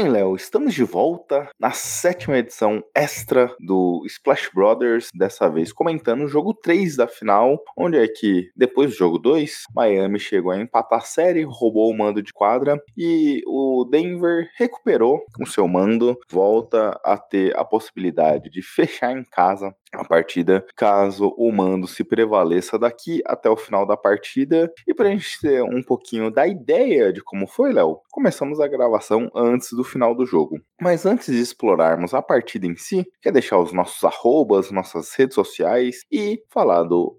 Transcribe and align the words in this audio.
Bem, 0.00 0.08
Léo, 0.08 0.34
estamos 0.34 0.72
de 0.72 0.82
volta 0.82 1.50
na 1.58 1.72
sétima 1.72 2.38
edição 2.38 2.82
extra 2.94 3.54
do 3.60 4.02
Splash 4.06 4.48
Brothers, 4.54 5.10
dessa 5.14 5.46
vez 5.46 5.74
comentando 5.74 6.22
o 6.22 6.26
jogo 6.26 6.54
3 6.54 6.96
da 6.96 7.06
final, 7.06 7.62
onde 7.76 7.98
é 7.98 8.08
que, 8.08 8.50
depois 8.56 8.92
do 8.92 8.96
jogo 8.96 9.18
2, 9.18 9.64
Miami 9.74 10.18
chegou 10.18 10.52
a 10.52 10.58
empatar 10.58 11.00
a 11.00 11.02
série, 11.02 11.44
roubou 11.44 11.90
o 11.90 11.94
mando 11.98 12.22
de 12.22 12.32
quadra 12.32 12.82
e 12.96 13.42
o 13.46 13.84
Denver 13.90 14.48
recuperou 14.56 15.20
o 15.38 15.44
seu 15.44 15.68
mando, 15.68 16.16
volta 16.30 16.98
a 17.04 17.18
ter 17.18 17.54
a 17.54 17.62
possibilidade 17.62 18.48
de 18.48 18.62
fechar 18.62 19.12
em 19.12 19.22
casa 19.22 19.70
a 19.92 20.04
partida, 20.04 20.64
caso 20.76 21.34
o 21.36 21.50
mando 21.52 21.86
se 21.86 22.04
prevaleça 22.04 22.78
daqui 22.78 23.20
até 23.26 23.48
o 23.50 23.56
final 23.56 23.86
da 23.86 23.96
partida. 23.96 24.72
E 24.86 24.94
para 24.94 25.08
a 25.08 25.10
gente 25.10 25.40
ter 25.40 25.62
um 25.62 25.82
pouquinho 25.82 26.30
da 26.30 26.46
ideia 26.46 27.12
de 27.12 27.22
como 27.22 27.46
foi, 27.46 27.72
Léo, 27.72 28.00
começamos 28.10 28.60
a 28.60 28.68
gravação 28.68 29.30
antes 29.34 29.72
do 29.72 29.84
final 29.84 30.14
do 30.14 30.24
jogo. 30.24 30.60
Mas 30.80 31.04
antes 31.06 31.26
de 31.26 31.40
explorarmos 31.40 32.14
a 32.14 32.22
partida 32.22 32.66
em 32.66 32.76
si, 32.76 33.06
quer 33.20 33.32
deixar 33.32 33.58
os 33.58 33.72
nossos 33.72 34.02
arrobas, 34.04 34.70
nossas 34.70 35.12
redes 35.14 35.34
sociais 35.34 36.04
e 36.10 36.42
falar 36.50 36.84
do 36.84 37.18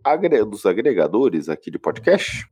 dos 0.50 0.66
agregadores 0.66 1.50
aqui 1.50 1.70
de 1.70 1.80
podcast? 1.80 2.46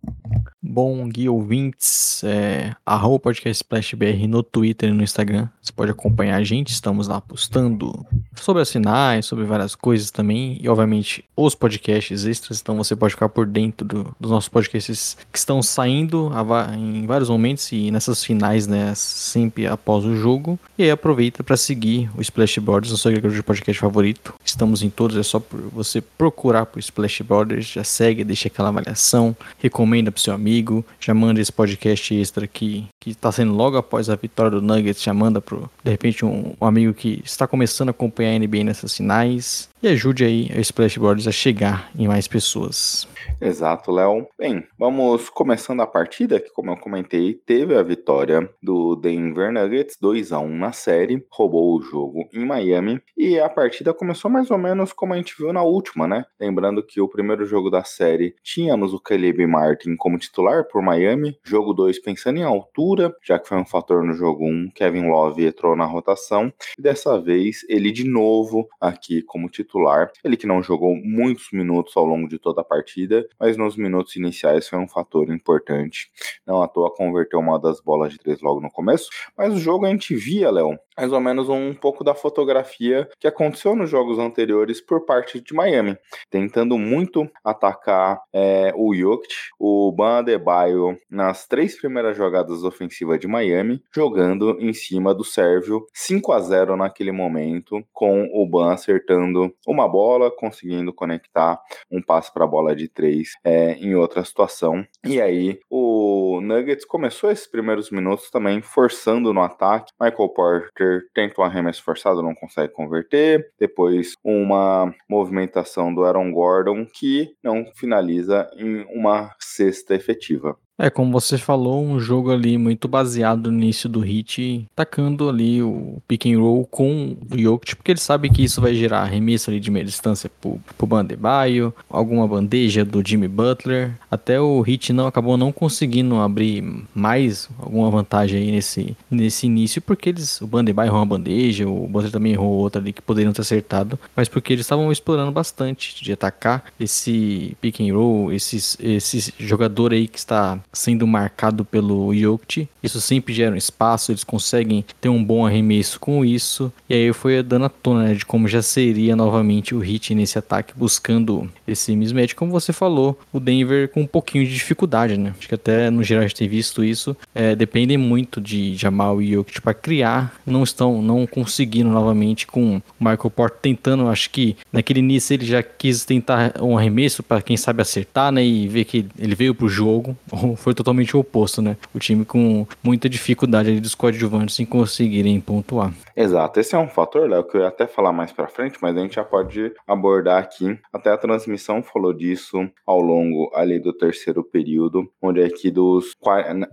Bom 0.61 1.07
dia, 1.07 1.31
ouvintes. 1.31 2.21
É, 2.21 2.75
arroba 2.85 3.17
podcast 3.17 3.63
SplashBR 3.63 4.27
no 4.27 4.43
Twitter 4.43 4.89
e 4.89 4.91
no 4.91 5.01
Instagram. 5.01 5.47
Você 5.61 5.71
pode 5.71 5.89
acompanhar 5.89 6.35
a 6.35 6.43
gente, 6.43 6.67
estamos 6.67 7.07
lá 7.07 7.21
postando 7.21 8.05
sobre 8.35 8.61
as 8.61 8.69
finais, 8.69 9.25
sobre 9.25 9.45
várias 9.45 9.73
coisas 9.73 10.11
também. 10.11 10.57
E, 10.61 10.67
obviamente, 10.67 11.23
os 11.33 11.55
podcasts 11.55 12.25
extras. 12.25 12.59
Então 12.59 12.75
você 12.75 12.93
pode 12.93 13.13
ficar 13.13 13.29
por 13.29 13.45
dentro 13.45 13.87
do, 13.87 14.15
dos 14.19 14.31
nossos 14.31 14.49
podcasts 14.49 15.15
que 15.31 15.37
estão 15.37 15.63
saindo 15.63 16.29
em 16.77 17.05
vários 17.05 17.29
momentos 17.29 17.71
e 17.71 17.89
nessas 17.89 18.21
finais, 18.21 18.67
né? 18.67 18.93
Sempre 18.95 19.65
após 19.65 20.03
o 20.03 20.17
jogo. 20.17 20.59
E 20.77 20.83
aí 20.83 20.91
aproveita 20.91 21.41
para 21.41 21.55
seguir 21.55 22.11
o 22.17 22.21
Splashboards 22.21 22.91
no 22.91 22.97
seu 22.97 23.09
agregador 23.09 23.37
de 23.37 23.43
podcast 23.43 23.79
favorito. 23.79 24.33
Estamos 24.43 24.83
em 24.83 24.89
todos, 24.89 25.15
é 25.15 25.23
só 25.23 25.41
você 25.71 26.01
procurar 26.01 26.65
por 26.65 26.79
Splashboards. 26.79 27.65
Já 27.65 27.83
segue, 27.85 28.25
deixa 28.25 28.49
aquela 28.49 28.67
avaliação, 28.67 29.33
recomenda 29.57 30.11
pro 30.11 30.21
seu 30.21 30.33
amigo 30.33 30.48
amigo, 30.49 30.83
já 30.99 31.13
manda 31.13 31.39
esse 31.39 31.53
podcast 31.53 32.19
extra 32.19 32.45
aqui, 32.45 32.87
que 32.99 33.11
está 33.11 33.31
sendo 33.31 33.53
logo 33.53 33.77
após 33.77 34.09
a 34.09 34.15
vitória 34.15 34.49
do 34.49 34.61
Nuggets, 34.61 35.03
já 35.03 35.13
manda 35.13 35.39
pro, 35.39 35.69
de 35.83 35.91
repente, 35.91 36.25
um, 36.25 36.53
um 36.59 36.65
amigo 36.65 36.91
que 36.91 37.21
está 37.23 37.47
começando 37.47 37.89
a 37.89 37.91
acompanhar 37.91 38.35
a 38.35 38.39
NBA 38.39 38.63
nessas 38.63 38.97
finais 38.97 39.69
e 39.81 39.87
ajude 39.87 40.25
aí 40.25 40.49
a 40.53 40.59
Splashboards 40.59 41.27
a 41.27 41.31
chegar 41.31 41.89
em 41.97 42.07
mais 42.07 42.27
pessoas. 42.27 43.07
Exato, 43.39 43.91
Léo. 43.91 44.27
Bem, 44.37 44.65
vamos 44.77 45.29
começando 45.29 45.81
a 45.81 45.87
partida, 45.87 46.39
que 46.39 46.51
como 46.51 46.71
eu 46.71 46.77
comentei, 46.77 47.33
teve 47.33 47.75
a 47.75 47.83
vitória 47.83 48.49
do 48.61 48.95
Denver 48.95 49.51
Nuggets 49.51 49.97
2 50.01 50.33
a 50.33 50.39
1 50.39 50.57
na 50.57 50.71
série, 50.73 51.25
roubou 51.31 51.77
o 51.77 51.81
jogo 51.81 52.27
em 52.33 52.45
Miami 52.45 53.01
e 53.17 53.39
a 53.39 53.47
partida 53.47 53.93
começou 53.93 54.29
mais 54.29 54.51
ou 54.51 54.57
menos 54.57 54.91
como 54.91 55.13
a 55.13 55.17
gente 55.17 55.35
viu 55.37 55.53
na 55.53 55.63
última, 55.63 56.07
né? 56.07 56.25
Lembrando 56.39 56.83
que 56.83 56.99
o 56.99 57.07
primeiro 57.07 57.45
jogo 57.45 57.69
da 57.69 57.83
série 57.83 58.35
tínhamos 58.43 58.93
o 58.93 58.99
Caleb 58.99 59.45
Martin 59.47 59.95
como 59.95 60.17
titular 60.17 60.38
por 60.69 60.81
Miami, 60.81 61.37
jogo 61.43 61.73
2 61.73 61.99
pensando 61.99 62.37
em 62.37 62.43
altura, 62.43 63.13
já 63.21 63.37
que 63.37 63.47
foi 63.47 63.57
um 63.57 63.65
fator 63.65 64.05
no 64.05 64.13
jogo 64.13 64.45
1, 64.45 64.71
Kevin 64.73 65.09
Love 65.09 65.45
entrou 65.45 65.75
na 65.75 65.83
rotação 65.83 66.51
e 66.77 66.81
dessa 66.81 67.19
vez 67.19 67.65
ele 67.67 67.91
de 67.91 68.07
novo 68.07 68.65
aqui 68.79 69.21
como 69.21 69.49
titular, 69.49 70.09
ele 70.23 70.37
que 70.37 70.47
não 70.47 70.63
jogou 70.63 70.95
muitos 70.95 71.47
minutos 71.51 71.95
ao 71.97 72.05
longo 72.05 72.27
de 72.29 72.39
toda 72.39 72.61
a 72.61 72.63
partida, 72.63 73.27
mas 73.37 73.57
nos 73.57 73.75
minutos 73.75 74.15
iniciais 74.15 74.67
foi 74.69 74.79
um 74.79 74.87
fator 74.87 75.29
importante. 75.29 76.09
Não 76.47 76.61
à 76.61 76.69
toa 76.69 76.93
converteu 76.93 77.39
uma 77.39 77.59
das 77.59 77.81
bolas 77.81 78.13
de 78.13 78.17
três 78.17 78.41
logo 78.41 78.61
no 78.61 78.71
começo, 78.71 79.09
mas 79.37 79.53
o 79.53 79.59
jogo 79.59 79.85
a 79.85 79.89
gente 79.89 80.15
via, 80.15 80.49
Léo, 80.49 80.79
mais 80.97 81.11
ou 81.11 81.19
menos 81.19 81.49
um 81.49 81.73
pouco 81.73 82.03
da 82.03 82.13
fotografia 82.13 83.09
que 83.19 83.27
aconteceu 83.27 83.75
nos 83.75 83.89
jogos 83.89 84.19
anteriores 84.19 84.79
por 84.79 85.05
parte 85.05 85.41
de 85.41 85.53
Miami, 85.53 85.97
tentando 86.29 86.77
muito 86.77 87.29
atacar 87.43 88.21
é, 88.33 88.73
o 88.75 88.93
Jokic, 88.93 89.33
o 89.59 89.91
Ban 89.91 90.19
Adebayo 90.29 90.95
nas 91.09 91.47
três 91.47 91.79
primeiras 91.79 92.15
jogadas 92.15 92.63
ofensivas 92.63 93.19
de 93.19 93.27
Miami, 93.27 93.81
jogando 93.93 94.57
em 94.59 94.71
cima 94.73 95.13
do 95.13 95.23
Sérvio 95.23 95.85
5 95.93 96.31
a 96.31 96.39
0 96.39 96.77
naquele 96.77 97.11
momento, 97.11 97.83
com 97.91 98.29
o 98.31 98.47
Ban 98.47 98.73
acertando 98.73 99.51
uma 99.67 99.87
bola, 99.87 100.29
conseguindo 100.29 100.93
conectar 100.93 101.59
um 101.91 102.01
passe 102.01 102.31
para 102.31 102.43
a 102.43 102.47
bola 102.47 102.75
de 102.75 102.87
três 102.87 103.29
é, 103.43 103.73
em 103.73 103.95
outra 103.95 104.23
situação. 104.23 104.85
E 105.03 105.19
aí 105.19 105.59
o 105.69 106.39
Nuggets 106.41 106.85
começou 106.85 107.31
esses 107.31 107.47
primeiros 107.47 107.89
minutos 107.89 108.29
também 108.29 108.61
forçando 108.61 109.33
no 109.33 109.41
ataque. 109.41 109.91
Michael 109.99 110.29
Porter 110.29 111.01
tenta 111.13 111.41
um 111.41 111.43
arremesso 111.43 111.83
forçado, 111.83 112.21
não 112.21 112.35
consegue 112.35 112.73
converter. 112.73 113.51
Depois 113.59 114.13
uma 114.23 114.93
movimentação 115.09 115.93
do 115.93 116.03
Aaron 116.03 116.31
Gordon 116.31 116.85
que 116.85 117.29
não 117.43 117.65
finaliza 117.75 118.49
em 118.55 118.85
uma 118.95 119.33
cesta 119.39 119.95
efetiva 119.95 120.18
objetiva. 120.19 120.59
É, 120.81 120.89
como 120.89 121.11
você 121.11 121.37
falou, 121.37 121.83
um 121.83 121.99
jogo 121.99 122.31
ali 122.31 122.57
muito 122.57 122.87
baseado 122.87 123.51
no 123.51 123.57
início 123.57 123.89
do 123.89 123.99
hit, 123.99 124.65
tacando 124.73 125.27
ali 125.27 125.61
o 125.61 126.01
pick 126.07 126.25
and 126.27 126.39
roll 126.39 126.65
com 126.65 127.17
o 127.29 127.37
Jokic, 127.37 127.75
porque 127.75 127.91
ele 127.91 127.99
sabe 127.99 128.29
que 128.29 128.41
isso 128.41 128.61
vai 128.61 128.73
gerar 128.73 129.01
arremesso 129.01 129.49
ali 129.49 129.59
de 129.59 129.69
meia 129.69 129.83
distância 129.83 130.31
pro, 130.39 130.57
pro 130.77 130.87
Bandebaio, 130.87 131.73
alguma 131.89 132.25
bandeja 132.25 132.85
do 132.85 133.05
Jimmy 133.05 133.27
Butler. 133.27 133.91
Até 134.09 134.39
o 134.39 134.61
hit 134.61 134.93
não 134.93 135.05
acabou 135.05 135.35
não 135.35 135.51
conseguindo 135.51 136.15
abrir 136.15 136.63
mais 136.95 137.49
alguma 137.59 137.91
vantagem 137.91 138.41
aí 138.41 138.51
nesse, 138.51 138.95
nesse 139.11 139.47
início, 139.47 139.81
porque 139.81 140.07
eles, 140.07 140.39
o 140.39 140.47
Bandebaio 140.47 140.87
errou 140.87 140.99
uma 140.99 141.05
bandeja, 141.05 141.67
o 141.67 141.89
Butler 141.89 142.11
também 142.11 142.31
errou 142.31 142.53
outra 142.53 142.79
ali 142.81 142.93
que 142.93 143.01
poderiam 143.01 143.33
ter 143.33 143.41
acertado, 143.41 143.99
mas 144.15 144.29
porque 144.29 144.53
eles 144.53 144.65
estavam 144.65 144.89
explorando 144.93 145.31
bastante 145.33 146.01
de 146.01 146.13
atacar 146.13 146.63
esse 146.79 147.57
pick 147.59 147.81
and 147.81 147.93
roll, 147.93 148.31
esses, 148.31 148.77
esse 148.79 149.33
jogador 149.37 149.91
aí 149.91 150.07
que 150.07 150.17
está 150.17 150.57
sendo 150.71 151.07
marcado 151.07 151.65
pelo 151.65 152.13
Jokic. 152.13 152.67
Isso 152.81 153.01
sempre 153.01 153.33
gera 153.33 153.53
um 153.53 153.57
espaço, 153.57 154.11
eles 154.11 154.23
conseguem 154.23 154.85
ter 155.01 155.09
um 155.09 155.23
bom 155.23 155.45
arremesso 155.45 155.99
com 155.99 156.23
isso. 156.23 156.71
E 156.89 156.93
aí 156.93 157.13
foi 157.13 157.41
dando 157.43 157.65
a 157.65 157.69
tona 157.69 158.03
né, 158.03 158.13
de 158.13 158.25
como 158.25 158.47
já 158.47 158.61
seria 158.61 159.15
novamente 159.15 159.75
o 159.75 159.79
hit 159.79 160.13
nesse 160.13 160.37
ataque, 160.37 160.73
buscando 160.75 161.49
esse 161.67 161.95
mismatch. 161.95 162.33
Como 162.33 162.51
você 162.51 162.71
falou, 162.71 163.19
o 163.33 163.39
Denver 163.39 163.89
com 163.89 164.01
um 164.01 164.07
pouquinho 164.07 164.45
de 164.45 164.53
dificuldade, 164.53 165.17
né? 165.17 165.33
Acho 165.37 165.47
que 165.47 165.55
até 165.55 165.89
no 165.89 166.03
geral 166.03 166.23
a 166.23 166.27
gente 166.27 166.37
tem 166.37 166.47
visto 166.47 166.83
isso. 166.83 167.15
É, 167.33 167.55
dependem 167.55 167.97
muito 167.97 168.39
de 168.39 168.75
Jamal 168.75 169.21
e 169.21 169.33
Jokic 169.33 169.61
para 169.61 169.73
criar. 169.73 170.33
Não 170.45 170.63
estão, 170.63 171.01
não 171.01 171.25
conseguindo 171.25 171.89
novamente 171.89 172.47
com 172.47 172.77
o 172.77 172.81
Michael 172.99 173.29
Porter 173.29 173.59
tentando. 173.61 174.07
Acho 174.07 174.29
que 174.29 174.55
naquele 174.71 174.99
início 174.99 175.33
ele 175.33 175.45
já 175.45 175.61
quis 175.61 176.05
tentar 176.05 176.53
um 176.61 176.77
arremesso 176.77 177.23
para 177.23 177.41
quem 177.41 177.57
sabe 177.57 177.81
acertar, 177.81 178.31
né? 178.31 178.43
E 178.43 178.67
ver 178.67 178.85
que 178.85 179.05
ele 179.17 179.35
veio 179.35 179.55
pro 179.55 179.67
jogo. 179.67 180.17
foi 180.59 180.73
totalmente 180.73 181.15
o 181.15 181.19
oposto, 181.19 181.61
né? 181.61 181.77
O 181.93 181.99
time 181.99 182.25
com 182.25 182.67
muita 182.83 183.09
dificuldade 183.09 183.69
ali 183.69 183.79
dos 183.79 183.95
coadjuvantes 183.95 184.59
em 184.59 184.65
conseguirem 184.65 185.39
pontuar. 185.39 185.93
Exato, 186.15 186.59
esse 186.59 186.75
é 186.75 186.77
um 186.77 186.87
fator, 186.87 187.29
Léo, 187.29 187.43
que 187.45 187.57
eu 187.57 187.61
ia 187.61 187.67
até 187.67 187.87
falar 187.87 188.11
mais 188.11 188.31
para 188.31 188.47
frente, 188.47 188.77
mas 188.81 188.95
a 188.95 188.99
gente 188.99 189.15
já 189.15 189.23
pode 189.23 189.71
abordar 189.87 190.43
aqui. 190.43 190.77
Até 190.91 191.11
a 191.11 191.17
transmissão 191.17 191.81
falou 191.81 192.13
disso 192.13 192.69
ao 192.85 192.99
longo 192.99 193.51
ali 193.55 193.79
do 193.79 193.93
terceiro 193.93 194.43
período, 194.43 195.09
onde 195.21 195.41
é 195.41 195.49
que 195.49 195.71
dos 195.71 196.13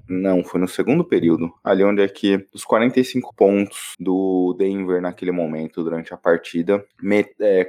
não, 0.08 0.42
foi 0.42 0.60
no 0.60 0.68
segundo 0.68 1.04
período, 1.04 1.52
ali 1.62 1.84
onde 1.84 2.02
é 2.02 2.08
que 2.08 2.38
dos 2.52 2.64
45 2.64 3.34
pontos 3.34 3.94
do 3.98 4.54
Denver 4.58 5.00
naquele 5.00 5.32
momento 5.32 5.82
durante 5.82 6.12
a 6.12 6.16
partida, 6.16 6.84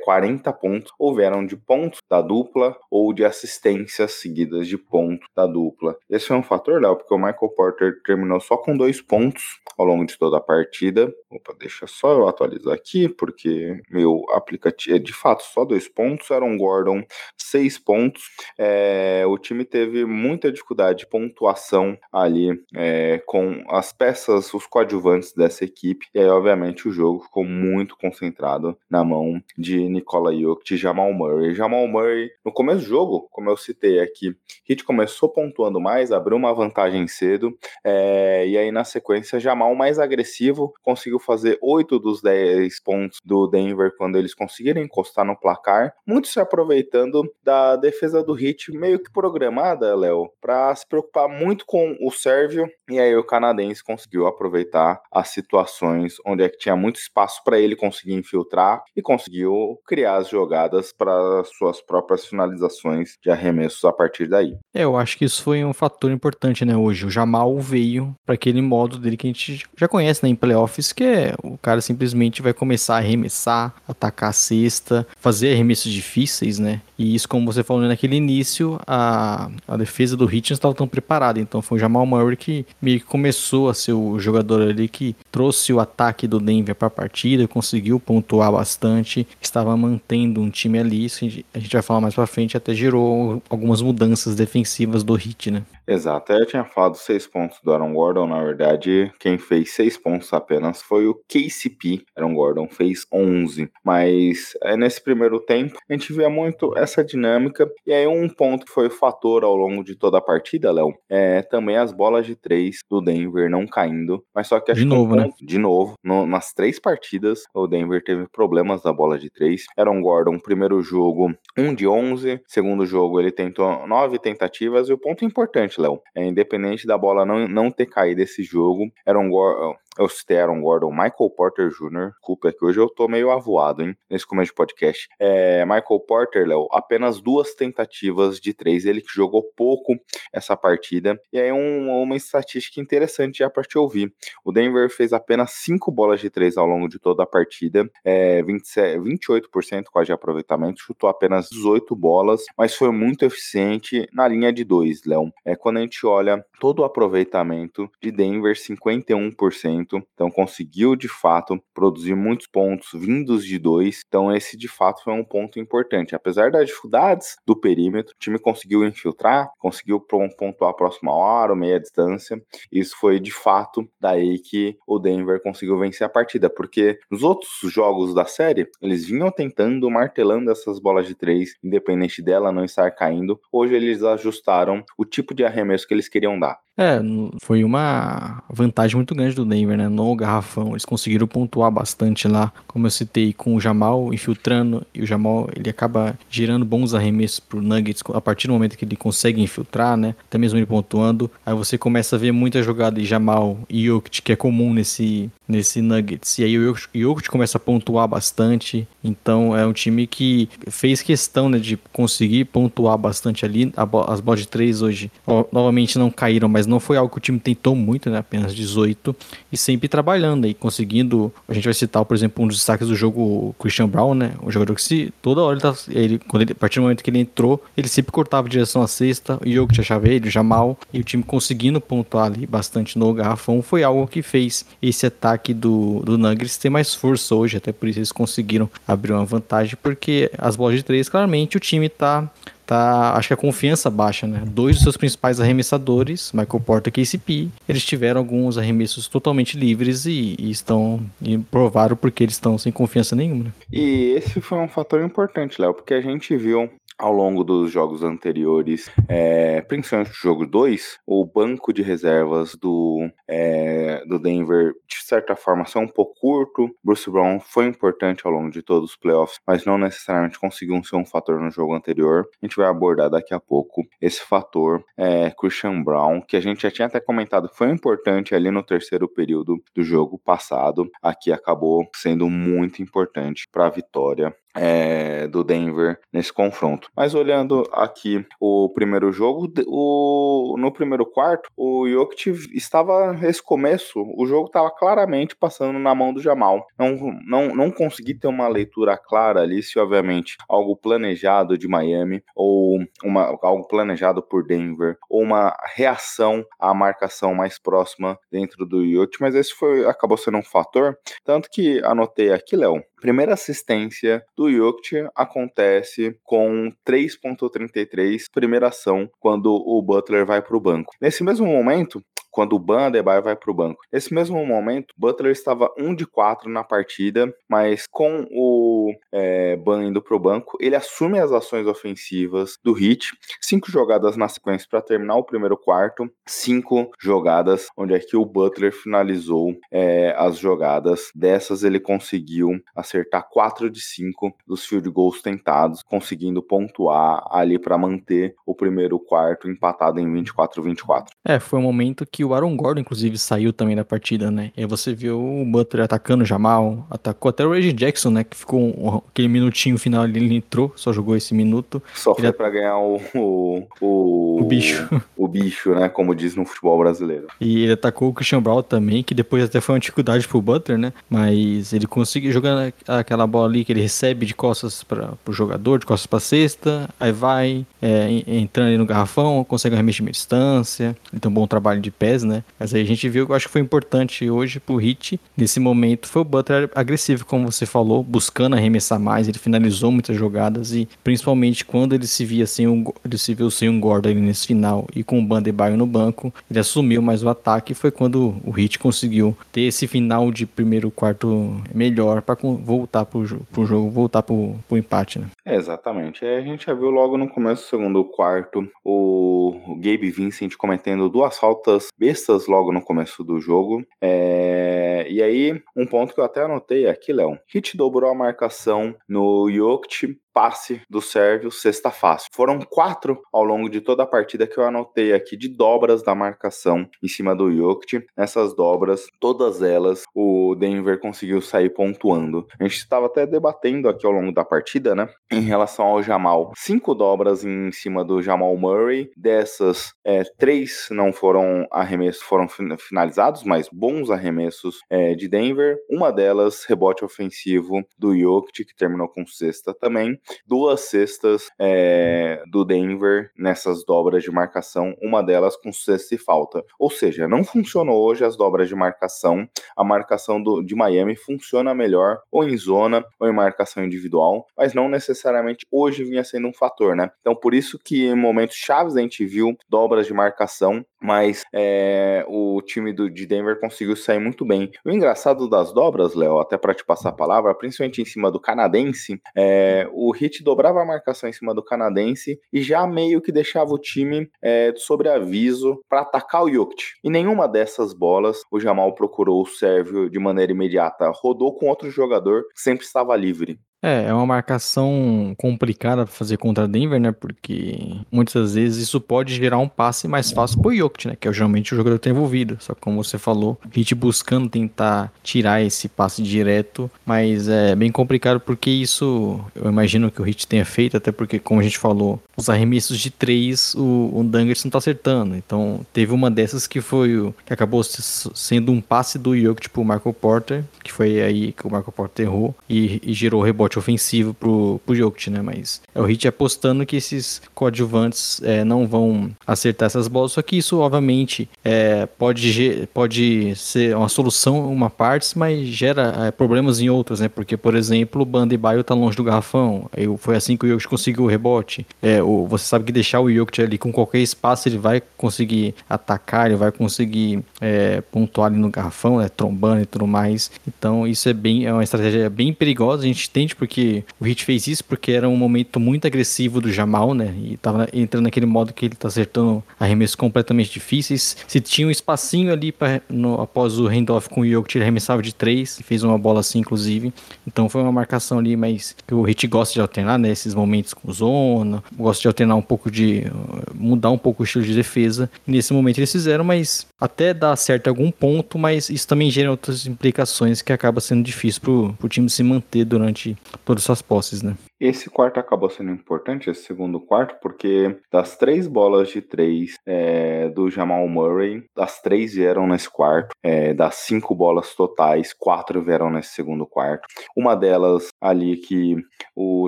40 0.04 0.50
é, 0.50 0.54
pontos 0.54 0.92
houveram 0.98 1.46
de 1.46 1.56
pontos 1.56 2.00
da 2.10 2.22
dupla 2.22 2.76
ou 2.90 3.14
de 3.14 3.24
assistências 3.24 4.14
seguidas 4.14 4.68
de 4.68 4.78
ponto 4.78 5.28
da 5.36 5.46
dupla. 5.46 5.96
Esse 6.10 6.28
foi 6.28 6.38
um 6.38 6.44
fator, 6.44 6.82
Léo, 6.82 6.96
porque 6.96 7.14
o 7.14 7.18
Michael 7.18 7.50
Porter 7.56 8.02
terminou 8.04 8.40
só 8.40 8.58
com 8.58 8.76
dois 8.76 9.02
pontos 9.02 9.44
ao 9.78 9.86
longo 9.86 10.06
de 10.06 10.18
toda 10.18 10.38
a 10.38 10.42
partida. 10.42 11.14
Opa, 11.30 11.54
deixa 11.60 11.86
só 11.86 12.14
eu 12.14 12.28
atualizar 12.28 12.74
aqui, 12.74 13.10
porque 13.10 13.82
meu 13.90 14.24
aplicativo 14.32 14.96
é 14.96 15.00
de 15.00 15.14
fato 15.14 15.44
só 15.44 15.66
dois 15.66 15.88
pontos. 15.88 16.32
Aaron 16.32 16.58
Gordon, 16.58 17.04
seis 17.38 17.78
pontos. 17.78 18.24
É, 18.58 19.24
o 19.28 19.38
time 19.38 19.66
teve 19.66 20.06
muita 20.06 20.52
dificuldade 20.52 21.00
de 21.00 21.08
pontuação 21.08 21.98
ali 22.12 22.50
é, 22.76 23.22
com 23.26 23.64
as 23.70 23.92
peças, 23.92 24.54
os 24.54 24.66
coadjuvantes 24.66 25.34
dessa 25.34 25.66
equipe. 25.66 26.08
E 26.14 26.20
aí, 26.20 26.28
obviamente, 26.28 26.88
o 26.88 26.92
jogo 26.92 27.24
ficou 27.24 27.44
muito 27.44 27.98
concentrado 27.98 28.78
na 28.90 29.04
mão 29.04 29.42
de 29.58 29.88
Nikola 29.90 30.34
Jokic 30.34 30.74
e 30.74 30.78
Jamal 30.78 31.12
Murray. 31.14 31.54
Jamal 31.54 31.88
Murray, 31.88 32.30
no 32.46 32.52
começo 32.52 32.80
do 32.80 32.86
jogo, 32.86 33.28
como 33.32 33.50
eu 33.50 33.58
citei 33.58 34.00
aqui, 34.00 34.36
Hit 34.68 34.84
começou 34.84 35.30
pontuando 35.30 35.80
mais, 35.80 35.97
abriu 36.12 36.38
uma 36.38 36.54
vantagem 36.54 37.08
cedo, 37.08 37.58
é, 37.84 38.48
e 38.48 38.58
aí 38.58 38.72
na 38.72 38.84
sequência, 38.84 39.40
Jamal 39.40 39.74
mais 39.76 40.00
agressivo, 40.00 40.74
conseguiu 40.82 41.20
fazer 41.20 41.58
8 41.62 42.00
dos 42.00 42.22
10 42.22 42.82
pontos 42.82 43.20
do 43.24 43.48
Denver 43.48 43.94
quando 43.98 44.18
eles 44.18 44.34
conseguiram 44.34 44.82
encostar 44.82 45.26
no 45.26 45.38
placar, 45.38 45.94
muito 46.06 46.28
se 46.28 46.40
aproveitando 46.40 47.24
da 47.44 47.76
defesa 47.76 48.24
do 48.24 48.34
Hit 48.34 48.72
meio 48.72 49.00
que 49.00 49.12
programada, 49.12 49.96
Léo, 49.96 50.30
para 50.42 50.74
se 50.76 50.88
preocupar 50.88 51.28
muito 51.28 51.66
com 51.66 51.96
o 52.02 52.12
Sérvio, 52.12 52.68
e 52.90 53.00
aí 53.00 53.16
o 53.16 53.24
canadense 53.24 53.84
conseguiu 53.84 54.28
aproveitar 54.28 55.02
as 55.12 55.30
situações 55.30 56.16
onde 56.26 56.44
é 56.44 56.50
que 56.50 56.58
tinha 56.58 56.76
muito 56.76 56.98
espaço 56.98 57.42
para 57.44 57.60
ele 57.60 57.76
conseguir 57.76 58.14
infiltrar 58.14 58.84
e 58.96 59.02
conseguiu 59.02 59.80
criar 59.86 60.18
as 60.18 60.30
jogadas 60.30 60.92
para 60.92 61.44
suas 61.46 61.82
próprias 61.82 62.26
finalizações 62.26 63.18
de 63.22 63.30
arremessos 63.30 63.84
a 63.86 63.94
partir 63.94 64.28
daí. 64.28 64.58
É, 64.74 64.84
eu 64.84 64.96
acho 64.96 65.18
que 65.18 65.26
isso 65.26 65.44
foi 65.44 65.64
um 65.64 65.74
fator 65.74 65.87
importante, 66.12 66.66
né, 66.66 66.76
hoje. 66.76 67.06
O 67.06 67.10
Jamal 67.10 67.60
veio 67.60 68.16
para 68.26 68.36
aquele 68.36 68.62
modo 68.62 68.98
dele 68.98 69.18
que 69.18 69.28
a 69.28 69.30
gente 69.30 69.66
já 69.76 69.88
conhece 69.88 70.24
né, 70.24 70.30
em 70.30 70.36
playoffs, 70.36 70.92
que 70.94 71.04
é 71.04 71.36
o 71.44 71.58
cara 71.58 71.82
simplesmente 71.82 72.42
vai 72.42 72.54
começar 72.54 72.96
a 72.96 72.98
arremessar, 72.98 73.74
atacar 73.88 74.30
a 74.30 74.34
cesta, 74.34 75.08
fazer 75.20 75.54
arremessos 75.54 75.92
difíceis, 75.92 76.60
né? 76.60 76.82
E 76.98 77.14
isso, 77.14 77.30
como 77.30 77.52
você 77.52 77.64
falou 77.64 77.84
naquele 77.84 78.16
início, 78.16 78.80
a, 78.88 79.50
a 79.68 79.78
defesa 79.78 80.18
do 80.18 80.26
Heat 80.26 80.52
não 80.52 80.56
estava 80.56 80.74
tão 80.74 80.88
preparada. 80.88 81.40
Então 81.40 81.62
foi 81.62 81.78
o 81.78 81.80
Jamal 81.80 82.06
Murray 82.06 82.36
que 82.36 82.66
meio 82.82 83.00
que 83.00 83.06
começou 83.06 83.70
a 83.70 83.74
ser 83.74 83.94
o 83.94 84.18
jogador 84.20 84.62
ali 84.62 84.88
que 84.88 85.16
trouxe 85.32 85.72
o 85.72 85.80
ataque 85.80 86.28
do 86.28 86.40
Denver 86.40 86.74
para 86.74 86.88
a 86.88 86.92
partida, 86.92 87.48
conseguiu 87.48 88.00
pontuar 88.00 88.52
bastante, 88.52 89.28
estava 89.40 89.76
mantendo 89.78 90.42
um 90.42 90.50
time 90.50 90.80
ali. 90.80 91.06
Isso 91.06 91.26
a 91.54 91.60
gente 91.60 91.74
vai 91.74 91.82
falar 91.82 92.02
mais 92.02 92.16
para 92.16 92.26
frente, 92.26 92.58
até 92.58 92.74
gerou 92.74 93.42
algumas 93.50 93.82
mudanças 93.82 94.36
defensivas 94.36 95.04
do 95.04 95.16
Heat, 95.16 95.52
né? 95.52 95.64
Exato, 95.88 96.34
eu 96.34 96.46
tinha 96.46 96.66
falado 96.66 96.96
seis 96.96 97.26
pontos 97.26 97.60
do 97.64 97.72
Aaron 97.72 97.94
Gordon, 97.94 98.28
na 98.28 98.44
verdade, 98.44 99.10
quem 99.20 99.38
fez 99.38 99.72
seis 99.72 99.98
pontos 99.98 100.34
apenas 100.34 100.82
foi 100.82 101.08
o 101.08 101.16
KCP. 101.30 102.04
Aaron 102.14 102.34
Gordon 102.34 102.68
fez 102.68 103.06
11, 103.12 103.72
mas 103.86 104.58
é, 104.64 104.76
nesse 104.76 105.02
primeiro 105.02 105.40
tempo 105.40 105.78
a 105.90 105.94
gente 105.94 106.12
via 106.12 106.30
muito 106.30 106.78
essa 106.78 107.06
dinâmica, 107.06 107.72
e 107.86 107.94
aí 107.94 108.06
um 108.06 108.28
ponto 108.28 108.66
que 108.66 108.72
foi 108.72 108.88
o 108.88 108.92
fator 108.92 109.46
ao 109.46 109.56
longo 109.56 109.82
de 109.82 109.96
toda 109.96 110.18
a 110.18 110.22
partida, 110.22 110.74
Léo, 110.74 110.94
é 111.10 111.42
também 111.42 111.78
as 111.78 111.94
bolas 111.94 112.26
de 112.26 112.36
três 112.36 112.80
do 112.90 113.00
Denver 113.00 113.50
não 113.50 113.66
caindo, 113.66 114.22
mas 114.36 114.48
só 114.48 114.60
que 114.60 114.72
acho 114.72 114.82
de 114.82 114.86
novo, 114.86 115.14
um 115.14 115.16
né? 115.16 115.24
ponto, 115.24 115.46
de 115.46 115.58
novo, 115.58 115.94
no, 116.04 116.26
nas 116.26 116.54
três 116.54 116.80
partidas 116.80 117.44
o 117.54 117.66
Denver 117.66 118.04
teve 118.04 118.28
problemas 118.28 118.84
na 118.84 118.92
bola 118.92 119.18
de 119.18 119.30
três. 119.30 119.64
Aaron 119.78 120.02
Gordon, 120.02 120.38
primeiro 120.38 120.82
jogo, 120.82 121.34
um 121.58 121.74
de 121.74 121.88
11, 121.88 122.42
segundo 122.46 122.86
jogo 122.86 123.22
ele 123.22 123.32
tentou 123.32 123.88
nove 123.88 124.20
tentativas, 124.20 124.90
e 124.90 124.94
o 124.94 124.98
ponto 124.98 125.24
importante, 125.24 125.77
Léo. 125.82 126.02
É, 126.16 126.26
independente 126.26 126.88
da 126.88 126.98
bola 126.98 127.26
não, 127.26 127.48
não 127.48 127.72
ter 127.72 127.86
caído 127.86 128.22
esse 128.22 128.44
jogo, 128.44 128.92
era 129.06 129.20
um 129.20 129.30
eu 129.30 129.76
citei 130.10 130.38
Aaron 130.40 130.62
Gordon, 130.62 130.92
Michael 130.92 131.30
Porter 131.36 131.70
Jr., 131.70 132.12
culpa 132.22 132.50
é 132.50 132.52
que 132.52 132.64
hoje 132.64 132.80
eu 132.80 132.90
tô 132.90 133.08
meio 133.08 133.32
avoado, 133.32 133.84
hein, 133.84 133.96
nesse 134.10 134.28
começo 134.28 134.52
de 134.52 134.56
podcast. 134.56 135.08
É, 135.20 135.64
Michael 135.66 136.00
Porter, 136.08 136.48
Léo, 136.48 136.68
apenas 136.72 137.22
duas 137.22 137.56
tentativas 137.56 138.40
de 138.40 138.54
três, 138.54 138.86
ele 138.86 139.02
que 139.02 139.14
jogou 139.14 139.44
pouco 139.56 139.96
essa 140.34 140.56
partida, 140.58 141.20
e 141.32 141.40
aí 141.40 141.52
um, 141.52 141.90
uma 142.02 142.16
estatística 142.16 142.82
interessante 142.82 143.40
já 143.40 143.50
pra 143.50 143.64
te 143.64 143.78
ouvir. 143.78 144.14
O 144.44 144.52
Denver 144.52 144.90
fez 144.90 145.14
apenas 145.14 145.52
cinco 145.54 145.92
bolas 145.92 146.20
de 146.20 146.30
três 146.30 146.58
ao 146.58 146.68
longo 146.68 146.88
de 146.88 147.00
toda 147.00 147.24
a 147.24 147.28
partida, 147.28 147.90
é, 148.04 148.44
27, 148.44 149.00
28% 149.00 149.86
quase 149.92 150.08
de 150.08 150.14
aproveitamento, 150.14 150.82
chutou 150.82 151.10
apenas 151.10 151.48
18 151.50 151.96
bolas, 151.96 152.44
mas 152.58 152.76
foi 152.76 152.92
muito 152.92 153.24
eficiente 153.24 154.08
na 154.14 154.28
linha 154.28 154.52
de 154.52 154.64
dois, 154.64 155.06
Léo. 155.06 155.32
É, 155.46 155.56
quando 155.56 155.78
a 155.78 155.82
gente 155.82 156.06
olha 156.06 156.44
todo 156.60 156.80
o 156.80 156.84
aproveitamento 156.84 157.90
de 158.02 158.12
Denver, 158.12 158.56
51%, 158.56 159.87
então 159.96 160.30
conseguiu 160.30 160.96
de 160.96 161.08
fato 161.08 161.62
produzir 161.74 162.16
muitos 162.16 162.48
pontos 162.48 162.90
vindos 162.94 163.46
de 163.46 163.58
dois. 163.60 164.04
Então 164.08 164.36
esse 164.36 164.58
de 164.58 164.68
fato 164.68 165.04
foi 165.04 165.14
um 165.14 165.24
ponto 165.24 165.60
importante. 165.60 166.16
Apesar 166.16 166.52
das 166.52 166.68
dificuldades 166.68 167.36
do 167.46 167.56
perímetro, 167.56 168.14
o 168.14 168.20
time 168.20 168.40
conseguiu 168.40 168.86
infiltrar, 168.86 169.50
conseguiu 169.60 170.00
pontuar 170.00 170.72
a 170.72 170.74
próxima 170.74 171.14
hora, 171.14 171.56
meia 171.56 171.80
distância. 171.80 172.42
Isso 172.72 172.96
foi 173.00 173.20
de 173.20 173.32
fato 173.32 173.88
daí 174.00 174.40
que 174.40 174.76
o 174.88 175.00
Denver 175.00 175.42
conseguiu 175.42 175.78
vencer 175.78 176.06
a 176.06 176.10
partida, 176.10 176.50
porque 176.50 177.00
nos 177.10 177.24
outros 177.24 177.50
jogos 177.72 178.14
da 178.14 178.26
série 178.26 178.68
eles 178.82 179.06
vinham 179.06 179.32
tentando 179.32 179.90
martelando 179.90 180.52
essas 180.52 180.80
bolas 180.80 181.08
de 181.08 181.16
três, 181.16 181.56
independente 181.64 182.22
dela 182.22 182.52
não 182.52 182.66
estar 182.66 182.90
caindo. 182.92 183.40
Hoje 183.52 183.76
eles 183.76 184.04
ajustaram 184.04 184.84
o 184.98 185.06
tipo 185.06 185.34
de 185.34 185.44
arremesso 185.46 185.88
que 185.88 185.94
eles 185.94 186.10
queriam 186.10 186.40
dar. 186.40 186.67
É, 186.78 187.00
foi 187.42 187.64
uma 187.64 188.44
vantagem 188.48 188.96
muito 188.96 189.16
grande 189.16 189.36
do 189.36 189.44
Denver, 189.44 189.76
né? 189.76 189.90
No 189.90 190.16
garrafão. 190.16 190.72
Eles 190.72 190.86
conseguiram 190.86 191.26
pontuar 191.26 191.72
bastante 191.72 192.28
lá, 192.28 192.54
como 192.68 192.86
eu 192.86 192.92
citei, 192.92 193.34
com 193.34 193.56
o 193.56 193.60
Jamal 193.60 194.14
infiltrando. 194.14 194.86
E 194.94 195.02
o 195.02 195.06
Jamal, 195.06 195.50
ele 195.56 195.72
acaba 195.72 196.18
girando 196.30 196.64
bons 196.64 196.94
arremessos 196.94 197.40
pro 197.40 197.62
Nuggets 197.62 198.04
a 198.14 198.22
partir 198.22 198.48
do 198.48 198.54
momento 198.54 198.78
que 198.78 198.86
ele 198.86 198.96
consegue 198.96 199.42
infiltrar, 199.42 199.98
né? 199.98 200.14
Até 200.28 200.38
mesmo 200.38 200.60
ele 200.60 200.68
pontuando. 200.68 201.32
Aí 201.44 201.56
você 201.56 201.80
começa 201.80 202.16
a 202.16 202.20
ver 202.20 202.32
muita 202.32 202.62
jogada 202.62 203.02
de 203.02 203.08
Jamal 203.08 203.58
e 203.68 203.88
Jokic, 203.88 204.22
que 204.22 204.32
é 204.32 204.36
comum 204.36 204.72
nesse, 204.72 205.32
nesse 205.48 205.82
Nuggets. 205.82 206.38
E 206.40 206.44
aí 206.44 206.60
o 206.60 206.76
Jokic, 206.94 207.30
começa 207.30 207.58
a 207.58 207.60
pontuar 207.60 208.08
bastante. 208.08 208.88
Então 209.04 209.56
é 209.56 209.66
um 209.66 209.74
time 209.74 210.06
que 210.06 210.50
fez 210.70 211.02
questão 211.02 211.50
né, 211.50 211.58
de 211.58 211.78
conseguir 211.94 212.46
pontuar 212.46 212.98
bastante 212.98 213.46
ali. 213.46 213.72
as 214.08 214.20
bolas 214.20 214.42
de 214.42 214.48
três 214.48 214.82
hoje, 214.82 215.10
novamente, 215.52 215.98
não 215.98 216.12
caíram, 216.12 216.50
mas 216.50 216.68
não 216.68 216.80
foi 216.80 216.98
algo 216.98 217.12
que 217.12 217.18
o 217.18 217.22
time 217.22 217.40
tentou 217.40 217.76
muito, 217.76 218.10
né? 218.10 218.18
Apenas 218.18 218.54
18. 218.54 219.16
E 219.52 219.58
sempre 219.58 219.88
trabalhando 219.88 220.46
aí, 220.46 220.54
conseguindo. 220.54 221.32
A 221.48 221.54
gente 221.54 221.66
vai 221.66 221.74
citar, 221.74 222.04
por 222.04 222.16
exemplo, 222.16 222.44
um 222.44 222.48
dos 222.48 222.58
destaques 222.58 222.88
do 222.88 222.96
jogo, 222.96 223.56
Christian 223.60 223.88
Brown, 223.88 224.14
né? 224.14 224.34
Um 224.44 224.52
jogador 224.52 224.76
que 224.76 224.82
se 224.82 225.14
toda 225.22 225.42
hora 225.42 225.54
ele, 225.54 225.62
tá, 225.62 225.76
ele, 225.90 226.20
quando 226.28 226.42
ele, 226.42 226.52
a 226.52 226.56
partir 226.56 226.80
do 226.80 226.84
momento 226.84 227.04
que 227.04 227.10
ele 227.10 227.20
entrou, 227.20 227.64
ele 227.76 227.88
sempre 227.88 228.12
cortava 228.12 228.50
direção 228.50 228.82
à 228.82 228.88
cesta. 228.88 229.40
O 229.46 229.50
Jokic 229.50 229.80
achava 229.80 230.08
ele, 230.10 230.28
o 230.28 230.32
Jamal. 230.32 230.78
E 230.92 231.00
o 231.00 231.04
time 231.04 231.24
conseguindo 231.24 231.80
pontuar 231.80 232.26
ali 232.26 232.46
bastante 232.46 232.98
no 232.98 233.14
garrafão 233.14 233.62
foi 233.62 233.84
algo 233.84 234.08
que 234.08 234.22
fez 234.22 234.66
esse 234.82 235.06
ataque 235.06 235.37
do, 235.54 236.02
do 236.02 236.18
Nuggets 236.18 236.58
ter 236.58 236.70
mais 236.70 236.94
força 236.94 237.36
hoje. 237.36 237.58
Até 237.58 237.72
por 237.72 237.88
isso 237.88 238.00
eles 238.00 238.12
conseguiram 238.12 238.70
abrir 238.88 239.14
uma 239.14 239.26
vantagem, 239.26 239.78
porque 239.82 240.32
as 240.38 240.56
bolas 240.56 240.76
de 240.76 240.84
três, 240.84 241.10
claramente, 241.10 241.58
o 241.58 241.60
time 241.60 241.90
tá 241.90 242.30
tá, 242.68 243.14
acho 243.16 243.30
que 243.30 243.34
a 243.34 243.38
confiança 243.38 243.90
baixa, 243.90 244.28
né? 244.28 244.44
Dois 244.46 244.76
dos 244.76 244.84
seus 244.84 244.98
principais 244.98 245.40
arremessadores, 245.40 246.34
Michael 246.34 246.60
Porter 246.60 246.92
e 246.94 247.02
KCP, 247.02 247.48
eles 247.68 247.84
tiveram 247.86 248.20
alguns 248.20 248.58
arremessos 248.58 249.08
totalmente 249.08 249.58
livres 249.58 250.06
e, 250.06 250.36
e 250.38 250.52
estão 250.52 251.00
e 251.22 251.38
provaram 251.38 251.96
porque 251.96 252.24
eles 252.24 252.36
estão 252.36 252.58
sem 252.58 252.72
confiança 252.72 253.16
nenhuma. 253.16 253.46
Né? 253.46 253.52
E 253.72 254.16
esse 254.18 254.42
foi 254.42 254.58
um 254.60 254.68
fator 254.68 255.02
importante, 255.02 255.60
Léo, 255.62 255.74
porque 255.74 255.94
a 255.94 256.02
gente 256.02 256.36
viu 256.36 256.70
ao 256.98 257.12
longo 257.12 257.44
dos 257.44 257.72
jogos 257.72 258.04
anteriores, 258.04 258.90
é, 259.08 259.62
principalmente 259.62 260.12
o 260.12 260.16
jogo 260.16 260.46
2, 260.46 261.00
o 261.06 261.26
banco 261.26 261.72
de 261.72 261.82
reservas 261.82 262.56
do, 262.56 263.10
é, 263.28 264.04
do 264.06 264.18
Denver, 264.18 264.74
de 264.88 265.04
certa 265.04 265.36
forma, 265.36 265.66
são 265.66 265.84
um 265.84 265.88
pouco 265.88 266.20
curto. 266.20 266.70
Bruce 266.84 267.10
Brown 267.10 267.40
foi 267.40 267.68
importante 267.68 268.26
ao 268.26 268.32
longo 268.34 268.50
de 268.50 268.62
todos 268.62 268.92
os 268.92 268.96
playoffs, 268.96 269.40
mas 269.46 269.66
não 269.66 269.78
necessariamente 269.78 270.40
conseguiu 270.40 270.84
ser 270.84 270.96
um 270.96 271.06
fator 271.06 271.40
no 271.40 271.52
jogo 271.52 271.74
anterior. 271.74 272.28
A 272.42 272.46
gente 272.46 272.58
vai 272.58 272.68
abordar 272.68 273.10
daqui 273.10 273.34
a 273.34 273.40
pouco 273.40 273.86
esse 274.02 274.22
fator 274.22 274.84
é, 274.98 275.32
Christian 275.32 275.84
Brown, 275.84 276.22
que 276.22 276.36
a 276.36 276.42
gente 276.42 276.64
já 276.64 276.72
tinha 276.72 276.88
até 276.88 277.00
comentado, 277.00 277.50
foi 277.54 277.70
importante 277.70 278.34
ali 278.34 278.50
no 278.50 278.64
terceiro 278.64 279.08
período 279.08 279.62
do 279.76 279.84
jogo 279.84 280.18
passado. 280.18 280.90
Aqui 281.02 281.32
acabou 281.32 281.88
sendo 281.96 282.30
muito 282.30 282.82
importante 282.82 283.48
para 283.52 283.68
a 283.68 283.70
vitória 283.70 284.36
é, 284.56 285.28
do 285.28 285.44
Denver 285.44 286.00
nesse 286.12 286.34
confronto. 286.34 286.90
Mas 286.96 287.14
olhando 287.14 287.68
aqui 287.72 288.26
o 288.40 288.70
primeiro 288.70 289.12
jogo, 289.12 289.52
o, 289.68 290.56
no 290.58 290.72
primeiro 290.72 291.06
quarto, 291.06 291.50
o 291.56 291.88
Jokic 291.88 292.56
estava 292.56 293.14
nesse 293.14 293.42
começo, 293.42 294.04
o 294.16 294.26
jogo 294.26 294.48
estava 294.48 294.72
claramente 294.72 295.36
passando 295.36 295.80
na 295.80 295.94
mão 295.94 296.14
do 296.14 296.22
Jamal. 296.22 296.66
Não, 296.78 296.96
não, 297.26 297.56
não 297.56 297.72
consegui 297.72 298.14
ter 298.14 298.28
uma 298.28 298.48
leitura 298.48 298.98
clara 298.98 299.42
ali, 299.42 299.62
se 299.62 299.80
obviamente 299.80 300.38
algo 300.50 300.76
planejado 300.76 301.58
de 301.58 301.68
Miami 301.68 302.24
ou 302.36 302.80
uma, 303.04 303.38
algo 303.42 303.68
planejado 303.68 304.22
por 304.22 304.46
Denver 304.46 304.98
ou 305.10 305.22
uma 305.22 305.56
reação 305.76 306.46
à 306.60 306.74
marcação 306.74 307.34
mais 307.34 307.60
próxima 307.60 308.18
dentro 308.32 308.66
do 308.66 308.86
Jokic, 308.86 309.22
mas 309.22 309.36
esse 309.36 309.54
foi 309.54 309.86
acabou 309.86 310.18
sendo 310.18 310.38
um 310.38 310.44
fator, 310.44 310.98
tanto 311.24 311.50
que 311.52 311.82
anotei 311.84 312.32
aqui, 312.32 312.56
Léo, 312.56 312.84
primeira 313.00 313.34
assistência 313.34 314.24
do 314.36 314.52
Jokic 314.52 315.08
acontece 315.16 316.18
com 316.24 316.72
3.33, 316.86 318.24
primeira 318.34 318.68
ação, 318.68 319.10
quando 319.20 319.54
o 319.54 319.82
Butler 319.82 320.26
vai 320.26 320.42
para 320.42 320.58
o 320.58 320.62
banco. 320.62 320.94
Nesse 321.02 321.24
mesmo 321.24 321.46
momento, 321.46 322.02
quando 322.32 322.54
o 322.54 322.60
Ban 322.60 322.88
Adebayo 322.88 323.24
vai 323.24 323.36
para 323.36 323.52
o 323.52 323.54
banco. 323.54 323.82
Nesse 323.92 324.14
mesmo 324.14 324.46
momento, 324.46 324.94
Butler 324.98 325.32
estava 325.32 325.72
1 325.78 325.96
de 325.96 326.06
4 326.06 326.50
na 326.50 326.64
partida, 326.64 327.34
mas 327.50 327.86
com 327.90 328.28
o 328.32 328.94
é, 329.12 329.56
Ban 329.56 329.84
indo 329.84 330.02
para 330.02 330.16
o 330.16 330.20
banco, 330.20 330.58
ele 330.60 330.76
assume 330.76 331.20
as 331.20 331.32
ações 331.32 331.68
ofensivas 331.68 332.58
do 332.64 332.78
Heat. 332.78 333.12
Cinco 333.42 333.72
jogadas 333.72 334.16
na 334.18 334.28
sequência 334.28 334.68
para 334.70 334.82
terminar 334.82 335.16
o 335.16 335.24
primeiro 335.24 335.58
quarto, 335.58 336.10
cinco 336.26 336.92
jogadas 337.00 337.68
onde 337.76 337.94
é 337.94 338.00
que 338.00 338.16
o 338.16 338.26
Butler 338.26 338.72
finalizou 338.72 339.54
é, 339.72 340.14
as 340.18 340.38
jogadas. 340.38 341.10
Dessas 341.16 341.64
ele 341.64 341.80
conseguiu 341.80 342.52
acertar 342.76 343.28
4 343.30 343.70
de 343.70 343.82
5 343.82 344.32
dos 344.46 344.66
field 344.66 344.90
goals 344.90 345.22
tentados, 345.22 345.82
conseguindo 345.84 346.42
pontuar 346.42 347.24
ali 347.32 347.60
para 347.60 347.78
manter 347.78 348.36
o 348.46 348.56
primeiro 348.56 349.00
quarto 349.00 349.50
empatado 349.50 350.00
em 350.00 350.12
24-24. 350.12 351.08
É, 351.26 351.40
foi 351.40 351.60
um 351.60 351.64
momento 351.64 352.06
que 352.06 352.17
o 352.24 352.34
Aaron 352.34 352.56
Gordon, 352.56 352.82
inclusive, 352.82 353.18
saiu 353.18 353.52
também 353.52 353.76
da 353.76 353.86
partida, 353.86 354.32
né? 354.32 354.52
E 354.56 354.62
aí 354.62 354.68
você 354.68 354.94
viu 354.94 355.20
o 355.20 355.46
Butler 355.46 355.86
atacando 355.86 356.24
o 356.24 356.26
Jamal, 356.26 356.86
atacou 356.90 357.30
até 357.30 357.46
o 357.46 357.52
Reggie 357.52 357.74
Jackson, 357.74 358.10
né? 358.10 358.24
Que 358.24 358.36
ficou 358.36 358.60
um, 358.60 359.02
aquele 359.10 359.28
minutinho 359.28 359.78
final 359.78 360.04
ali, 360.04 360.20
ele 360.20 360.36
entrou, 360.36 360.72
só 360.76 360.92
jogou 360.92 361.16
esse 361.16 361.34
minuto. 361.34 361.82
Só 361.94 362.12
ele 362.18 362.28
foi 362.28 362.32
pra 362.34 362.50
ganhar 362.50 362.78
o, 362.78 363.02
o, 363.16 363.68
o, 363.82 364.42
o 364.42 364.46
bicho. 364.46 364.88
O 365.16 365.28
bicho, 365.28 365.74
né? 365.74 365.90
Como 365.90 366.16
diz 366.16 366.36
no 366.36 366.46
futebol 366.46 366.78
brasileiro. 366.78 367.28
E 367.40 367.64
ele 367.64 367.74
atacou 367.74 368.10
o 368.10 368.14
Christian 368.14 368.42
Brown 368.42 368.62
também, 368.62 369.04
que 369.04 369.14
depois 369.14 369.44
até 369.44 369.60
foi 369.60 369.76
uma 369.76 369.80
dificuldade 369.80 370.28
pro 370.28 370.42
Butler, 370.42 370.78
né? 370.78 370.94
Mas 371.10 371.74
ele 371.74 371.88
conseguiu 371.88 372.32
jogar 372.32 372.72
aquela 372.88 373.26
bola 373.26 373.48
ali 373.48 373.66
que 373.66 373.72
ele 373.72 373.82
recebe 373.82 374.26
de 374.26 374.34
costas 374.34 374.84
para 374.84 375.14
pro 375.24 375.34
jogador, 375.34 375.80
de 375.80 375.86
costas 375.86 376.08
pra 376.08 376.20
cesta, 376.20 376.90
aí 377.00 377.12
vai 377.12 377.66
é, 377.82 378.24
entrando 378.28 378.68
ali 378.68 378.78
no 378.78 378.86
garrafão, 378.86 379.44
consegue 379.44 379.76
arremesso 379.76 379.98
de 379.98 380.04
meia 380.04 380.12
distância, 380.12 380.96
ele 381.12 381.20
tem 381.20 381.30
um 381.30 381.34
bom 381.34 381.48
trabalho 381.48 381.82
de 381.82 381.92
pés, 382.08 382.24
né? 382.24 382.44
Mas 382.58 382.74
aí 382.74 382.82
a 382.82 382.86
gente 382.86 383.10
viu, 383.10 383.26
eu 383.28 383.36
acho 383.36 383.48
que 383.48 383.52
foi 383.52 383.62
importante 383.62 384.30
hoje 384.30 384.60
pro 384.60 384.78
Hit, 384.78 385.20
nesse 385.36 385.60
momento, 385.60 386.08
foi 386.08 386.22
o 386.22 386.26
Butler 386.26 386.70
agressivo, 386.74 387.26
como 387.26 387.52
você 387.52 387.66
falou, 387.66 388.02
buscando 388.02 388.56
arremessar 388.56 389.00
mais, 389.00 389.28
ele 389.28 389.38
finalizou 389.38 389.92
muitas 389.92 390.16
jogadas 390.16 390.74
e 390.74 390.88
principalmente 391.04 391.66
quando 391.66 391.94
ele 391.94 392.08
se 392.08 392.24
via 392.24 392.48
sem 392.48 392.68
um, 392.68 392.86
ele 393.04 393.18
se 393.18 393.34
viu 393.34 393.52
sem 393.52 393.68
um 393.68 393.80
Gordon 393.80 394.10
ali 394.10 394.22
nesse 394.22 394.48
final 394.48 394.88
e 394.96 395.04
com 395.04 395.20
o 395.20 395.26
Bandebaio 395.26 395.76
no 395.76 395.86
banco, 395.86 396.34
ele 396.50 396.60
assumiu 396.60 397.02
mais 397.02 397.24
o 397.24 397.30
ataque 397.30 397.74
foi 397.74 397.92
quando 397.92 398.36
o 398.46 398.52
Hit 398.52 398.80
conseguiu 398.80 399.36
ter 399.52 399.62
esse 399.62 399.88
final 399.88 400.32
de 400.32 400.46
primeiro 400.46 400.90
quarto 400.90 401.62
melhor 401.74 402.22
para 402.22 402.38
voltar 402.42 403.06
pro, 403.06 403.26
pro 403.52 403.66
jogo, 403.66 403.90
voltar 403.90 404.24
pro, 404.24 404.56
pro 404.68 404.78
empate, 404.78 405.20
né? 405.20 405.28
É, 405.46 405.56
exatamente. 405.56 406.26
É, 406.26 406.38
a 406.38 406.42
gente 406.42 406.66
já 406.66 406.74
viu 406.74 406.90
logo 406.90 407.18
no 407.18 407.28
começo 407.28 407.64
do 407.64 407.70
segundo 407.70 408.04
quarto 408.06 408.68
o, 408.84 409.56
o 409.68 409.76
Gabe 409.76 410.10
Vincent 410.10 410.56
cometendo 410.56 411.10
duas 411.10 411.38
faltas 411.38 411.88
bestas 411.98 412.48
logo 412.48 412.72
no 412.72 412.82
começo 412.82 413.24
do 413.24 413.40
jogo. 413.40 413.86
É... 414.02 415.06
E 415.10 415.22
aí, 415.22 415.62
um 415.76 415.86
ponto 415.86 416.14
que 416.14 416.20
eu 416.20 416.26
até 416.26 416.44
anotei 416.44 416.88
aqui, 416.88 417.12
Léo. 417.12 417.38
Hit 417.48 417.76
dobrou 417.76 418.10
a 418.10 418.16
marcação 418.16 418.96
no 419.08 419.50
Jokic 419.52 420.20
passe 420.38 420.84
do 420.88 421.02
Sérvio, 421.02 421.50
sexta 421.50 421.90
fácil. 421.90 422.30
Foram 422.32 422.60
quatro 422.60 423.20
ao 423.34 423.44
longo 423.44 423.68
de 423.68 423.82
toda 423.82 424.04
a 424.04 424.06
partida 424.06 424.46
que 424.46 424.56
eu 424.56 424.64
anotei 424.64 425.12
aqui 425.12 425.36
de 425.36 425.50
dobras 425.50 426.04
da 426.04 426.14
marcação 426.14 426.88
em 427.04 427.08
cima 427.08 427.36
do 427.36 427.52
Jokic. 427.52 428.06
Nessas 428.16 428.56
dobras, 428.56 429.08
todas 429.20 429.64
elas, 429.64 430.04
o 430.14 430.54
Denver 430.54 431.00
conseguiu 431.00 431.42
sair 431.42 431.72
pontuando. 431.72 432.46
A 432.60 432.64
gente 432.66 432.78
estava 432.78 433.08
até 433.08 433.26
debatendo 433.26 433.90
aqui 433.90 434.06
ao 434.06 434.12
longo 434.12 434.32
da 434.32 434.46
partida, 434.46 434.94
né? 434.94 435.10
Em 435.32 435.42
relação 435.42 435.86
ao 435.88 436.04
Jamal. 436.04 436.52
Cinco 436.56 436.94
dobras 436.94 437.44
em 437.44 437.72
cima 437.72 438.06
do 438.06 438.22
Jamal 438.22 438.56
Murray. 438.56 439.10
Dessas, 439.18 439.92
é, 440.06 440.22
três 440.38 440.88
não 440.92 441.12
foram 441.12 441.66
arremessos, 441.72 442.22
foram 442.22 442.48
finalizados, 442.78 443.44
mas 443.44 443.70
bons 443.74 444.12
arremessos 444.12 444.82
é, 444.88 445.16
de 445.16 445.28
Denver. 445.28 445.78
Uma 445.90 446.12
delas, 446.12 446.64
rebote 446.64 447.04
ofensivo 447.04 447.82
do 447.98 448.16
Jokic, 448.16 448.66
que 448.66 448.76
terminou 448.76 449.10
com 449.10 449.26
sexta 449.26 449.74
também 449.74 450.16
duas 450.46 450.82
cestas 450.82 451.50
é, 451.60 452.44
do 452.52 452.64
Denver 452.66 453.32
nessas 453.38 453.86
dobras 453.86 454.24
de 454.24 454.32
marcação, 454.32 454.96
uma 455.02 455.22
delas 455.22 455.56
com 455.56 455.72
cesta 455.72 456.16
e 456.16 456.18
falta. 456.18 456.64
Ou 456.80 456.90
seja, 456.90 457.28
não 457.28 457.44
funcionou 457.44 458.02
hoje 458.04 458.24
as 458.24 458.36
dobras 458.36 458.68
de 458.68 458.76
marcação. 458.76 459.48
A 459.76 459.84
marcação 459.84 460.42
do, 460.42 460.62
de 460.62 460.76
Miami 460.76 461.16
funciona 461.16 461.74
melhor 461.74 462.20
ou 462.32 462.44
em 462.44 462.58
zona 462.58 463.06
ou 463.20 463.28
em 463.28 463.34
marcação 463.34 463.84
individual, 463.84 464.46
mas 464.56 464.74
não 464.74 464.90
necessariamente 464.90 465.66
hoje 465.72 466.04
vinha 466.04 466.24
sendo 466.24 466.48
um 466.48 466.54
fator, 466.54 466.96
né? 466.96 467.10
Então, 467.22 467.36
por 467.36 467.54
isso 467.54 467.80
que 467.84 468.06
em 468.06 468.16
momentos 468.16 468.56
chaves 468.56 468.96
a 468.96 469.02
gente 469.02 469.26
viu 469.26 469.56
dobras 469.70 470.08
de 470.08 470.14
marcação, 470.14 470.86
mas 471.02 471.44
é, 471.54 472.26
o 472.28 472.62
time 472.62 472.94
do, 472.94 473.10
de 473.10 473.26
Denver 473.26 473.60
conseguiu 473.60 473.96
sair 473.96 474.20
muito 474.20 474.46
bem. 474.46 474.72
O 474.86 474.90
engraçado 474.90 475.50
das 475.50 475.74
dobras, 475.74 476.14
Léo, 476.14 476.40
até 476.40 476.58
para 476.58 476.74
te 476.74 476.86
passar 476.86 477.10
a 477.10 477.14
palavra, 477.14 477.54
principalmente 477.54 478.02
em 478.02 478.06
cima 478.06 478.32
do 478.32 478.40
canadense, 478.40 479.22
é, 479.36 479.88
o 479.94 480.14
Heat 480.16 480.44
dobrava 480.44 480.82
a 480.82 480.86
marcação 480.86 481.30
em 481.30 481.34
cima 481.34 481.54
do 481.54 481.64
canadense 481.64 482.40
e 482.52 482.62
já 482.62 482.86
meio 482.88 483.22
que 483.22 483.32
deixava 483.32 483.74
o 483.74 483.80
time 483.80 484.30
é, 484.42 484.74
sobre 484.76 485.10
aviso 485.10 485.82
para 485.90 486.02
atacar 486.02 486.44
o 486.44 486.52
Jokic. 486.52 486.84
E 487.04 487.10
nenhuma 487.10 487.48
dessas 487.48 487.94
bolas 487.94 488.42
o 488.52 488.60
Jamal 488.60 488.94
procurou 488.94 489.42
o 489.42 489.46
Sérvio 489.46 490.10
de 490.10 490.20
maneira 490.20 490.52
imediata. 490.52 491.12
Rodou 491.14 491.54
com 491.54 491.68
outro 491.68 491.90
jogador 491.90 492.44
que 492.54 492.62
sempre 492.62 492.86
estava 492.86 493.16
livre. 493.16 493.60
É, 493.82 494.06
é 494.06 494.14
uma 494.14 494.26
marcação 494.26 495.36
complicada 495.38 496.04
pra 496.06 496.14
fazer 496.14 496.38
contra 496.38 496.68
Denver, 496.68 497.00
né? 497.00 497.12
Porque 497.12 497.98
muitas 498.12 498.56
vezes 498.56 498.84
isso 498.84 499.00
pode 499.00 499.36
gerar 499.36 499.60
um 499.60 499.68
passe 499.68 500.08
mais 500.08 500.32
fácil 500.32 500.60
pro 500.60 500.76
Jokic, 500.76 501.08
né? 501.08 501.16
Que 501.20 501.28
é 501.28 501.34
geralmente 501.34 501.74
o 501.74 501.78
jogador 501.78 502.00
que 502.00 502.06
tá 502.06 502.10
envolvido. 502.10 502.58
Só 502.60 502.74
que 502.74 502.82
como 502.82 503.04
você 503.04 503.18
falou, 503.18 503.60
a 503.64 503.78
gente 503.78 503.94
buscando 503.94 504.50
tentar 504.50 505.14
tirar 505.24 505.62
esse 505.62 505.88
passe 505.88 506.24
direto, 506.24 506.90
mas 507.06 507.48
é 507.48 507.76
bem 507.76 507.92
complicado 507.92 508.40
porque 508.40 508.70
isso 508.70 509.40
eu 509.54 509.70
imagino 509.70 510.10
que 510.10 510.22
o 510.22 510.26
Hit 510.26 510.48
tenha 510.48 510.66
feito, 510.66 510.98
até 510.98 511.12
porque, 511.12 511.38
como 511.38 511.60
a 511.60 511.64
gente 511.64 511.78
falou, 511.78 512.20
os 512.36 512.50
arremessos 512.50 513.00
de 513.00 513.12
três 513.12 513.76
o, 513.76 514.12
o 514.14 514.24
Dangers 514.24 514.64
não 514.64 514.72
tá 514.72 514.80
acertando. 514.80 515.36
Então 515.36 515.86
teve 515.94 516.14
uma 516.14 516.32
dessas 516.32 516.66
que 516.66 516.82
foi 516.82 517.16
o 517.18 517.34
que 517.46 517.54
acabou 517.54 517.84
sendo 517.84 518.72
um 518.72 518.82
passe 518.82 519.20
do 519.20 519.38
Jokic 519.38 519.70
pro 519.70 519.84
Michael 519.84 520.14
Porter, 520.20 520.64
que 520.84 520.92
foi 520.92 521.22
aí 521.22 521.52
que 521.52 521.68
o 521.68 521.70
Michael 521.70 521.94
Porter 521.96 522.26
errou 522.26 522.56
e, 522.68 523.00
e 523.04 523.14
gerou 523.14 523.42
rebote 523.42 523.67
ofensivo 523.76 524.34
pro, 524.34 524.80
pro 524.86 524.96
Jokic, 524.96 525.30
né? 525.30 525.42
Mas 525.42 525.82
é 525.94 526.00
o 526.00 526.06
Hit 526.06 526.28
apostando 526.28 526.86
que 526.86 526.96
esses 526.96 527.42
coadjuvantes 527.54 528.42
é, 528.44 528.64
não 528.64 528.88
vão 528.88 529.32
acertar 529.46 529.88
essas 529.88 530.08
bolas, 530.08 530.34
só 530.34 530.42
que 530.42 530.58
isso, 530.58 530.80
obviamente, 530.80 531.50
é, 531.64 532.06
pode, 532.06 532.88
pode 532.94 533.56
ser 533.56 533.96
uma 533.96 534.10
solução 534.10 534.58
em 534.58 534.76
uma 534.76 534.90
parte, 534.90 535.38
mas 535.38 535.68
gera 535.68 536.28
é, 536.28 536.32
problemas 536.32 536.80
em 536.80 536.90
outras, 536.90 537.20
né? 537.20 537.28
Porque, 537.28 537.58
por 537.58 537.76
exemplo, 537.76 538.22
o 538.22 538.26
Bandebaio 538.26 538.84
tá 538.84 538.94
longe 538.94 539.18
do 539.18 539.24
garrafão, 539.24 539.90
aí 539.96 540.06
foi 540.18 540.36
assim 540.36 540.56
que 540.56 540.66
o 540.66 540.70
Jokic 540.70 540.88
conseguiu 540.88 541.24
o 541.24 541.28
rebote. 541.28 541.86
É, 542.02 542.22
o, 542.22 542.46
você 542.48 542.66
sabe 542.66 542.86
que 542.86 542.92
deixar 542.92 543.20
o 543.20 543.32
Jokic 543.32 543.62
ali 543.62 543.78
com 543.78 543.92
qualquer 543.92 544.20
espaço, 544.20 544.68
ele 544.68 544.78
vai 544.78 545.02
conseguir 545.18 545.76
atacar, 545.90 546.48
ele 546.48 546.56
vai 546.56 546.72
conseguir 546.72 547.44
é, 547.60 548.02
pontuar 548.02 548.48
ali 548.48 548.58
no 548.58 548.70
garrafão, 548.70 549.18
né? 549.18 549.30
Trombando 549.30 549.82
e 549.82 549.86
tudo 549.86 550.08
mais. 550.08 550.52
Então, 550.68 551.08
isso 551.08 551.28
é 551.28 551.34
bem 551.34 551.66
é 551.66 551.74
uma 551.74 551.84
estratégia 551.84 552.30
bem 552.30 552.54
perigosa, 552.54 553.04
a 553.04 553.08
gente 553.08 553.30
tende 553.30 553.56
porque 553.58 554.04
o 554.20 554.26
Hit 554.26 554.44
fez 554.44 554.68
isso 554.68 554.84
porque 554.84 555.12
era 555.12 555.28
um 555.28 555.36
momento 555.36 555.80
muito 555.80 556.08
agressivo 556.08 556.62
do 556.62 556.72
Jamal, 556.72 557.14
né? 557.14 557.34
E 557.42 557.58
tava 557.58 557.88
entrando 557.94 558.26
naquele 558.26 558.46
modo 558.46 558.74
que 558.74 558.86
ele 558.86 558.96
tá 558.96 559.08
acertando 559.08 559.64
arremessos 559.80 560.16
completamente 560.16 560.72
difíceis. 560.72 561.38
Se 561.48 561.60
tinha 561.60 561.88
um 561.88 561.92
espacinho 561.92 562.52
ali 562.52 562.72
pra, 562.72 563.02
no, 563.10 563.42
após 563.42 563.80
o 563.80 563.88
handoff 563.88 564.30
com 564.30 564.42
o 564.42 564.48
Jokic, 564.48 564.78
ele 564.78 564.84
arremessava 564.84 565.22
de 565.22 565.34
três, 565.34 565.80
fez 565.84 566.04
uma 566.04 566.18
bola 566.18 566.40
assim, 566.40 566.60
inclusive. 566.60 567.14
Então 567.46 567.70
foi 567.70 567.82
uma 567.82 567.92
marcação 567.92 568.40
ali, 568.40 568.56
mas 568.56 568.96
que 569.06 569.14
o 569.14 569.24
Hit 569.24 569.48
gosta 569.48 569.74
de 569.74 569.82
alternar, 569.82 570.18
né? 570.20 570.30
Esses 570.30 570.54
momentos 570.54 570.94
com 570.94 571.12
zona, 571.12 571.84
gosta 571.96 572.22
de 572.22 572.28
alternar 572.28 572.56
um 572.56 572.62
pouco 572.62 572.92
de. 572.92 573.26
mudar 573.74 574.12
um 574.12 574.18
pouco 574.18 574.44
o 574.44 574.46
estilo 574.46 574.64
de 574.64 574.74
defesa. 574.74 575.30
Nesse 575.46 575.74
momento 575.74 575.98
eles 576.00 576.12
fizeram, 576.12 576.44
mas 576.44 576.88
até 577.00 577.34
dá 577.34 577.56
certo 577.56 577.88
algum 577.88 578.12
ponto, 578.12 578.58
mas 578.58 578.90
isso 578.90 579.08
também 579.08 579.30
gera 579.30 579.52
outras 579.52 579.86
implicações 579.86 580.62
que 580.62 580.74
acaba 580.74 581.00
sendo 581.00 581.24
difícil 581.24 581.62
pro, 581.62 581.96
pro 582.00 582.10
time 582.10 582.30
se 582.30 582.44
manter 582.44 582.86
durante 582.86 583.38
todas 583.66 583.90
as 583.90 584.02
posses, 584.02 584.42
né? 584.42 584.56
Esse 584.80 585.10
quarto 585.10 585.40
acabou 585.40 585.70
sendo 585.70 585.92
importante, 585.92 586.50
esse 586.50 586.64
segundo 586.64 587.00
quarto, 587.00 587.36
porque 587.42 587.98
das 588.12 588.38
três 588.38 588.68
bolas 588.68 589.10
de 589.10 589.22
três 589.22 589.76
é, 589.86 590.50
do 590.50 590.70
Jamal 590.70 591.08
Murray, 591.08 591.64
as 591.76 592.00
três 592.00 592.36
vieram 592.36 592.68
nesse 592.68 592.90
quarto. 592.90 593.36
É, 593.42 593.74
das 593.74 593.96
cinco 593.96 594.36
bolas 594.36 594.76
totais, 594.76 595.34
quatro 595.34 595.84
vieram 595.84 596.12
nesse 596.12 596.30
segundo 596.30 596.66
quarto. 596.66 597.08
Uma 597.36 597.56
delas 597.56 598.10
ali 598.22 598.58
que 598.58 598.98
o 599.36 599.68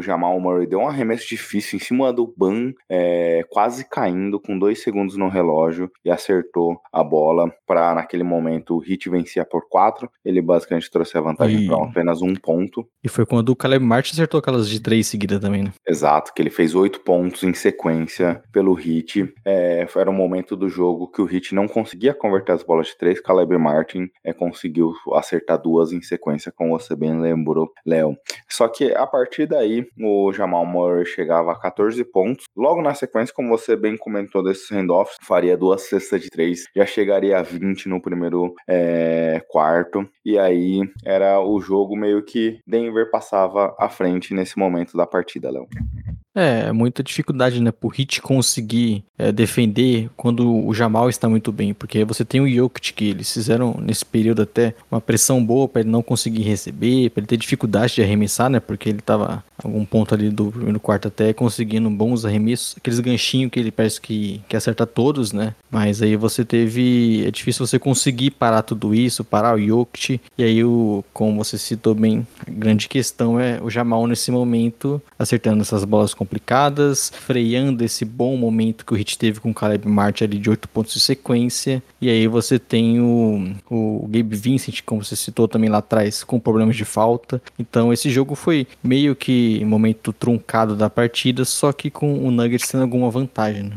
Jamal 0.01 0.39
Murray 0.39 0.67
deu 0.67 0.79
um 0.79 0.87
arremesso 0.87 1.27
difícil 1.27 1.77
em 1.77 1.81
cima 1.81 2.13
do 2.13 2.31
Ban, 2.37 2.71
é, 2.87 3.43
quase 3.49 3.87
caindo 3.89 4.39
com 4.39 4.57
dois 4.57 4.83
segundos 4.83 5.17
no 5.17 5.27
relógio 5.27 5.89
e 6.05 6.11
acertou 6.11 6.79
a 6.93 7.03
bola 7.03 7.51
para 7.65 7.95
naquele 7.95 8.23
momento 8.23 8.77
o 8.77 8.83
Heat 8.83 9.09
vencia 9.09 9.43
por 9.43 9.67
quatro. 9.67 10.09
Ele 10.23 10.41
basicamente 10.41 10.89
trouxe 10.91 11.17
a 11.17 11.21
vantagem 11.21 11.67
para 11.67 11.83
apenas 11.83 12.21
um 12.21 12.35
ponto. 12.35 12.87
E 13.03 13.09
foi 13.09 13.25
quando 13.25 13.49
o 13.49 13.55
Caleb 13.55 13.83
Martin 13.83 14.13
acertou 14.13 14.39
aquelas 14.39 14.69
de 14.69 14.79
três 14.79 14.98
seguidas 15.03 15.39
também, 15.39 15.63
né? 15.63 15.73
Exato, 15.87 16.33
que 16.33 16.41
ele 16.41 16.49
fez 16.49 16.75
oito 16.75 16.99
pontos 17.01 17.43
em 17.43 17.53
sequência 17.53 18.41
pelo 18.51 18.77
Heat. 18.79 19.33
É, 19.45 19.87
era 19.95 20.09
um 20.09 20.13
momento 20.13 20.55
do 20.55 20.69
jogo 20.69 21.07
que 21.07 21.21
o 21.21 21.29
Heat 21.29 21.53
não 21.53 21.67
conseguia 21.67 22.13
converter 22.13 22.53
as 22.53 22.63
bolas 22.63 22.87
de 22.87 22.97
três. 22.97 23.19
Caleb 23.19 23.57
Martin 23.57 24.09
é, 24.23 24.33
conseguiu 24.33 24.93
acertar 25.13 25.61
duas 25.61 25.91
em 25.91 26.01
sequência, 26.01 26.51
como 26.51 26.77
você 26.77 26.95
bem 26.95 27.19
lembrou, 27.19 27.71
Léo. 27.85 28.15
Só 28.49 28.67
que 28.67 28.93
a 28.93 29.05
partir 29.05 29.45
daí, 29.45 29.85
o 29.99 30.31
Jamal 30.33 30.65
Murray 30.65 31.05
chegava 31.05 31.51
a 31.51 31.59
14 31.59 32.03
pontos. 32.05 32.45
Logo 32.55 32.81
na 32.81 32.93
sequência, 32.93 33.33
como 33.33 33.49
você 33.49 33.75
bem 33.75 33.97
comentou 33.97 34.43
desses 34.43 34.69
handoffs, 34.71 35.17
faria 35.21 35.57
duas 35.57 35.83
cestas 35.83 36.21
de 36.21 36.29
três, 36.29 36.65
já 36.75 36.85
chegaria 36.85 37.37
a 37.37 37.41
20 37.41 37.87
no 37.89 38.01
primeiro 38.01 38.53
é, 38.67 39.41
quarto. 39.47 40.07
E 40.25 40.37
aí 40.37 40.81
era 41.05 41.39
o 41.41 41.59
jogo 41.59 41.95
meio 41.95 42.23
que 42.23 42.59
Denver 42.65 43.09
passava 43.09 43.75
à 43.79 43.89
frente 43.89 44.33
nesse 44.33 44.57
momento 44.57 44.88
da 44.97 45.05
partida, 45.07 45.51
Léo. 45.51 45.67
É, 46.39 46.71
muita 46.71 47.03
dificuldade, 47.03 47.61
né, 47.61 47.69
pro 47.69 47.89
Hit 47.89 48.21
conseguir 48.21 49.03
é, 49.17 49.29
defender 49.29 50.09
quando 50.15 50.65
o 50.65 50.73
Jamal 50.73 51.09
está 51.09 51.27
muito 51.27 51.51
bem, 51.51 51.73
porque 51.73 52.05
você 52.05 52.23
tem 52.23 52.39
o 52.39 52.49
Jokic 52.49 52.93
que 52.93 53.09
eles 53.09 53.29
fizeram 53.33 53.77
nesse 53.81 54.05
período 54.05 54.43
até 54.43 54.73
uma 54.89 55.01
pressão 55.01 55.43
boa 55.43 55.67
para 55.67 55.81
ele 55.81 55.89
não 55.89 56.01
conseguir 56.01 56.43
receber, 56.43 57.09
para 57.09 57.19
ele 57.19 57.27
ter 57.27 57.35
dificuldade 57.35 57.95
de 57.95 58.01
arremessar, 58.01 58.49
né, 58.49 58.61
porque 58.61 58.87
ele 58.87 59.01
tava 59.01 59.43
algum 59.61 59.83
ponto 59.83 60.15
ali 60.15 60.29
do 60.29 60.49
primeiro 60.49 60.79
quarto 60.79 61.09
até 61.09 61.33
conseguindo 61.33 61.89
bons 61.89 62.23
arremessos, 62.23 62.75
aqueles 62.77 63.01
ganchinhos 63.01 63.51
que 63.51 63.59
ele 63.59 63.69
parece 63.71 63.99
que, 63.99 64.41
que 64.47 64.55
acerta 64.55 64.87
todos, 64.87 65.33
né, 65.33 65.53
mas 65.69 66.01
aí 66.01 66.15
você 66.15 66.45
teve, 66.45 67.25
é 67.27 67.31
difícil 67.31 67.67
você 67.67 67.77
conseguir 67.77 68.31
parar 68.31 68.61
tudo 68.61 68.95
isso, 68.95 69.25
parar 69.25 69.57
o 69.57 69.61
Jokic, 69.61 70.21
e 70.37 70.43
aí 70.43 70.63
o, 70.63 71.03
como 71.11 71.43
você 71.43 71.57
citou 71.57 71.93
bem, 71.93 72.25
a 72.47 72.49
grande 72.49 72.87
questão 72.87 73.37
é 73.37 73.59
o 73.61 73.69
Jamal 73.69 74.07
nesse 74.07 74.31
momento 74.31 75.01
acertando 75.17 75.61
essas 75.63 75.83
bolas 75.83 76.13
complicadas, 76.33 77.11
freando 77.13 77.83
esse 77.83 78.05
bom 78.05 78.37
momento 78.37 78.85
que 78.85 78.93
o 78.93 78.95
Hit 78.95 79.17
teve 79.17 79.39
com 79.39 79.49
o 79.49 79.53
Caleb 79.53 79.87
Martin 79.87 80.25
ali 80.25 80.37
de 80.37 80.49
8 80.49 80.69
pontos 80.69 80.93
de 80.93 80.99
sequência. 80.99 81.81
E 81.99 82.09
aí 82.09 82.27
você 82.27 82.59
tem 82.59 82.99
o, 83.01 83.53
o 83.69 84.07
Gabe 84.07 84.35
Vincent, 84.35 84.81
como 84.85 85.03
você 85.03 85.15
citou 85.15 85.47
também 85.47 85.69
lá 85.69 85.79
atrás, 85.79 86.23
com 86.23 86.39
problemas 86.39 86.75
de 86.75 86.85
falta. 86.85 87.41
Então 87.57 87.91
esse 87.91 88.09
jogo 88.09 88.35
foi 88.35 88.67
meio 88.83 89.15
que 89.15 89.63
momento 89.65 90.13
truncado 90.13 90.75
da 90.75 90.89
partida, 90.89 91.43
só 91.45 91.71
que 91.71 91.89
com 91.89 92.25
o 92.25 92.31
Nuggets 92.31 92.69
tendo 92.69 92.81
alguma 92.83 93.09
vantagem. 93.09 93.63
Né? 93.63 93.75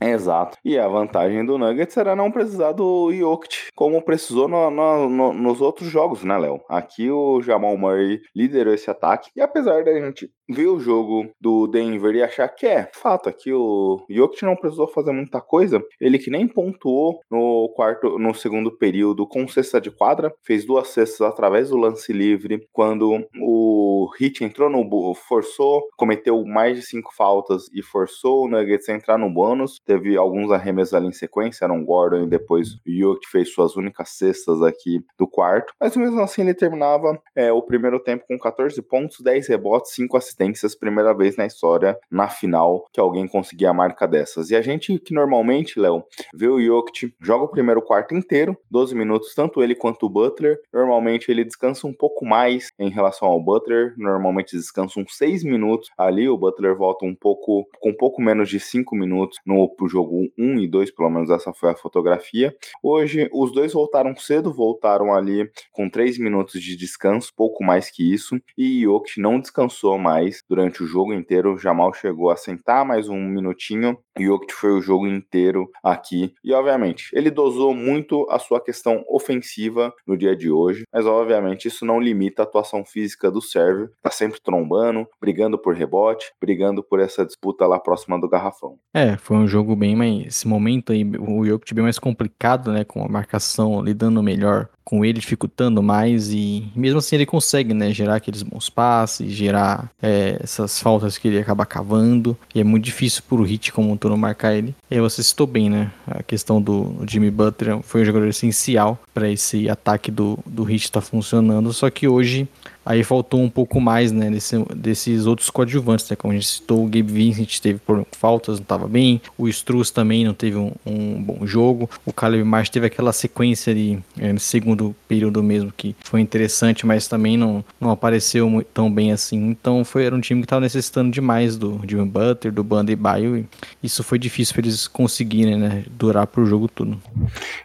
Exato. 0.00 0.56
E 0.64 0.78
a 0.78 0.86
vantagem 0.86 1.44
do 1.44 1.58
Nuggets 1.58 1.96
era 1.96 2.14
não 2.14 2.30
precisar 2.30 2.72
do 2.72 3.12
Jokic, 3.12 3.54
como 3.74 4.00
precisou 4.02 4.46
no- 4.46 4.70
no- 4.70 5.08
no- 5.08 5.32
nos 5.32 5.60
outros 5.60 5.88
jogos, 5.90 6.22
né, 6.22 6.36
Léo? 6.36 6.60
Aqui 6.68 7.10
o 7.10 7.40
Jamal 7.42 7.76
Murray 7.76 8.20
liderou 8.34 8.74
esse 8.74 8.90
ataque. 8.90 9.30
E 9.34 9.40
apesar 9.40 9.82
da 9.84 9.92
gente 9.98 10.30
ver 10.48 10.66
o 10.68 10.78
jogo 10.80 11.28
do 11.40 11.66
Denver 11.68 12.14
e 12.14 12.22
achar 12.22 12.48
que 12.48 12.66
é 12.66 12.90
fato, 12.92 13.28
aqui 13.28 13.52
o 13.52 14.04
Jokic 14.08 14.44
não 14.44 14.56
precisou 14.56 14.88
fazer 14.88 15.12
muita 15.12 15.40
coisa, 15.40 15.82
ele 16.00 16.18
que 16.18 16.30
nem 16.30 16.46
pontuou 16.46 17.20
no 17.30 17.72
quarto, 17.74 18.18
no 18.18 18.34
segundo 18.34 18.76
período 18.76 19.26
com 19.26 19.46
cesta 19.46 19.80
de 19.80 19.90
quadra, 19.90 20.32
fez 20.42 20.64
duas 20.64 20.88
cestas 20.88 21.20
através 21.20 21.70
do 21.70 21.76
lance 21.76 22.12
livre, 22.12 22.66
quando 22.72 23.24
o 23.40 23.77
Heat 24.18 24.44
entrou 24.44 24.70
no 24.70 25.14
forçou, 25.14 25.88
cometeu 25.96 26.44
mais 26.44 26.76
de 26.76 26.82
cinco 26.82 27.14
faltas 27.14 27.68
e 27.72 27.82
forçou 27.82 28.44
o 28.44 28.48
Nuggets 28.48 28.88
a 28.88 28.94
entrar 28.94 29.18
no 29.18 29.30
bônus. 29.30 29.80
Teve 29.84 30.16
alguns 30.16 30.50
arremessos 30.50 30.94
ali 30.94 31.06
em 31.06 31.12
sequência, 31.12 31.64
Aaron 31.64 31.84
Gordon 31.84 32.24
e 32.24 32.26
depois 32.26 32.74
o 32.74 32.80
Jokic 32.86 33.30
fez 33.30 33.52
suas 33.52 33.76
únicas 33.76 34.10
cestas 34.10 34.62
aqui 34.62 35.04
do 35.18 35.26
quarto. 35.26 35.72
Mas 35.80 35.96
mesmo 35.96 36.20
assim 36.20 36.42
ele 36.42 36.54
terminava 36.54 37.20
é, 37.34 37.52
o 37.52 37.62
primeiro 37.62 38.00
tempo 38.00 38.24
com 38.26 38.38
14 38.38 38.80
pontos, 38.82 39.20
10 39.20 39.48
rebotes, 39.48 39.94
5 39.94 40.16
assistências, 40.16 40.74
primeira 40.74 41.14
vez 41.14 41.36
na 41.36 41.46
história, 41.46 41.98
na 42.10 42.28
final, 42.28 42.86
que 42.92 43.00
alguém 43.00 43.26
conseguia 43.26 43.70
a 43.70 43.74
marca 43.74 44.06
dessas. 44.06 44.50
E 44.50 44.56
a 44.56 44.62
gente 44.62 44.98
que 44.98 45.14
normalmente, 45.14 45.78
Léo, 45.78 46.04
vê 46.34 46.48
o 46.48 46.60
Jokic, 46.60 47.14
joga 47.20 47.44
o 47.44 47.48
primeiro 47.48 47.82
quarto 47.82 48.14
inteiro, 48.14 48.56
12 48.70 48.94
minutos, 48.94 49.34
tanto 49.34 49.62
ele 49.62 49.74
quanto 49.74 50.06
o 50.06 50.08
Butler. 50.08 50.58
Normalmente 50.72 51.30
ele 51.30 51.44
descansa 51.44 51.86
um 51.86 51.92
pouco 51.92 52.24
mais 52.24 52.68
em 52.78 52.88
relação 52.90 53.28
ao 53.28 53.40
Butler, 53.40 53.94
normalmente 53.98 54.56
descansa 54.56 55.00
uns 55.00 55.16
6 55.16 55.44
minutos 55.44 55.90
ali, 55.96 56.28
o 56.28 56.36
Butler 56.36 56.76
volta 56.76 57.04
um 57.04 57.14
pouco, 57.14 57.68
com 57.80 57.90
um 57.90 57.94
pouco 57.94 58.20
menos 58.22 58.48
de 58.48 58.60
5 58.60 58.94
minutos 58.94 59.38
no 59.44 59.68
jogo 59.88 60.28
1 60.38 60.60
e 60.60 60.68
2, 60.68 60.90
pelo 60.92 61.10
menos 61.10 61.30
essa 61.30 61.52
foi 61.52 61.70
a 61.70 61.76
fotografia. 61.76 62.54
Hoje 62.82 63.28
os 63.32 63.52
dois 63.52 63.72
voltaram 63.72 64.14
cedo, 64.16 64.52
voltaram 64.52 65.14
ali 65.14 65.50
com 65.72 65.88
3 65.88 66.18
minutos 66.18 66.62
de 66.62 66.76
descanso, 66.76 67.32
pouco 67.36 67.64
mais 67.64 67.90
que 67.90 68.12
isso, 68.12 68.38
e 68.56 68.82
Jokic 68.82 69.20
não 69.20 69.40
descansou 69.40 69.98
mais 69.98 70.42
durante 70.48 70.82
o 70.82 70.86
jogo 70.86 71.12
inteiro. 71.12 71.58
Jamal 71.58 71.92
chegou 71.92 72.30
a 72.30 72.36
sentar 72.36 72.84
mais 72.84 73.08
um 73.08 73.20
minutinho. 73.20 73.98
Jokic 74.18 74.52
foi 74.52 74.72
o 74.72 74.80
jogo 74.80 75.06
inteiro 75.06 75.70
aqui. 75.82 76.32
E 76.42 76.52
obviamente, 76.52 77.08
ele 77.12 77.30
dosou 77.30 77.74
muito 77.74 78.26
a 78.30 78.38
sua 78.38 78.60
questão 78.60 79.04
ofensiva 79.08 79.92
no 80.06 80.16
dia 80.16 80.36
de 80.36 80.50
hoje, 80.50 80.84
mas 80.92 81.06
obviamente 81.06 81.68
isso 81.68 81.84
não 81.84 82.00
limita 82.00 82.42
a 82.42 82.44
atuação 82.44 82.84
física 82.84 83.30
do 83.30 83.40
Sérvio. 83.40 83.87
Tá 84.02 84.10
sempre 84.10 84.40
trombando, 84.40 85.06
brigando 85.20 85.58
por 85.58 85.74
rebote, 85.74 86.32
brigando 86.40 86.82
por 86.82 87.00
essa 87.00 87.24
disputa 87.24 87.66
lá 87.66 87.78
próxima 87.78 88.20
do 88.20 88.28
garrafão. 88.28 88.78
É, 88.94 89.16
foi 89.16 89.36
um 89.36 89.46
jogo 89.46 89.74
bem 89.74 89.96
mais. 89.96 90.26
Esse 90.26 90.48
momento 90.48 90.92
aí, 90.92 91.04
o 91.04 91.44
Jokic 91.44 91.74
bem 91.74 91.84
mais 91.84 91.98
complicado, 91.98 92.72
né? 92.72 92.84
Com 92.84 93.04
a 93.04 93.08
marcação 93.08 93.82
lidando 93.82 94.22
melhor 94.22 94.68
com 94.88 95.04
ele, 95.04 95.20
dificultando 95.20 95.82
mais. 95.82 96.32
E 96.32 96.64
mesmo 96.74 96.98
assim 96.98 97.16
ele 97.16 97.26
consegue, 97.26 97.74
né? 97.74 97.92
Gerar 97.92 98.14
aqueles 98.14 98.42
bons 98.42 98.70
passes, 98.70 99.30
gerar 99.30 99.90
é, 100.00 100.38
essas 100.42 100.80
faltas 100.80 101.18
que 101.18 101.28
ele 101.28 101.38
acaba 101.38 101.66
cavando. 101.66 102.34
E 102.54 102.60
é 102.60 102.64
muito 102.64 102.84
difícil 102.84 103.22
pro 103.28 103.42
Hit 103.42 103.70
como 103.70 103.92
um 103.92 103.98
todo 103.98 104.16
marcar 104.16 104.54
ele. 104.54 104.74
E 104.90 104.94
aí 104.94 105.00
você 105.00 105.22
citou 105.22 105.46
bem, 105.46 105.68
né? 105.68 105.92
A 106.06 106.22
questão 106.22 106.62
do 106.62 106.96
Jimmy 107.06 107.30
Butler 107.30 107.82
foi 107.82 108.00
um 108.00 108.04
jogador 108.06 108.28
essencial 108.28 108.98
para 109.12 109.28
esse 109.28 109.68
ataque 109.68 110.10
do, 110.10 110.38
do 110.46 110.62
Hit 110.62 110.84
estar 110.84 111.02
funcionando. 111.02 111.70
Só 111.74 111.90
que 111.90 112.08
hoje 112.08 112.48
Aí 112.88 113.04
faltou 113.04 113.42
um 113.42 113.50
pouco 113.50 113.78
mais, 113.82 114.12
né, 114.12 114.30
desse, 114.30 114.56
desses 114.74 115.26
outros 115.26 115.50
coadjuvantes, 115.50 116.08
né, 116.08 116.16
como 116.16 116.32
a 116.32 116.34
gente 116.34 116.46
citou, 116.46 116.84
o 116.84 116.86
Gabe 116.86 117.02
Vincent 117.02 117.58
teve 117.60 117.78
faltas, 118.12 118.54
não 118.56 118.62
estava 118.62 118.88
bem, 118.88 119.20
o 119.36 119.46
Struz 119.46 119.90
também 119.90 120.24
não 120.24 120.32
teve 120.32 120.56
um, 120.56 120.72
um 120.86 121.22
bom 121.22 121.46
jogo, 121.46 121.90
o 122.06 122.14
Caleb 122.14 122.42
Martin 122.44 122.72
teve 122.72 122.86
aquela 122.86 123.12
sequência 123.12 123.70
ali, 123.70 124.02
é, 124.16 124.32
no 124.32 124.40
segundo 124.78 124.94
período 125.08 125.42
mesmo, 125.42 125.72
que 125.76 125.96
foi 126.04 126.20
interessante, 126.20 126.86
mas 126.86 127.08
também 127.08 127.36
não, 127.36 127.64
não 127.80 127.90
apareceu 127.90 128.64
tão 128.72 128.92
bem 128.92 129.12
assim, 129.12 129.48
então 129.48 129.84
foi, 129.84 130.04
era 130.04 130.14
um 130.14 130.20
time 130.20 130.40
que 130.40 130.46
estava 130.46 130.60
necessitando 130.60 131.10
demais 131.10 131.56
do 131.56 131.80
Jimmy 131.86 132.06
Butler, 132.06 132.52
do 132.52 132.62
Banda 132.62 132.92
e 132.92 132.96
Baio, 132.96 133.36
e 133.36 133.46
isso 133.82 134.04
foi 134.04 134.18
difícil 134.18 134.54
para 134.54 134.62
eles 134.62 134.86
conseguirem, 134.86 135.56
né, 135.56 135.84
durar 135.90 136.26
pro 136.26 136.46
jogo 136.46 136.68
todo. 136.68 136.98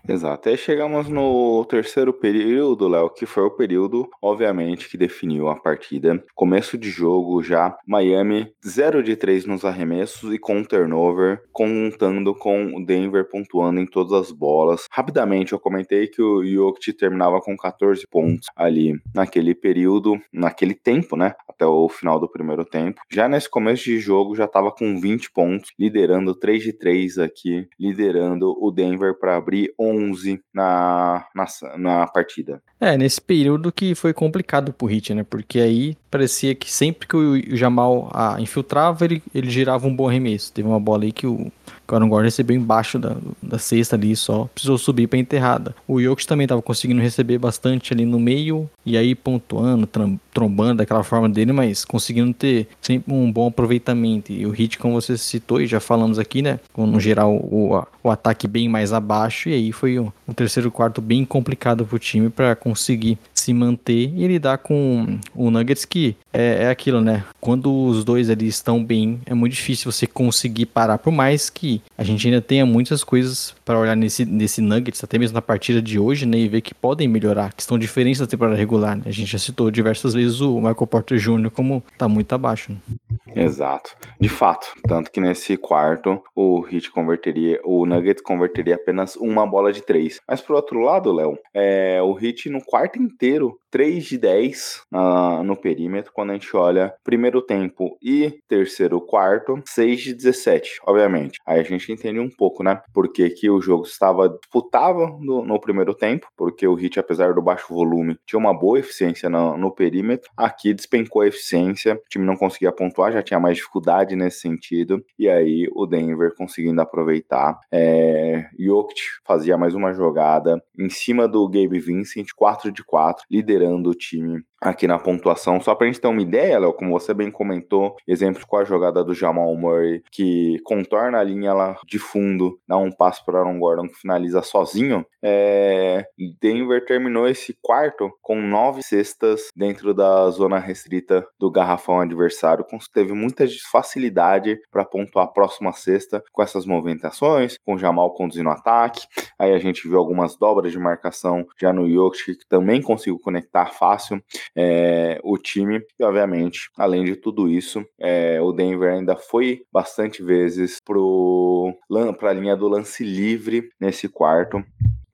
Exato. 0.08 0.50
Aí 0.50 0.58
chegamos 0.58 1.08
no 1.08 1.66
terceiro 1.66 2.12
período, 2.14 2.88
Léo, 2.88 3.10
que 3.10 3.26
foi 3.26 3.44
o 3.44 3.52
período, 3.52 4.10
obviamente, 4.22 4.90
que 4.90 4.98
definiu 4.98 5.50
a 5.50 5.56
partida. 5.56 6.24
Começo 6.34 6.78
de 6.78 6.90
jogo 6.90 7.44
já, 7.44 7.78
Miami 7.86 8.52
0 8.66 9.04
de 9.04 9.16
3 9.16 9.46
nos 9.46 9.66
arremessos 9.66 10.34
e 10.34 10.40
com 10.40 10.58
um 10.58 10.64
turnover, 10.64 11.42
contando 11.52 12.34
com 12.34 12.76
o 12.76 12.86
Denver 12.86 13.28
pontuando 13.30 13.80
em 13.80 13.86
todas 13.86 14.14
as 14.14 14.32
bolas. 14.32 14.88
Rapidamente, 14.92 15.54
eu 15.54 15.60
comentei 15.60 16.08
que 16.08 16.22
o 16.22 16.44
Jokic 16.46 16.94
terminava 17.04 17.42
com 17.42 17.58
14 17.58 18.08
pontos 18.08 18.48
ali 18.56 18.96
naquele 19.14 19.54
período, 19.54 20.18
naquele 20.32 20.74
tempo, 20.74 21.18
né? 21.18 21.34
Até 21.50 21.66
o 21.66 21.90
final 21.90 22.18
do 22.18 22.30
primeiro 22.30 22.64
tempo. 22.64 23.02
Já 23.12 23.28
nesse 23.28 23.50
começo 23.50 23.84
de 23.84 24.00
jogo, 24.00 24.36
já 24.36 24.46
estava 24.46 24.72
com 24.72 24.98
20 24.98 25.30
pontos, 25.34 25.74
liderando 25.78 26.34
3 26.34 26.64
de 26.64 26.72
3 26.72 27.18
aqui, 27.18 27.68
liderando 27.78 28.56
o 28.58 28.72
Denver 28.72 29.20
para 29.20 29.36
abrir 29.36 29.74
11 29.78 30.42
na, 30.54 31.28
na, 31.36 31.46
na 31.78 32.08
partida. 32.08 32.64
É, 32.84 32.98
nesse 32.98 33.22
período 33.22 33.72
que 33.72 33.96
foi 33.96 34.12
complicado 34.12 34.74
pro 34.74 34.88
Hit, 34.88 35.14
né? 35.14 35.24
Porque 35.24 35.58
aí 35.58 35.96
parecia 36.12 36.54
que 36.54 36.70
sempre 36.70 37.08
que 37.08 37.16
o 37.16 37.56
Jamal 37.56 38.12
ah, 38.14 38.36
infiltrava, 38.40 39.06
ele, 39.06 39.24
ele 39.34 39.50
girava 39.50 39.88
um 39.88 39.96
bom 39.96 40.10
arremesso. 40.10 40.52
Teve 40.52 40.68
uma 40.68 40.82
bola 40.82 41.06
aí 41.06 41.14
que 41.14 41.26
o, 41.26 41.50
O 41.88 41.96
Aaron 41.96 42.10
Gordon 42.10 42.26
recebeu 42.26 42.58
embaixo 42.58 43.00
da, 43.00 43.16
da 43.42 43.58
cesta 43.58 43.96
ali 43.96 44.14
só, 44.18 44.50
precisou 44.54 44.78
subir 44.78 45.08
para 45.08 45.18
enterrada. 45.18 45.74
O 45.88 46.02
Jokic 46.02 46.28
também 46.28 46.44
estava 46.44 46.62
conseguindo 46.62 47.02
receber 47.02 47.38
bastante 47.38 47.94
ali 47.94 48.06
no 48.06 48.20
meio 48.20 48.70
e 48.86 48.98
aí 48.98 49.16
pontuando, 49.16 49.88
trombando 50.34 50.76
daquela 50.76 51.04
forma 51.04 51.30
dele, 51.30 51.52
mas 51.54 51.86
conseguindo 51.86 52.34
ter 52.34 52.68
sempre 52.82 53.14
um 53.14 53.32
bom 53.32 53.48
aproveitamento. 53.48 54.32
E 54.32 54.46
o 54.46 54.52
Hit, 54.52 54.78
como 54.78 55.00
você 55.00 55.18
citou 55.18 55.62
e 55.62 55.68
já 55.68 55.80
falamos 55.80 56.18
aqui, 56.20 56.42
né, 56.42 56.60
no 56.76 57.00
geral 57.00 57.34
o, 57.34 57.84
o 58.04 58.10
ataque 58.10 58.48
bem 58.48 58.68
mais 58.68 58.92
abaixo 58.94 59.50
e 59.50 59.54
aí 59.54 59.72
foi 59.72 60.00
um, 60.00 60.12
um 60.28 60.34
terceiro 60.34 60.72
quarto 60.72 61.02
bem 61.02 61.24
complicado 61.26 61.86
pro 61.86 62.00
time 62.00 62.30
para 62.30 62.56
conseguir 62.56 63.18
se 63.34 63.54
manter 63.54 64.12
e 64.16 64.28
lidar 64.28 64.58
com 64.60 65.20
o 65.36 65.52
Nuggets 65.52 65.86
que 65.86 66.16
é, 66.32 66.64
é 66.64 66.70
aquilo, 66.70 67.02
né? 67.02 67.24
Quando 67.40 67.74
os 67.86 68.04
dois 68.04 68.30
ali 68.30 68.48
estão 68.48 68.84
bem, 68.84 69.20
é 69.26 69.34
muito 69.34 69.54
difícil 69.54 69.92
você 69.92 70.08
conseguir 70.08 70.66
parar, 70.68 70.98
por 70.98 71.12
mais 71.12 71.50
que 71.50 71.82
a 71.98 72.04
gente 72.04 72.26
ainda 72.26 72.42
tenha 72.42 72.66
muitas 72.66 73.04
coisas 73.04 73.54
para 73.66 73.78
olhar 73.78 73.96
nesse, 73.96 74.26
nesse 74.26 74.62
Nuggets, 74.62 75.04
até 75.04 75.18
mesmo 75.18 75.36
na 75.36 75.42
partida 75.42 75.82
de 75.82 76.00
hoje, 76.00 76.26
né? 76.26 76.38
E 76.38 76.48
ver 76.48 76.62
que 76.62 76.74
podem 76.74 77.08
melhorar, 77.08 77.54
que 77.54 77.62
estão 77.62 77.78
diferentes 77.78 78.20
da 78.20 78.28
temporada 78.28 78.58
regular, 78.58 78.96
né? 78.96 79.04
A 79.06 79.12
gente 79.12 79.32
já 79.32 79.38
citou 79.38 79.70
diversas 79.70 80.14
vezes 80.14 80.23
o 80.42 80.56
Michael 80.56 80.88
Porter 80.88 81.18
Jr. 81.18 81.50
como 81.52 81.84
tá 81.98 82.08
muito 82.08 82.34
abaixo. 82.34 82.72
Né? 82.72 83.44
Exato. 83.44 83.96
De 84.20 84.30
fato. 84.30 84.74
Tanto 84.88 85.12
que 85.12 85.20
nesse 85.20 85.58
quarto 85.58 86.22
o 86.36 86.66
Heat 86.68 86.92
converteria, 86.92 87.60
o 87.64 87.86
Nuggets 87.86 88.24
converteria 88.24 88.76
apenas 88.76 89.16
uma 89.16 89.46
bola 89.46 89.72
de 89.72 89.82
três. 89.82 90.20
Mas 90.28 90.42
pro 90.42 90.56
outro 90.56 90.80
lado, 90.80 91.12
Léo, 91.12 91.38
é, 91.54 92.02
o 92.02 92.18
Heat 92.20 92.50
no 92.50 92.64
quarto 92.64 93.02
inteiro 93.02 93.58
3 93.74 94.06
de 94.06 94.20
10 94.20 94.84
uh, 94.94 95.44
no 95.44 95.58
perímetro 95.58 96.12
quando 96.14 96.30
a 96.30 96.34
gente 96.34 96.56
olha 96.56 96.94
primeiro 97.04 97.42
tempo 97.42 97.98
e 98.00 98.38
terceiro 98.48 99.02
quarto, 99.02 99.60
6 99.66 100.00
de 100.00 100.14
17, 100.14 100.80
obviamente. 100.86 101.40
Aí 101.44 101.60
a 101.60 101.64
gente 101.64 101.92
entende 101.92 102.20
um 102.20 102.30
pouco, 102.30 102.62
né? 102.62 102.80
Porque 102.94 103.28
que 103.32 103.50
o 103.50 103.60
jogo 103.60 103.84
estava 103.84 104.30
disputava 104.30 105.18
no, 105.20 105.44
no 105.44 105.60
primeiro 105.60 105.96
tempo, 105.96 106.28
porque 106.38 106.68
o 106.68 106.80
Heat, 106.80 107.00
apesar 107.00 107.34
do 107.34 107.42
baixo 107.42 107.74
volume, 107.74 108.16
tinha 108.28 108.38
uma 108.38 108.54
boa 108.54 108.78
eficiência 108.78 109.28
no, 109.28 109.58
no 109.58 109.74
perímetro. 109.74 110.30
Aqui 110.38 110.72
despencou 110.72 111.24
a 111.24 111.28
eficiência, 111.28 111.96
o 111.96 112.10
time 112.12 112.28
não 112.28 112.36
conseguia 112.36 112.72
pontuar, 112.72 113.12
já 113.12 113.24
tinha 113.24 113.40
mais 113.40 113.58
dificuldade 113.58 114.16
nesse 114.16 114.42
sentido. 114.42 115.04
E 115.18 115.28
aí 115.28 115.68
o 115.74 115.88
Denver 115.88 116.36
conseguindo 116.38 116.80
aproveitar. 116.80 117.60
É, 117.72 118.46
Jokic 118.56 119.02
fazia 119.26 119.58
mais 119.58 119.74
uma 119.74 119.94
jogada 119.94 120.64
em 120.78 120.92
cima 120.92 121.28
do 121.28 121.50
Gabe 121.50 121.80
Vincent, 121.80 122.28
4 122.36 122.72
de 122.72 122.84
4, 122.84 123.26
liderando 123.32 123.63
liderando 123.64 123.90
o 123.90 123.96
time 123.96 124.44
aqui 124.64 124.88
na 124.88 124.98
pontuação. 124.98 125.60
Só 125.60 125.76
pra 125.76 125.88
gente 125.88 126.00
ter 126.00 126.08
uma 126.08 126.22
ideia, 126.22 126.58
Léo, 126.58 126.74
como 126.74 126.98
você 126.98 127.14
bem 127.14 127.30
comentou, 127.30 127.96
exemplos 128.08 128.46
com 128.46 128.58
a 128.58 128.64
jogada 128.64 129.04
do 129.04 129.14
Jamal 129.14 129.54
Murray, 129.56 130.02
que 130.12 130.58
contorna 130.64 131.20
a 131.20 131.24
linha 131.24 131.54
lá 131.54 131.78
de 131.86 132.00
fundo, 132.00 132.58
dá 132.68 132.78
um 132.78 132.92
passo 132.92 133.26
para 133.26 133.40
Aaron 133.40 133.60
Gordon 133.60 133.88
que 133.88 134.00
finaliza 134.00 134.42
sozinho. 134.42 135.06
É... 135.22 136.06
Denver 136.42 136.86
terminou 136.86 137.28
esse 137.28 137.56
quarto 137.62 138.10
com 138.22 138.42
nove 138.42 138.82
cestas 138.84 139.48
dentro 139.56 139.94
da 139.94 140.30
zona 140.30 140.60
restrita 140.60 141.26
do 141.40 141.52
garrafão 141.52 142.00
adversário, 142.00 142.66
teve 142.94 143.14
muita 143.14 143.46
facilidade 143.72 144.60
para 144.72 144.86
pontuar 144.86 145.26
a 145.26 145.28
próxima 145.28 145.72
cesta 145.74 146.24
com 146.32 146.42
essas 146.42 146.66
movimentações, 146.66 147.58
com 147.66 147.76
o 147.76 147.78
Jamal 147.78 148.14
conduzindo 148.14 148.50
o 148.50 148.52
ataque. 148.52 149.06
Aí 149.38 149.54
a 149.54 149.60
gente 149.60 149.88
viu 149.88 149.98
algumas 149.98 150.38
dobras 150.38 150.72
de 150.72 150.80
marcação 150.80 151.46
já 151.60 151.74
no 151.74 151.90
Jokic, 151.90 152.38
que 152.38 152.48
também 152.48 152.82
conseguiu 152.82 153.20
conectar 153.20 153.53
fácil 153.68 154.22
é, 154.56 155.20
o 155.24 155.38
time. 155.38 155.82
E, 156.00 156.04
obviamente, 156.04 156.70
além 156.78 157.04
de 157.04 157.16
tudo 157.16 157.50
isso, 157.50 157.86
é, 158.00 158.42
o 158.42 158.52
Denver 158.52 158.94
ainda 158.94 159.16
foi 159.16 159.64
bastante 159.72 160.24
vezes 160.24 160.80
para 160.82 162.30
a 162.30 162.34
linha 162.34 162.56
do 162.56 162.68
lance 162.68 163.04
livre 163.04 163.70
nesse 163.80 164.10
quarto. 164.10 164.64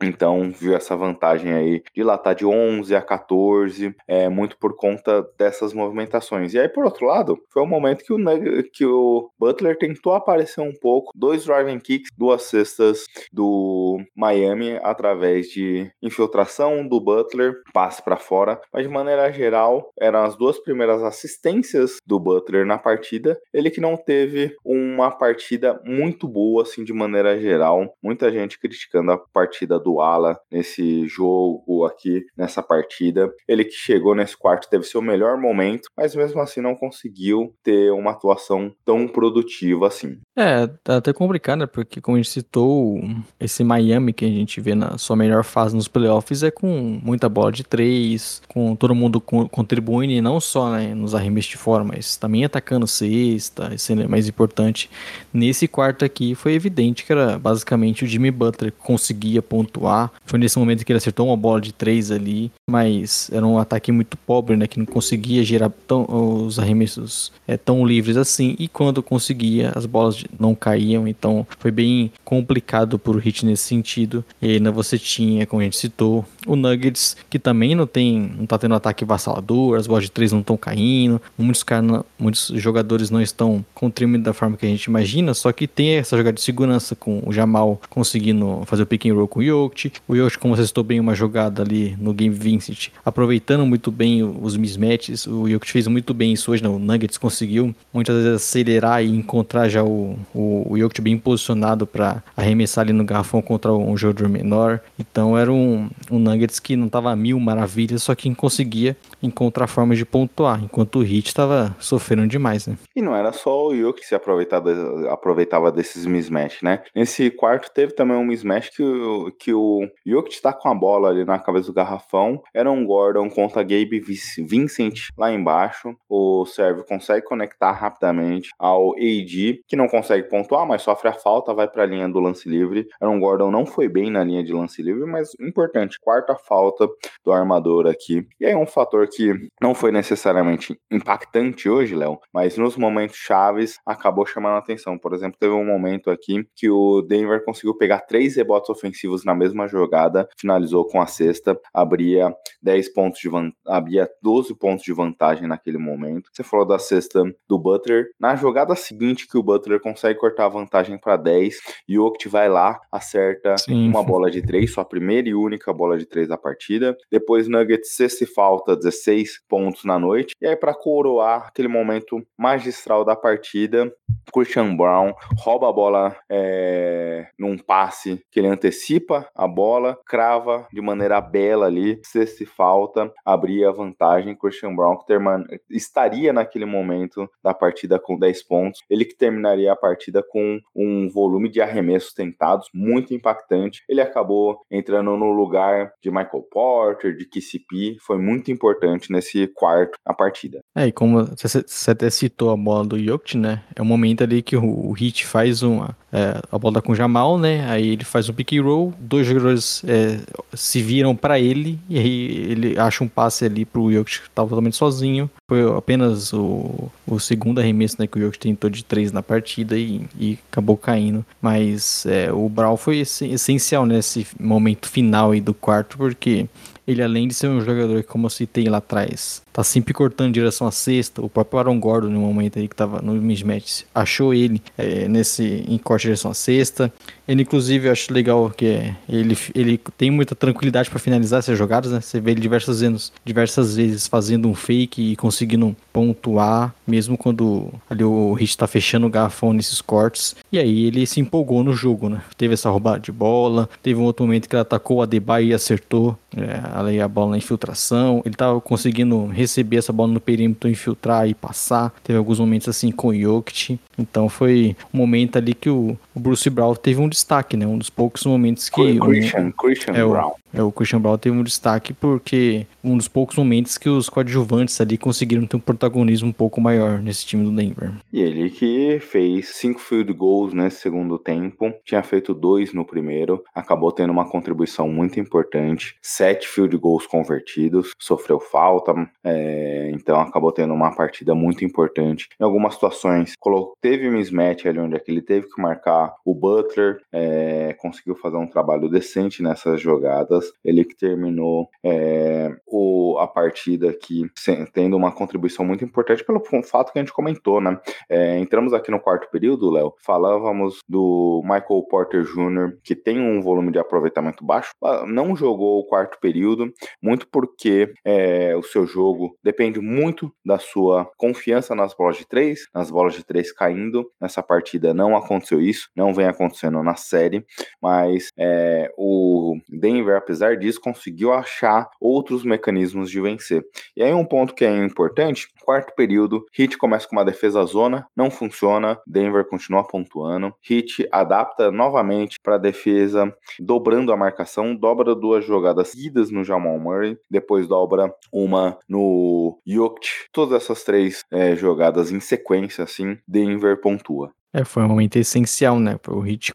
Então, 0.02 0.52
viu 0.52 0.76
essa 0.76 0.96
vantagem 0.96 1.52
aí 1.52 1.84
de 1.94 2.04
latar 2.04 2.34
de 2.34 2.46
11 2.46 2.96
a 2.96 3.02
14, 3.02 3.96
é, 4.08 4.30
muito 4.30 4.58
por 4.58 4.76
conta 4.76 5.28
dessas 5.38 5.74
movimentações. 5.74 6.54
E 6.54 6.60
aí, 6.60 6.70
por 6.70 6.86
outro 6.86 7.06
lado, 7.06 7.38
foi 7.52 7.62
um 7.64 7.68
momento 7.68 8.04
que 8.04 8.14
o, 8.14 8.64
que 8.72 8.86
o 8.86 9.30
Butler 9.38 9.78
tentou 9.78 10.14
aparecer 10.14 10.62
um 10.62 10.74
pouco, 10.74 11.12
dois 11.16 11.46
driving 11.46 11.80
kicks, 11.80 12.10
duas 12.18 12.44
cestas 12.44 13.06
do 13.32 14.00
Miami 14.16 14.80
através 14.84 15.48
de 15.48 15.92
infiltração 16.02 16.88
do 16.88 17.00
Butler, 17.00 17.62
passe 17.74 18.02
para 18.02 18.18
fora, 18.18 18.60
mas 18.74 18.84
de 18.84 18.90
maneira 18.90 19.32
geral, 19.32 19.92
eram 20.00 20.24
as 20.24 20.36
duas 20.36 20.60
primeiras 20.60 21.04
assistências 21.04 21.98
do 22.06 22.20
Butler 22.20 22.66
na 22.66 22.78
partida. 22.78 23.40
Ele 23.54 23.70
que 23.70 23.82
não 23.82 23.98
teve 23.98 24.56
uma 24.64 25.12
partida 25.12 25.80
muito 25.86 26.28
boa, 26.28 26.64
assim, 26.64 26.84
de 26.84 26.94
maneira 26.94 27.40
geral. 27.40 27.94
Muita 28.02 28.32
gente 28.32 28.60
criticando 28.60 29.12
a 29.12 29.18
partida 29.18 29.80
do 29.80 29.89
do 29.90 30.00
Ala 30.00 30.40
nesse 30.52 31.08
jogo 31.08 31.84
aqui, 31.86 32.24
nessa 32.38 32.62
partida. 32.62 33.34
Ele 33.48 33.66
que 33.66 33.74
chegou 33.74 34.14
nesse 34.14 34.38
quarto 34.38 34.70
teve 34.70 34.84
seu 34.84 35.02
melhor 35.02 35.38
momento, 35.38 35.90
mas 35.98 36.16
mesmo 36.16 36.40
assim 36.40 36.62
não 36.62 36.76
conseguiu 36.76 37.54
ter 37.64 37.92
uma 37.92 38.12
atuação 38.12 38.72
tão 38.86 39.08
produtiva 39.08 39.88
assim. 39.88 40.20
É, 40.40 40.68
tá 40.68 40.96
até 40.96 41.12
complicado, 41.12 41.60
né? 41.60 41.66
Porque 41.66 42.00
como 42.00 42.16
a 42.16 42.20
gente 42.22 42.30
citou, 42.30 43.04
esse 43.38 43.62
Miami 43.62 44.14
que 44.14 44.24
a 44.24 44.30
gente 44.30 44.62
vê 44.62 44.74
na 44.74 44.98
sua 44.98 45.14
melhor 45.14 45.44
fase 45.44 45.76
nos 45.76 45.90
playoffs 45.90 46.44
é 46.44 46.50
com 46.50 46.98
muita 47.04 47.28
bola 47.28 47.52
de 47.52 47.62
três, 47.62 48.42
com 48.48 48.74
todo 48.74 48.96
mundo 48.96 49.20
contribuindo, 49.20 50.22
não 50.22 50.40
só 50.40 50.72
né, 50.72 50.96
nos 50.96 51.14
arremessos 51.14 51.52
de 51.52 51.58
fora, 51.58 51.84
mas 51.84 52.16
também 52.16 52.46
atacando 52.46 52.88
cesta, 52.88 53.74
isso 53.76 53.92
é 53.92 54.08
mais 54.08 54.30
importante. 54.30 54.90
Nesse 55.34 55.68
quarto 55.68 56.06
aqui 56.06 56.34
foi 56.36 56.54
evidente 56.54 57.04
que 57.04 57.12
era 57.12 57.38
basicamente 57.38 58.06
o 58.06 58.08
Jimmy 58.08 58.32
Butler 58.32 58.72
que 58.72 58.78
conseguia 58.78 59.42
pontuar. 59.42 60.10
Foi 60.26 60.40
nesse 60.40 60.58
momento 60.58 60.86
que 60.86 60.92
ele 60.94 61.00
acertou 61.00 61.28
uma 61.28 61.36
bola 61.36 61.60
de 61.60 61.74
três 61.74 62.12
ali, 62.12 62.50
mas 62.66 63.30
era 63.34 63.46
um 63.46 63.60
ataque 63.60 63.92
muito 63.92 64.16
pobre, 64.16 64.56
né? 64.56 64.68
Que 64.68 64.80
não 64.80 64.86
conseguia 64.86 65.44
gerar 65.44 65.70
tão, 65.86 66.06
os 66.08 66.58
arremessos 66.58 67.30
é, 67.46 67.58
tão 67.58 67.86
livres 67.86 68.16
assim. 68.16 68.56
E 68.58 68.70
quando 68.70 69.04
conseguia, 69.04 69.74
as 69.76 69.86
bolas 69.86 70.29
não 70.38 70.54
caíam. 70.54 71.08
Então 71.08 71.46
foi 71.60 71.72
bem 71.72 72.12
complicado 72.24 73.00
pro 73.00 73.18
Hit 73.18 73.46
nesse 73.46 73.64
sentido. 73.64 74.24
E 74.42 74.54
ainda 74.54 74.72
você 74.72 74.98
tinha, 74.98 75.46
como 75.46 75.62
a 75.62 75.66
gente 75.66 75.78
citou, 75.78 76.26
o 76.50 76.56
Nuggets, 76.56 77.16
que 77.30 77.38
também 77.38 77.76
não 77.76 77.86
tem, 77.86 78.32
não 78.38 78.46
tá 78.46 78.58
tendo 78.58 78.74
ataque 78.74 79.06
vassalador, 79.06 79.78
as 79.78 79.86
bolas 79.86 80.06
de 80.06 80.12
três 80.12 80.32
não 80.32 80.40
estão 80.40 80.58
caindo, 80.58 81.22
muitos, 81.38 81.62
cara, 81.62 82.04
muitos 82.18 82.52
jogadores 82.56 83.12
não 83.12 83.22
estão 83.22 83.64
contribuindo 83.76 84.24
da 84.24 84.34
forma 84.34 84.58
que 84.58 84.66
a 84.66 84.70
gente 84.70 84.86
imagina, 84.86 85.34
só 85.36 85.52
que 85.52 85.68
tem 85.68 85.92
essa 85.92 86.18
jogada 86.18 86.34
de 86.34 86.42
segurança 86.42 86.96
com 86.96 87.22
o 87.26 87.32
Jamal 87.32 87.80
conseguindo 87.90 88.64
fazer 88.66 88.84
o 88.84 88.86
pick 88.86 89.06
and 89.06 89.14
roll 89.14 89.28
com 89.28 89.40
o 89.40 89.44
Jokic, 89.44 89.94
o 90.08 90.16
Jokic, 90.16 90.40
como 90.40 90.56
você 90.56 90.66
citou 90.66 90.84
bem, 90.84 91.00
uma 91.00 91.14
jogada 91.14 91.62
ali 91.62 91.96
no 92.00 92.14
Game 92.14 92.34
Vincent, 92.34 92.88
aproveitando 93.06 93.66
muito 93.66 93.92
bem 93.92 94.24
os 94.24 94.58
mismatches, 94.58 95.28
o 95.28 95.48
Jokic 95.48 95.72
fez 95.72 95.88
muito 95.88 96.14
bem 96.14 96.34
isso 96.34 96.52
hoje, 96.52 96.64
né? 96.64 96.70
o 96.70 96.80
Nuggets 96.80 97.18
conseguiu 97.18 97.76
muitas 97.94 98.16
vezes 98.16 98.42
acelerar 98.42 99.04
e 99.04 99.10
encontrar 99.10 99.70
já 99.70 99.84
o, 99.84 100.18
o, 100.34 100.74
o 100.74 101.02
bem 101.02 101.18
posicionado 101.18 101.86
para 101.86 102.24
arremessar 102.36 102.84
ali 102.84 102.94
no 102.94 103.04
garrafão 103.04 103.42
contra 103.42 103.72
um 103.72 103.96
jogador 103.96 104.28
menor, 104.28 104.80
então 104.98 105.38
era 105.38 105.52
um, 105.52 105.90
um 106.10 106.18
Nuggets 106.18 106.39
que 106.60 106.76
não 106.76 106.88
tava 106.88 107.16
mil 107.16 107.40
maravilhas, 107.40 108.04
só 108.04 108.16
que 108.16 108.34
conseguia 108.34 108.96
encontrar 109.22 109.68
formas 109.68 109.98
de 109.98 110.06
pontuar, 110.06 110.64
enquanto 110.64 111.00
o 111.00 111.04
Heat 111.04 111.28
estava 111.28 111.76
sofrendo 111.80 112.28
demais, 112.28 112.68
né? 112.68 112.78
E 112.96 113.02
não 113.02 113.16
era 113.16 113.32
só 113.32 113.68
o 113.68 113.76
Jokic 113.76 114.00
que 114.00 114.08
se 114.08 114.16
aproveitava, 114.16 114.72
aproveitava 115.12 115.72
desses 115.72 116.06
mismatch, 116.06 116.62
né? 116.64 116.82
Nesse 116.96 117.30
quarto 117.30 117.72
teve 117.74 117.94
também 117.94 118.16
um 118.16 118.24
mismatch 118.24 118.70
que, 118.70 118.84
o, 118.84 119.32
que 119.32 119.54
o 119.54 119.88
Jokic 120.06 120.36
está 120.36 120.54
com 120.54 120.70
a 120.70 120.74
bola 120.74 121.10
ali 121.10 121.26
na 121.26 121.38
cabeça 121.38 121.68
do 121.68 121.74
garrafão, 121.74 122.42
era 122.54 122.72
um 122.72 122.86
Gordon 122.86 123.30
contra 123.30 123.62
Gabe 123.62 124.00
Vincent 124.00 125.10
lá 125.18 125.32
embaixo, 125.32 125.96
o 126.08 126.46
serve 126.46 126.84
consegue 126.84 127.26
conectar 127.26 127.72
rapidamente 127.72 128.50
ao 128.58 128.94
AD, 128.94 129.62
que 129.68 129.76
não 129.76 129.88
consegue 129.88 130.30
pontuar, 130.30 130.66
mas 130.66 130.82
sofre 130.82 131.10
a 131.10 131.14
falta, 131.14 131.54
vai 131.54 131.68
para 131.68 131.84
a 131.84 131.86
linha 131.86 132.08
do 132.08 132.20
lance 132.20 132.48
livre. 132.48 132.88
Era 133.02 133.10
um 133.10 133.20
Gordon 133.20 133.52
não 133.52 133.66
foi 133.66 133.88
bem 133.88 134.10
na 134.10 134.24
linha 134.24 134.44
de 134.44 134.54
lance 134.54 134.82
livre, 134.82 135.06
mas 135.06 135.32
importante, 135.40 136.00
quarta 136.00 136.36
falta 136.36 136.88
do 137.24 137.32
armador 137.32 137.88
aqui. 137.88 138.26
E 138.40 138.46
aí 138.46 138.56
um 138.56 138.66
fator 138.66 139.08
que 139.10 139.50
não 139.62 139.74
foi 139.74 139.92
necessariamente 139.92 140.80
impactante 140.92 141.70
hoje, 141.70 141.96
Léo, 141.96 142.20
mas 142.34 142.58
nos 142.58 142.76
momentos 142.78 143.18
chaves 143.18 143.78
acabou 143.86 144.26
chamando 144.26 144.56
a 144.56 144.60
atenção. 144.60 144.98
Por 144.98 145.14
exemplo, 145.14 145.38
teve 145.40 145.54
um 145.54 145.66
momento 145.66 146.10
aqui 146.10 146.48
que 146.56 146.70
o 146.70 147.02
Denver 147.02 147.44
conseguiu 147.44 147.76
pegar 147.76 148.02
três 148.02 148.36
rebotes 148.36 148.70
ofensivos 148.70 149.24
na 149.26 149.36
mesma 149.36 149.68
jogada, 149.68 150.28
finalizou 150.38 150.86
com 150.86 151.02
a 151.02 151.08
sexta, 151.08 151.60
abria 151.74 152.34
10 152.62 152.94
pontos 152.94 153.20
de 153.20 153.30
abria 153.68 154.10
12 154.22 154.56
pontos 154.56 154.84
de 154.84 154.94
vantagem 154.94 155.48
naquele 155.48 155.78
momento. 155.78 156.30
Você 156.34 156.44
falou 156.44 156.66
da 156.66 156.80
sexta 156.80 157.24
do 157.48 157.58
Butler. 157.58 158.08
Na 158.20 158.36
jogada 158.36 158.76
seguinte 158.76 159.28
que 159.28 159.38
o 159.38 159.44
Butler 159.44 159.80
consegue 159.80 160.20
cortar 160.20 160.46
a 160.46 160.50
vantagem 160.50 160.98
para 160.98 161.16
10, 161.18 161.58
e 161.88 161.98
o 161.98 162.06
Oct 162.06 162.28
vai 162.28 162.50
lá, 162.50 162.80
acerta 162.92 163.58
Sim. 163.58 163.90
uma 163.90 164.04
bola 164.04 164.30
de 164.30 164.42
três, 164.42 164.74
sua 164.74 164.86
primeira 164.86 165.30
e 165.30 165.34
única 165.34 165.72
bola 165.74 165.98
de 165.98 166.06
3 166.06 166.28
da 166.28 166.38
partida. 166.38 166.98
Depois 167.12 167.48
Nuggets 167.48 167.96
sexta 167.96 168.24
e 168.24 168.28
falta, 168.28 168.76
16 169.06 169.42
pontos 169.48 169.84
na 169.84 169.98
noite. 169.98 170.36
E 170.42 170.48
aí 170.48 170.56
para 170.56 170.74
coroar 170.74 171.48
aquele 171.48 171.68
momento 171.68 172.22
magistral 172.38 173.04
da 173.06 173.16
partida, 173.16 173.92
Christian 174.34 174.76
Brown 174.76 175.14
rouba 175.38 175.70
a 175.70 175.74
bola 175.74 176.16
é, 176.30 177.28
num 177.38 177.58
passe 177.58 178.22
que 178.32 178.40
ele 178.40 178.48
antecipa 178.48 179.28
a 179.36 179.48
bola, 179.48 179.98
crava 180.06 180.68
de 180.72 180.82
maneira 180.82 181.20
bela 181.20 181.66
ali, 181.66 182.00
se 182.04 182.46
falta, 182.46 183.12
abria 183.26 183.70
a 183.70 183.72
vantagem. 183.72 184.36
Christian 184.36 184.76
Brown 184.76 184.98
que 184.98 185.06
termina, 185.06 185.46
estaria 185.70 186.32
naquele 186.32 186.66
momento 186.66 187.30
da 187.44 187.54
partida 187.54 188.00
com 188.00 188.18
10 188.18 188.44
pontos, 188.44 188.82
ele 188.90 189.06
que 189.06 189.16
terminaria 189.16 189.72
a 189.72 189.76
partida 189.76 190.24
com 190.24 190.60
um 190.76 191.10
volume 191.10 191.50
de 191.50 191.62
arremessos 191.62 192.14
tentados 192.14 192.70
muito 192.74 193.14
impactante. 193.14 193.84
Ele 193.90 194.02
acabou 194.02 194.62
entrando 194.70 195.16
no 195.18 195.32
lugar 195.32 195.92
de 196.02 196.12
Michael 196.12 196.44
Porter, 196.52 197.16
de 197.16 197.26
KCP, 197.26 197.98
foi 198.02 198.18
muito 198.18 198.52
importante 198.52 198.89
nesse 199.10 199.48
quarto 199.48 199.98
a 200.06 200.14
partida. 200.14 200.60
É, 200.76 200.88
e 200.88 200.92
como 200.92 201.26
você 201.36 201.92
até 201.92 202.10
citou 202.10 202.52
a 202.52 202.58
bola 202.58 202.86
do 202.86 203.00
Jokic, 203.04 203.38
né? 203.38 203.62
É 203.76 203.82
o 203.82 203.86
momento 203.86 204.24
ali 204.24 204.42
que 204.42 204.56
o, 204.56 204.64
o 204.64 204.92
Hit 204.92 205.26
faz 205.26 205.64
uma. 205.64 205.96
É, 206.12 206.42
a 206.52 206.58
bola 206.58 206.82
com 206.82 206.92
o 206.92 206.96
Jamal, 206.96 207.38
né? 207.38 207.70
Aí 207.70 207.90
ele 207.90 208.04
faz 208.04 208.28
um 208.30 208.34
pick 208.34 208.54
and 208.54 208.64
roll, 208.64 208.94
dois 209.00 209.28
jogadores 209.28 209.84
é, 209.86 210.20
se 210.54 210.82
viram 210.82 211.16
para 211.16 211.40
ele, 211.40 211.80
e 211.88 212.00
aí 212.00 212.52
ele 212.52 212.80
acha 212.80 213.04
um 213.04 213.08
passe 213.08 213.46
ali 213.46 213.64
pro 213.64 213.92
Jokic 213.92 214.22
que 214.22 214.30
tava 214.32 214.50
totalmente 214.50 214.76
sozinho. 214.76 215.30
Foi 215.48 215.78
apenas 215.78 216.34
o, 216.34 216.90
o 217.06 217.20
segundo 217.20 217.60
arremesso 217.60 217.98
né, 218.00 218.08
que 218.08 218.18
o 218.18 218.22
Jokic 218.22 218.40
tentou 218.40 218.70
de 218.70 218.84
três 218.84 219.12
na 219.12 219.22
partida 219.22 219.78
e, 219.78 220.02
e 220.20 220.40
acabou 220.52 220.78
caindo. 220.78 221.26
Mas 221.42 222.06
é, 222.06 222.32
o 222.32 222.50
Brown 222.50 222.78
foi 222.78 223.00
essencial 223.00 223.86
nesse 223.86 224.26
momento 224.40 224.90
final 224.90 225.32
aí 225.32 225.42
do 225.42 225.54
quarto, 225.54 225.98
porque 225.98 226.48
ele 226.90 227.04
além 227.04 227.28
de 227.28 227.36
ser 227.36 227.48
um 227.48 227.62
jogador 227.62 228.02
que, 228.02 228.10
como 228.10 228.26
eu 228.26 228.30
citei 228.32 228.66
lá 228.66 228.80
atrás, 228.80 229.44
tá 229.54 229.64
sempre 229.64 229.94
cortando 229.94 230.30
em 230.30 230.32
direção 230.32 230.66
à 230.66 230.72
cesta. 230.72 231.22
O 231.22 231.30
próprio 231.30 231.60
Aaron 231.60 231.80
Gordon, 231.80 232.10
no 232.10 232.20
momento 232.20 232.58
aí 232.58 232.68
que 232.68 232.76
tava 232.76 233.00
no 233.02 233.14
mismatch, 233.14 233.84
achou 233.94 234.34
ele 234.34 234.60
é, 234.76 235.08
nesse 235.08 235.64
em 235.68 235.78
corte 235.78 236.06
em 236.06 236.08
direção 236.08 236.32
à 236.32 236.34
cesta. 236.34 236.92
Ele, 237.30 237.44
inclusive, 237.44 237.88
eu 237.88 237.92
acho 237.92 238.12
legal 238.12 238.50
que 238.50 238.92
ele, 239.08 239.38
ele 239.54 239.80
tem 239.96 240.10
muita 240.10 240.34
tranquilidade 240.34 240.90
para 240.90 240.98
finalizar 240.98 241.38
essas 241.38 241.56
jogadas, 241.56 241.92
né? 241.92 242.02
Você 242.02 242.20
vê 242.20 242.32
ele 242.32 242.42
diversas 242.42 242.82
vezes, 242.82 243.14
diversas 243.24 243.76
vezes 243.76 244.08
fazendo 244.08 244.50
um 244.50 244.56
fake 244.56 245.12
e 245.12 245.16
conseguindo 245.16 245.76
pontuar, 245.94 246.74
mesmo 246.88 247.16
quando 247.16 247.72
ali 247.88 248.04
o 248.04 248.34
Hit 248.34 248.58
tá 248.58 248.66
fechando 248.66 249.06
o 249.06 249.12
garrafão 249.12 249.54
nesses 249.54 249.80
cortes. 249.80 250.36
E 250.52 250.58
aí 250.58 250.86
ele 250.86 251.06
se 251.06 251.20
empolgou 251.20 251.64
no 251.64 251.72
jogo, 251.72 252.10
né? 252.10 252.24
Teve 252.36 252.56
essa 252.56 252.72
roubada 252.72 253.00
de 253.00 253.12
bola, 253.12 253.70
teve 253.84 254.00
um 254.00 254.06
outro 254.06 254.26
momento 254.26 254.50
que 254.50 254.56
ele 254.56 254.62
atacou 254.62 254.98
o 254.98 255.02
Adebayo 255.04 255.50
e 255.50 255.54
acertou 255.54 256.18
é, 256.36 256.62
ali 256.74 257.00
a 257.00 257.08
bola 257.08 257.32
na 257.32 257.38
infiltração. 257.38 258.24
Ele 258.26 258.36
tava 258.36 258.60
conseguindo 258.60 259.28
receber 259.28 259.78
essa 259.78 259.94
bola 259.94 260.12
no 260.12 260.20
perímetro, 260.20 260.68
infiltrar 260.68 261.28
e 261.28 261.36
passar. 261.36 261.94
Teve 262.04 262.18
alguns 262.18 262.40
momentos 262.40 262.68
assim 262.68 262.92
com 262.92 263.10
o 263.10 263.16
Jokic. 263.16 263.80
Então 263.98 264.30
foi 264.30 264.76
um 264.94 264.98
momento 264.98 265.38
ali 265.38 265.54
que 265.54 265.70
o, 265.70 265.98
o 266.16 266.20
Bruce 266.20 266.50
Brown 266.50 266.74
teve 266.74 267.02
um 267.02 267.10
destaque, 267.20 267.56
né? 267.56 267.66
Um 267.68 267.78
dos 267.78 267.90
poucos 267.90 268.24
momentos 268.26 268.70
que. 268.70 269.00
Christian, 269.00 269.42
um, 269.42 269.52
Christian 269.52 269.94
é 269.94 270.04
Brown. 270.06 270.32
O, 270.49 270.49
é, 270.49 270.49
o 270.54 270.72
Christian 270.72 271.02
Brown 271.02 271.18
teve 271.18 271.38
um 271.38 271.44
destaque 271.44 271.94
porque 271.94 272.66
um 272.84 272.98
dos 272.98 273.08
poucos 273.08 273.36
momentos 273.36 273.78
que 273.78 273.90
os 273.90 274.10
coadjuvantes 274.10 274.80
ali 274.80 274.98
conseguiram 274.98 275.46
ter 275.46 275.58
um 275.58 275.60
protagonismo 275.60 276.30
um 276.30 276.34
pouco 276.34 276.62
maior 276.62 277.00
nesse 277.00 277.26
time 277.26 277.44
do 277.44 277.52
Denver. 277.52 277.92
E 278.12 278.22
ele 278.22 278.50
que 278.50 279.00
fez 279.00 279.50
cinco 279.50 279.80
field 279.80 280.12
goals 280.14 280.54
nesse 280.54 280.82
segundo 280.82 281.18
tempo, 281.18 281.74
tinha 281.84 282.02
feito 282.02 282.34
dois 282.34 282.74
no 282.74 282.86
primeiro, 282.86 283.44
acabou 283.54 283.92
tendo 283.92 284.12
uma 284.12 284.30
contribuição 284.30 284.88
muito 284.88 285.20
importante, 285.20 285.96
sete 286.02 286.48
field 286.48 286.76
goals 286.78 287.06
convertidos, 287.06 287.92
sofreu 288.00 288.40
falta, 288.40 288.94
é, 289.24 289.92
então 289.94 290.20
acabou 290.20 290.52
tendo 290.52 290.74
uma 290.74 290.96
partida 290.96 291.36
muito 291.36 291.66
importante. 291.66 292.28
Em 292.40 292.44
algumas 292.44 292.74
situações, 292.74 293.34
teve 293.82 294.10
mismatch 294.10 294.66
ali 294.66 294.80
onde 294.80 294.96
é 294.96 295.00
ele 295.10 295.22
teve 295.22 295.48
que 295.48 295.62
marcar 295.62 296.14
o 296.24 296.36
Butler, 296.36 297.00
é, 297.12 297.76
conseguiu 297.80 298.16
fazer 298.16 298.38
um 298.38 298.48
trabalho 298.48 298.88
decente 298.88 299.42
nessas 299.42 299.82
jogadas, 299.82 300.39
ele 300.64 300.84
que 300.84 300.96
terminou 300.96 301.68
é, 301.84 302.52
o, 302.68 303.18
a 303.20 303.28
partida 303.28 303.90
aqui 303.90 304.26
tendo 304.74 304.96
uma 304.96 305.12
contribuição 305.12 305.66
muito 305.66 305.84
importante 305.84 306.24
pelo 306.24 306.42
fato 306.64 306.92
que 306.92 307.00
a 307.00 307.02
gente 307.02 307.14
comentou, 307.14 307.62
né? 307.62 307.80
É, 308.10 308.38
entramos 308.38 308.74
aqui 308.74 308.92
no 308.92 309.00
quarto 309.00 309.30
período, 309.32 309.70
Léo, 309.70 309.94
falávamos 310.04 310.80
do 310.88 311.42
Michael 311.44 311.84
Porter 311.90 312.24
Jr., 312.24 312.78
que 312.84 312.96
tem 312.96 313.20
um 313.20 313.42
volume 313.42 313.72
de 313.72 313.80
aproveitamento 313.80 314.46
baixo, 314.46 314.72
ah, 314.84 315.06
não 315.06 315.36
jogou 315.36 315.80
o 315.80 315.86
quarto 315.86 316.20
período, 316.20 316.72
muito 317.02 317.28
porque 317.28 317.94
é, 318.06 318.56
o 318.56 318.64
seu 318.64 318.86
jogo 318.86 319.36
depende 319.44 319.80
muito 319.80 320.32
da 320.46 320.58
sua 320.58 321.10
confiança 321.18 321.76
nas 321.76 321.94
bolas 321.94 322.18
de 322.18 322.28
três, 322.28 322.68
nas 322.74 322.90
bolas 322.90 323.14
de 323.14 323.24
três 323.24 323.52
caindo. 323.52 324.10
Nessa 324.20 324.42
partida 324.44 324.94
não 324.94 325.16
aconteceu 325.16 325.62
isso, 325.62 325.90
não 325.96 326.14
vem 326.14 326.28
acontecendo 326.28 326.82
na 326.84 326.96
série, 326.96 327.46
mas 327.82 328.30
é, 328.38 328.92
o 328.98 329.58
Denver, 329.70 330.18
apesar 330.30 330.56
disso, 330.58 330.80
conseguiu 330.80 331.34
achar 331.34 331.90
outros 332.00 332.44
mecanismos 332.44 333.10
de 333.10 333.20
vencer. 333.20 333.66
E 333.98 334.04
aí 334.04 334.14
um 334.14 334.24
ponto 334.24 334.54
que 334.54 334.64
é 334.64 334.86
importante, 334.86 335.48
quarto 335.64 335.96
período, 335.96 336.46
Heat 336.58 336.78
começa 336.78 337.08
com 337.08 337.16
uma 337.16 337.26
defesa 337.26 337.64
zona, 337.66 338.06
não 338.16 338.30
funciona, 338.30 339.00
Denver 339.08 339.44
continua 339.48 339.84
pontuando, 339.84 340.54
Heat 340.70 341.08
adapta 341.12 341.72
novamente 341.72 342.38
para 342.44 342.56
a 342.56 342.60
defesa, 342.60 343.36
dobrando 343.60 344.14
a 344.14 344.18
marcação, 344.18 344.76
dobra 344.76 345.16
duas 345.16 345.44
jogadas 345.44 345.90
seguidas 345.90 346.30
no 346.30 346.44
Jamal 346.44 346.78
Murray, 346.78 347.18
depois 347.30 347.68
dobra 347.68 348.14
uma 348.32 348.78
no 348.88 349.60
Jokic, 349.66 350.10
todas 350.32 350.62
essas 350.62 350.84
três 350.84 351.24
é, 351.32 351.56
jogadas 351.56 352.12
em 352.12 352.20
sequência, 352.20 352.84
assim, 352.84 353.18
Denver 353.28 353.82
pontua. 353.82 354.32
É, 354.52 354.64
foi 354.64 354.84
um 354.84 354.88
momento 354.88 355.16
essencial, 355.16 355.80
né? 355.80 356.00
O 356.08 356.22
Hit 356.22 356.52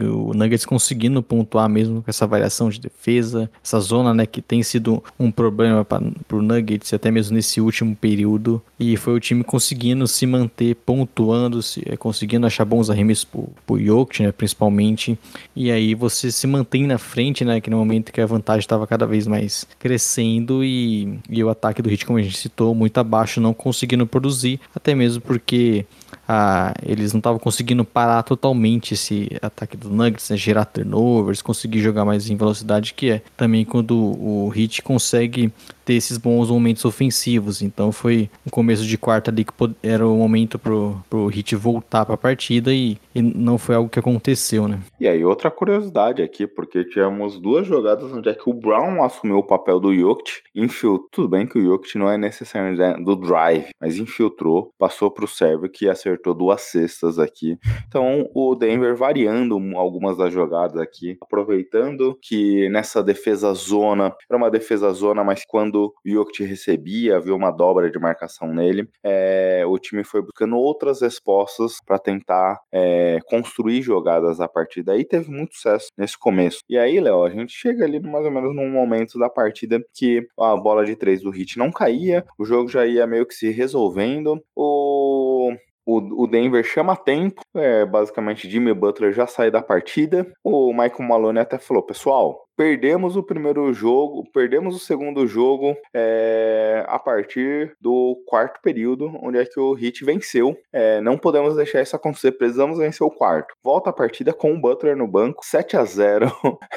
o 0.00 0.34
Nuggets 0.34 0.66
conseguindo 0.66 1.22
pontuar 1.22 1.68
mesmo 1.68 2.02
com 2.02 2.10
essa 2.10 2.26
variação 2.26 2.68
de 2.68 2.80
defesa, 2.80 3.48
essa 3.62 3.78
zona, 3.78 4.12
né, 4.12 4.26
que 4.26 4.42
tem 4.42 4.64
sido 4.64 5.02
um 5.16 5.30
problema 5.30 5.84
para 5.84 6.02
o 6.32 6.42
Nuggets 6.42 6.92
até 6.92 7.08
mesmo 7.08 7.36
nesse 7.36 7.60
último 7.60 7.94
período. 7.94 8.60
E 8.80 8.96
foi 8.96 9.14
o 9.14 9.20
time 9.20 9.44
conseguindo 9.44 10.08
se 10.08 10.26
manter 10.26 10.74
pontuando, 10.74 11.62
se, 11.62 11.84
é, 11.86 11.96
conseguindo 11.96 12.48
achar 12.48 12.64
bons 12.64 12.90
arremessos 12.90 13.24
pro, 13.24 13.48
pro 13.64 13.78
Jokic, 13.78 14.24
né, 14.24 14.32
principalmente. 14.32 15.16
E 15.54 15.70
aí 15.70 15.94
você 15.94 16.32
se 16.32 16.48
mantém 16.48 16.84
na 16.84 16.98
frente, 16.98 17.44
né, 17.44 17.60
que 17.60 17.70
no 17.70 17.76
momento 17.76 18.12
que 18.12 18.20
a 18.20 18.26
vantagem 18.26 18.60
estava 18.60 18.88
cada 18.88 19.06
vez 19.06 19.24
mais 19.28 19.64
crescendo 19.78 20.64
e, 20.64 21.20
e 21.30 21.44
o 21.44 21.48
ataque 21.48 21.80
do 21.80 21.88
Hit, 21.88 22.04
como 22.06 22.18
a 22.18 22.22
gente 22.22 22.36
citou, 22.36 22.74
muito 22.74 22.98
abaixo, 22.98 23.40
não 23.40 23.54
conseguindo 23.54 24.04
produzir, 24.04 24.58
até 24.74 24.96
mesmo 24.96 25.22
porque 25.22 25.86
ah, 26.28 26.74
eles 26.82 27.12
não 27.12 27.18
estavam 27.18 27.38
conseguindo 27.38 27.84
parar 27.84 28.22
totalmente 28.22 28.94
esse 28.94 29.28
ataque 29.40 29.76
do 29.76 29.88
Nuggets, 29.88 30.30
né, 30.30 30.36
gerar 30.36 30.64
turnovers, 30.64 31.42
conseguir 31.42 31.80
jogar 31.80 32.04
mais 32.04 32.28
em 32.28 32.36
velocidade, 32.36 32.94
que 32.94 33.10
é 33.10 33.22
também 33.36 33.64
quando 33.64 33.96
o 33.96 34.52
Heat 34.54 34.82
consegue 34.82 35.52
ter 35.86 35.94
esses 35.94 36.18
bons 36.18 36.50
momentos 36.50 36.84
ofensivos. 36.84 37.62
Então 37.62 37.92
foi 37.92 38.28
um 38.44 38.50
começo 38.50 38.84
de 38.84 38.98
quarta 38.98 39.30
ali 39.30 39.44
que 39.44 39.52
era 39.82 40.06
o 40.06 40.16
momento 40.16 40.58
pro, 40.58 40.96
pro 41.08 41.30
Heat 41.30 41.54
voltar 41.54 42.04
para 42.04 42.16
a 42.16 42.18
partida 42.18 42.74
e, 42.74 42.98
e, 43.14 43.22
não 43.22 43.56
foi 43.56 43.76
algo 43.76 43.88
que 43.88 43.98
aconteceu, 43.98 44.66
né? 44.66 44.80
E 45.00 45.06
aí 45.06 45.24
outra 45.24 45.50
curiosidade 45.50 46.22
aqui, 46.22 46.46
porque 46.46 46.84
tivemos 46.84 47.40
duas 47.40 47.66
jogadas 47.66 48.12
onde 48.12 48.28
é 48.28 48.34
que 48.34 48.50
o 48.50 48.52
Brown 48.52 49.02
assumiu 49.04 49.38
o 49.38 49.46
papel 49.46 49.78
do 49.78 49.94
Jokic, 49.94 50.42
infiltrou, 50.54 51.08
tudo 51.12 51.28
bem 51.28 51.46
que 51.46 51.58
o 51.58 51.62
Jokic 51.62 51.96
não 51.96 52.10
é 52.10 52.18
necessário 52.18 52.76
né, 52.76 52.96
do 52.98 53.14
drive, 53.14 53.68
mas 53.80 53.96
infiltrou, 53.96 54.72
passou 54.76 55.08
pro 55.10 55.28
server 55.28 55.70
que 55.70 55.88
acertou 55.88 56.34
duas 56.34 56.62
cestas 56.62 57.18
aqui. 57.18 57.56
Então 57.86 58.28
o 58.34 58.56
Denver 58.56 58.96
variando 58.96 59.56
algumas 59.76 60.16
das 60.16 60.32
jogadas 60.32 60.80
aqui, 60.80 61.16
aproveitando 61.22 62.18
que 62.20 62.68
nessa 62.70 63.04
defesa 63.04 63.54
zona, 63.54 64.12
era 64.28 64.36
uma 64.36 64.50
defesa 64.50 64.90
zona, 64.92 65.22
mas 65.22 65.44
quando 65.46 65.75
quando 65.76 65.94
o 66.04 66.10
Jokic 66.10 66.44
recebia, 66.44 67.16
havia 67.16 67.34
uma 67.34 67.50
dobra 67.50 67.90
de 67.90 67.98
marcação 67.98 68.52
nele, 68.52 68.88
é, 69.04 69.64
o 69.66 69.78
time 69.78 70.02
foi 70.02 70.22
buscando 70.22 70.56
outras 70.56 71.02
respostas 71.02 71.76
para 71.84 71.98
tentar 71.98 72.60
é, 72.72 73.18
construir 73.26 73.82
jogadas 73.82 74.40
a 74.40 74.48
partir 74.48 74.82
daí. 74.82 75.04
Teve 75.04 75.30
muito 75.30 75.54
sucesso 75.54 75.88
nesse 75.96 76.18
começo. 76.18 76.60
E 76.68 76.78
aí, 76.78 76.98
Léo, 76.98 77.24
a 77.24 77.30
gente 77.30 77.52
chega 77.52 77.84
ali 77.84 78.00
mais 78.00 78.24
ou 78.24 78.30
menos 78.30 78.54
num 78.54 78.70
momento 78.70 79.18
da 79.18 79.28
partida 79.28 79.80
que 79.94 80.26
a 80.38 80.56
bola 80.56 80.84
de 80.84 80.96
três 80.96 81.22
do 81.22 81.30
Hit 81.30 81.58
não 81.58 81.70
caía, 81.70 82.24
o 82.38 82.44
jogo 82.44 82.68
já 82.68 82.86
ia 82.86 83.06
meio 83.06 83.26
que 83.26 83.34
se 83.34 83.50
resolvendo. 83.50 84.40
O 84.54 85.52
o, 85.88 86.26
Denver 86.26 86.64
chama 86.64 86.96
tempo, 86.96 87.42
é, 87.54 87.86
basicamente 87.86 88.50
Jimmy 88.50 88.74
Butler 88.74 89.12
já 89.12 89.24
sai 89.24 89.52
da 89.52 89.62
partida. 89.62 90.26
O 90.42 90.72
Michael 90.72 91.08
Malone 91.08 91.38
até 91.38 91.58
falou: 91.58 91.80
pessoal, 91.80 92.45
perdemos 92.56 93.16
o 93.16 93.22
primeiro 93.22 93.72
jogo, 93.72 94.24
perdemos 94.32 94.74
o 94.74 94.78
segundo 94.78 95.26
jogo 95.26 95.76
é, 95.94 96.84
a 96.88 96.98
partir 96.98 97.76
do 97.80 98.16
quarto 98.26 98.60
período, 98.62 99.12
onde 99.22 99.38
é 99.38 99.44
que 99.44 99.60
o 99.60 99.76
Heat 99.78 100.04
venceu. 100.04 100.56
É, 100.72 101.00
não 101.00 101.18
podemos 101.18 101.54
deixar 101.54 101.82
isso 101.82 101.94
acontecer, 101.94 102.32
precisamos 102.32 102.78
vencer 102.78 103.06
o 103.06 103.10
quarto. 103.10 103.54
Volta 103.62 103.90
a 103.90 103.92
partida 103.92 104.32
com 104.32 104.54
o 104.54 104.60
Butler 104.60 104.96
no 104.96 105.06
banco, 105.06 105.44
7 105.44 105.76
a 105.76 105.84
0 105.84 106.32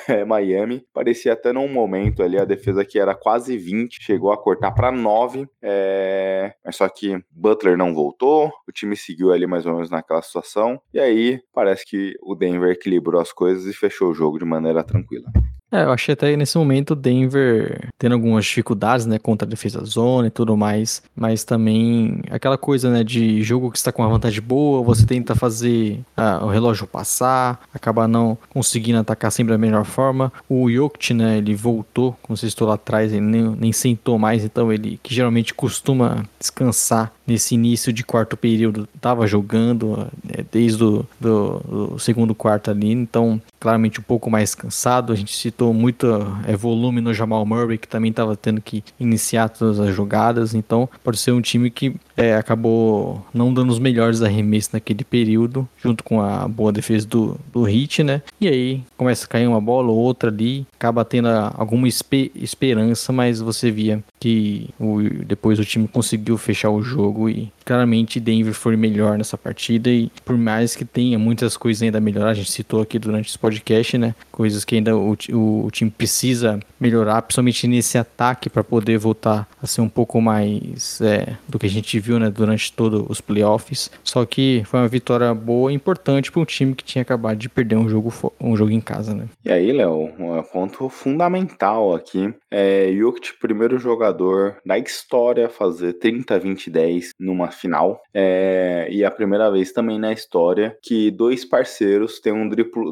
é, 0.07 0.23
Miami. 0.25 0.83
Parecia 0.93 1.33
até 1.33 1.53
num 1.53 1.67
momento 1.67 2.21
ali 2.21 2.37
a 2.37 2.45
defesa 2.45 2.83
que 2.83 2.99
era 2.99 3.15
quase 3.15 3.57
20, 3.57 4.03
chegou 4.03 4.31
a 4.31 4.37
cortar 4.37 4.71
para 4.71 4.91
9, 4.91 5.47
é, 5.61 6.53
mas 6.63 6.75
só 6.75 6.89
que 6.89 7.23
Butler 7.31 7.77
não 7.77 7.93
voltou, 7.93 8.51
o 8.67 8.71
time 8.71 8.95
seguiu 8.95 9.31
ali 9.31 9.47
mais 9.47 9.65
ou 9.65 9.73
menos 9.73 9.89
naquela 9.89 10.21
situação, 10.21 10.81
e 10.93 10.99
aí 10.99 11.39
parece 11.53 11.85
que 11.85 12.15
o 12.21 12.35
Denver 12.35 12.71
equilibrou 12.71 13.21
as 13.21 13.31
coisas 13.31 13.65
e 13.65 13.73
fechou 13.73 14.09
o 14.09 14.13
jogo 14.13 14.37
de 14.37 14.45
maneira 14.45 14.83
tranquila. 14.83 15.29
É, 15.71 15.83
eu 15.83 15.91
achei 15.91 16.13
até 16.13 16.35
nesse 16.35 16.57
momento 16.57 16.91
o 16.91 16.95
Denver 16.95 17.89
tendo 17.97 18.13
algumas 18.13 18.45
dificuldades, 18.45 19.05
né, 19.05 19.19
contra 19.19 19.47
a 19.47 19.49
defesa 19.49 19.83
zona 19.85 20.27
e 20.27 20.31
tudo 20.31 20.57
mais, 20.57 21.03
mas 21.15 21.43
também 21.43 22.21
aquela 22.31 22.57
coisa, 22.57 22.89
né, 22.89 23.03
de 23.03 23.43
jogo 23.43 23.69
que 23.69 23.77
está 23.77 23.91
com 23.91 24.01
uma 24.01 24.09
vantagem 24.09 24.41
boa, 24.41 24.81
você 24.81 25.05
tenta 25.05 25.35
fazer 25.35 25.99
ah, 26.17 26.39
o 26.43 26.47
relógio 26.47 26.87
passar, 26.87 27.59
acaba 27.71 28.07
não 28.07 28.35
conseguindo 28.49 28.97
atacar 28.97 29.31
sempre 29.31 29.51
da 29.51 29.57
melhor 29.59 29.85
forma. 29.85 30.33
O 30.49 30.71
Jokic, 30.71 31.13
né, 31.13 31.37
ele 31.37 31.53
voltou, 31.53 32.17
como 32.23 32.35
você 32.35 32.47
estou 32.47 32.67
lá 32.67 32.73
atrás, 32.73 33.13
ele 33.13 33.21
nem, 33.21 33.43
nem 33.43 33.71
sentou 33.71 34.17
mais, 34.17 34.43
então 34.43 34.73
ele, 34.73 34.99
que 35.03 35.13
geralmente 35.13 35.53
costuma 35.53 36.25
descansar 36.39 37.11
nesse 37.27 37.53
início 37.53 37.93
de 37.93 38.03
quarto 38.03 38.35
período, 38.35 38.89
estava 38.95 39.27
jogando 39.27 40.07
né, 40.23 40.43
desde 40.51 40.83
o 40.83 41.05
do, 41.19 41.59
do 41.59 41.99
segundo 41.99 42.33
quarto 42.33 42.71
ali, 42.71 42.91
então 42.91 43.39
claramente 43.59 43.99
um 43.99 44.03
pouco 44.03 44.29
mais 44.29 44.55
cansado, 44.55 45.11
a 45.11 45.15
gente 45.15 45.35
citou 45.35 45.73
muito 45.73 46.07
é, 46.47 46.55
volume 46.55 47.01
no 47.01 47.13
Jamal 47.13 47.45
Murray, 47.45 47.77
que 47.77 47.87
também 47.87 48.11
estava 48.11 48.35
tendo 48.35 48.61
que 48.61 48.83
iniciar 48.99 49.49
todas 49.49 49.79
as 49.79 49.93
jogadas. 49.93 50.53
Então, 50.53 50.89
pode 51.03 51.17
ser 51.17 51.31
um 51.31 51.41
time 51.41 51.69
que 51.69 51.95
é, 52.19 52.35
acabou 52.35 53.25
não 53.33 53.53
dando 53.53 53.71
os 53.71 53.79
melhores 53.79 54.21
arremessos 54.21 54.73
naquele 54.73 55.05
período, 55.05 55.67
junto 55.81 56.03
com 56.03 56.21
a 56.21 56.45
boa 56.49 56.69
defesa 56.69 57.07
do, 57.07 57.39
do 57.53 57.63
Hit, 57.63 58.03
né? 58.03 58.21
E 58.41 58.47
aí 58.49 58.83
começa 58.97 59.25
a 59.25 59.27
cair 59.27 59.47
uma 59.47 59.61
bola 59.61 59.89
ou 59.89 59.97
outra 59.97 60.29
ali, 60.29 60.67
acaba 60.75 61.05
tendo 61.05 61.29
alguma 61.29 61.87
espe 61.87 62.29
esperança, 62.35 63.13
mas 63.13 63.39
você 63.39 63.71
via 63.71 64.03
que 64.19 64.69
o, 64.77 64.99
depois 65.25 65.59
o 65.59 65.65
time 65.65 65.87
conseguiu 65.87 66.37
fechar 66.37 66.69
o 66.69 66.81
jogo 66.81 67.29
e 67.29 67.49
claramente 67.63 68.19
Denver 68.19 68.53
foi 68.53 68.75
melhor 68.75 69.17
nessa 69.17 69.37
partida 69.37 69.89
e 69.89 70.11
por 70.25 70.35
mais 70.35 70.75
que 70.75 70.83
tenha 70.83 71.19
muitas 71.19 71.55
coisas 71.55 71.83
ainda 71.83 71.99
a 71.99 72.01
melhorar, 72.01 72.31
a 72.31 72.33
gente 72.33 72.51
citou 72.51 72.81
aqui 72.81 72.97
durante 72.97 73.29
esse 73.29 73.37
podcast, 73.37 73.97
né? 73.97 74.15
Coisas 74.31 74.65
que 74.65 74.75
ainda 74.75 74.97
o, 74.97 75.15
o, 75.31 75.65
o 75.65 75.71
time 75.71 75.91
precisa 75.91 76.59
melhorar, 76.79 77.21
principalmente 77.21 77.67
nesse 77.67 77.97
ataque 77.97 78.49
para 78.49 78.63
poder 78.63 78.97
voltar 78.97 79.47
a 79.61 79.67
ser 79.67 79.81
um 79.81 79.89
pouco 79.89 80.19
mais 80.19 80.99
é, 81.01 81.35
do 81.47 81.59
que 81.59 81.67
a 81.67 81.69
gente 81.69 81.99
viu, 81.99 82.08
né? 82.17 82.31
Durante 82.31 82.71
todos 82.73 83.05
os 83.09 83.19
playoffs. 83.21 83.91
Só 84.03 84.25
que 84.25 84.63
foi 84.65 84.79
uma 84.79 84.87
vitória 84.87 85.33
boa 85.33 85.71
e 85.71 85.75
importante 85.75 86.31
para 86.31 86.41
um 86.41 86.45
time 86.45 86.73
que 86.73 86.83
tinha 86.83 87.01
acabado 87.01 87.37
de 87.37 87.49
perder 87.49 87.75
um 87.75 87.89
jogo, 87.89 88.11
um 88.39 88.55
jogo 88.55 88.71
em 88.71 88.81
casa, 88.81 89.13
né? 89.13 89.27
E 89.45 89.51
aí, 89.51 89.71
Léo, 89.71 90.11
um 90.17 90.41
ponto 90.43 90.89
fundamental 90.89 91.93
aqui 91.93 92.33
é 92.51 92.91
Jokic, 92.91 93.39
primeiro 93.39 93.77
jogador 93.77 94.57
da 94.65 94.77
história 94.77 95.45
a 95.45 95.49
fazer 95.49 95.93
30, 95.93 96.39
20, 96.39 96.69
10 96.69 97.11
numa 97.19 97.51
final. 97.51 98.01
É, 98.13 98.87
e 98.89 99.03
é 99.03 99.05
a 99.05 99.11
primeira 99.11 99.51
vez 99.51 99.71
também 99.71 99.99
na 99.99 100.11
história 100.11 100.77
que 100.81 101.11
dois 101.11 101.45
parceiros 101.45 102.19
têm 102.19 102.33
um 102.33 102.49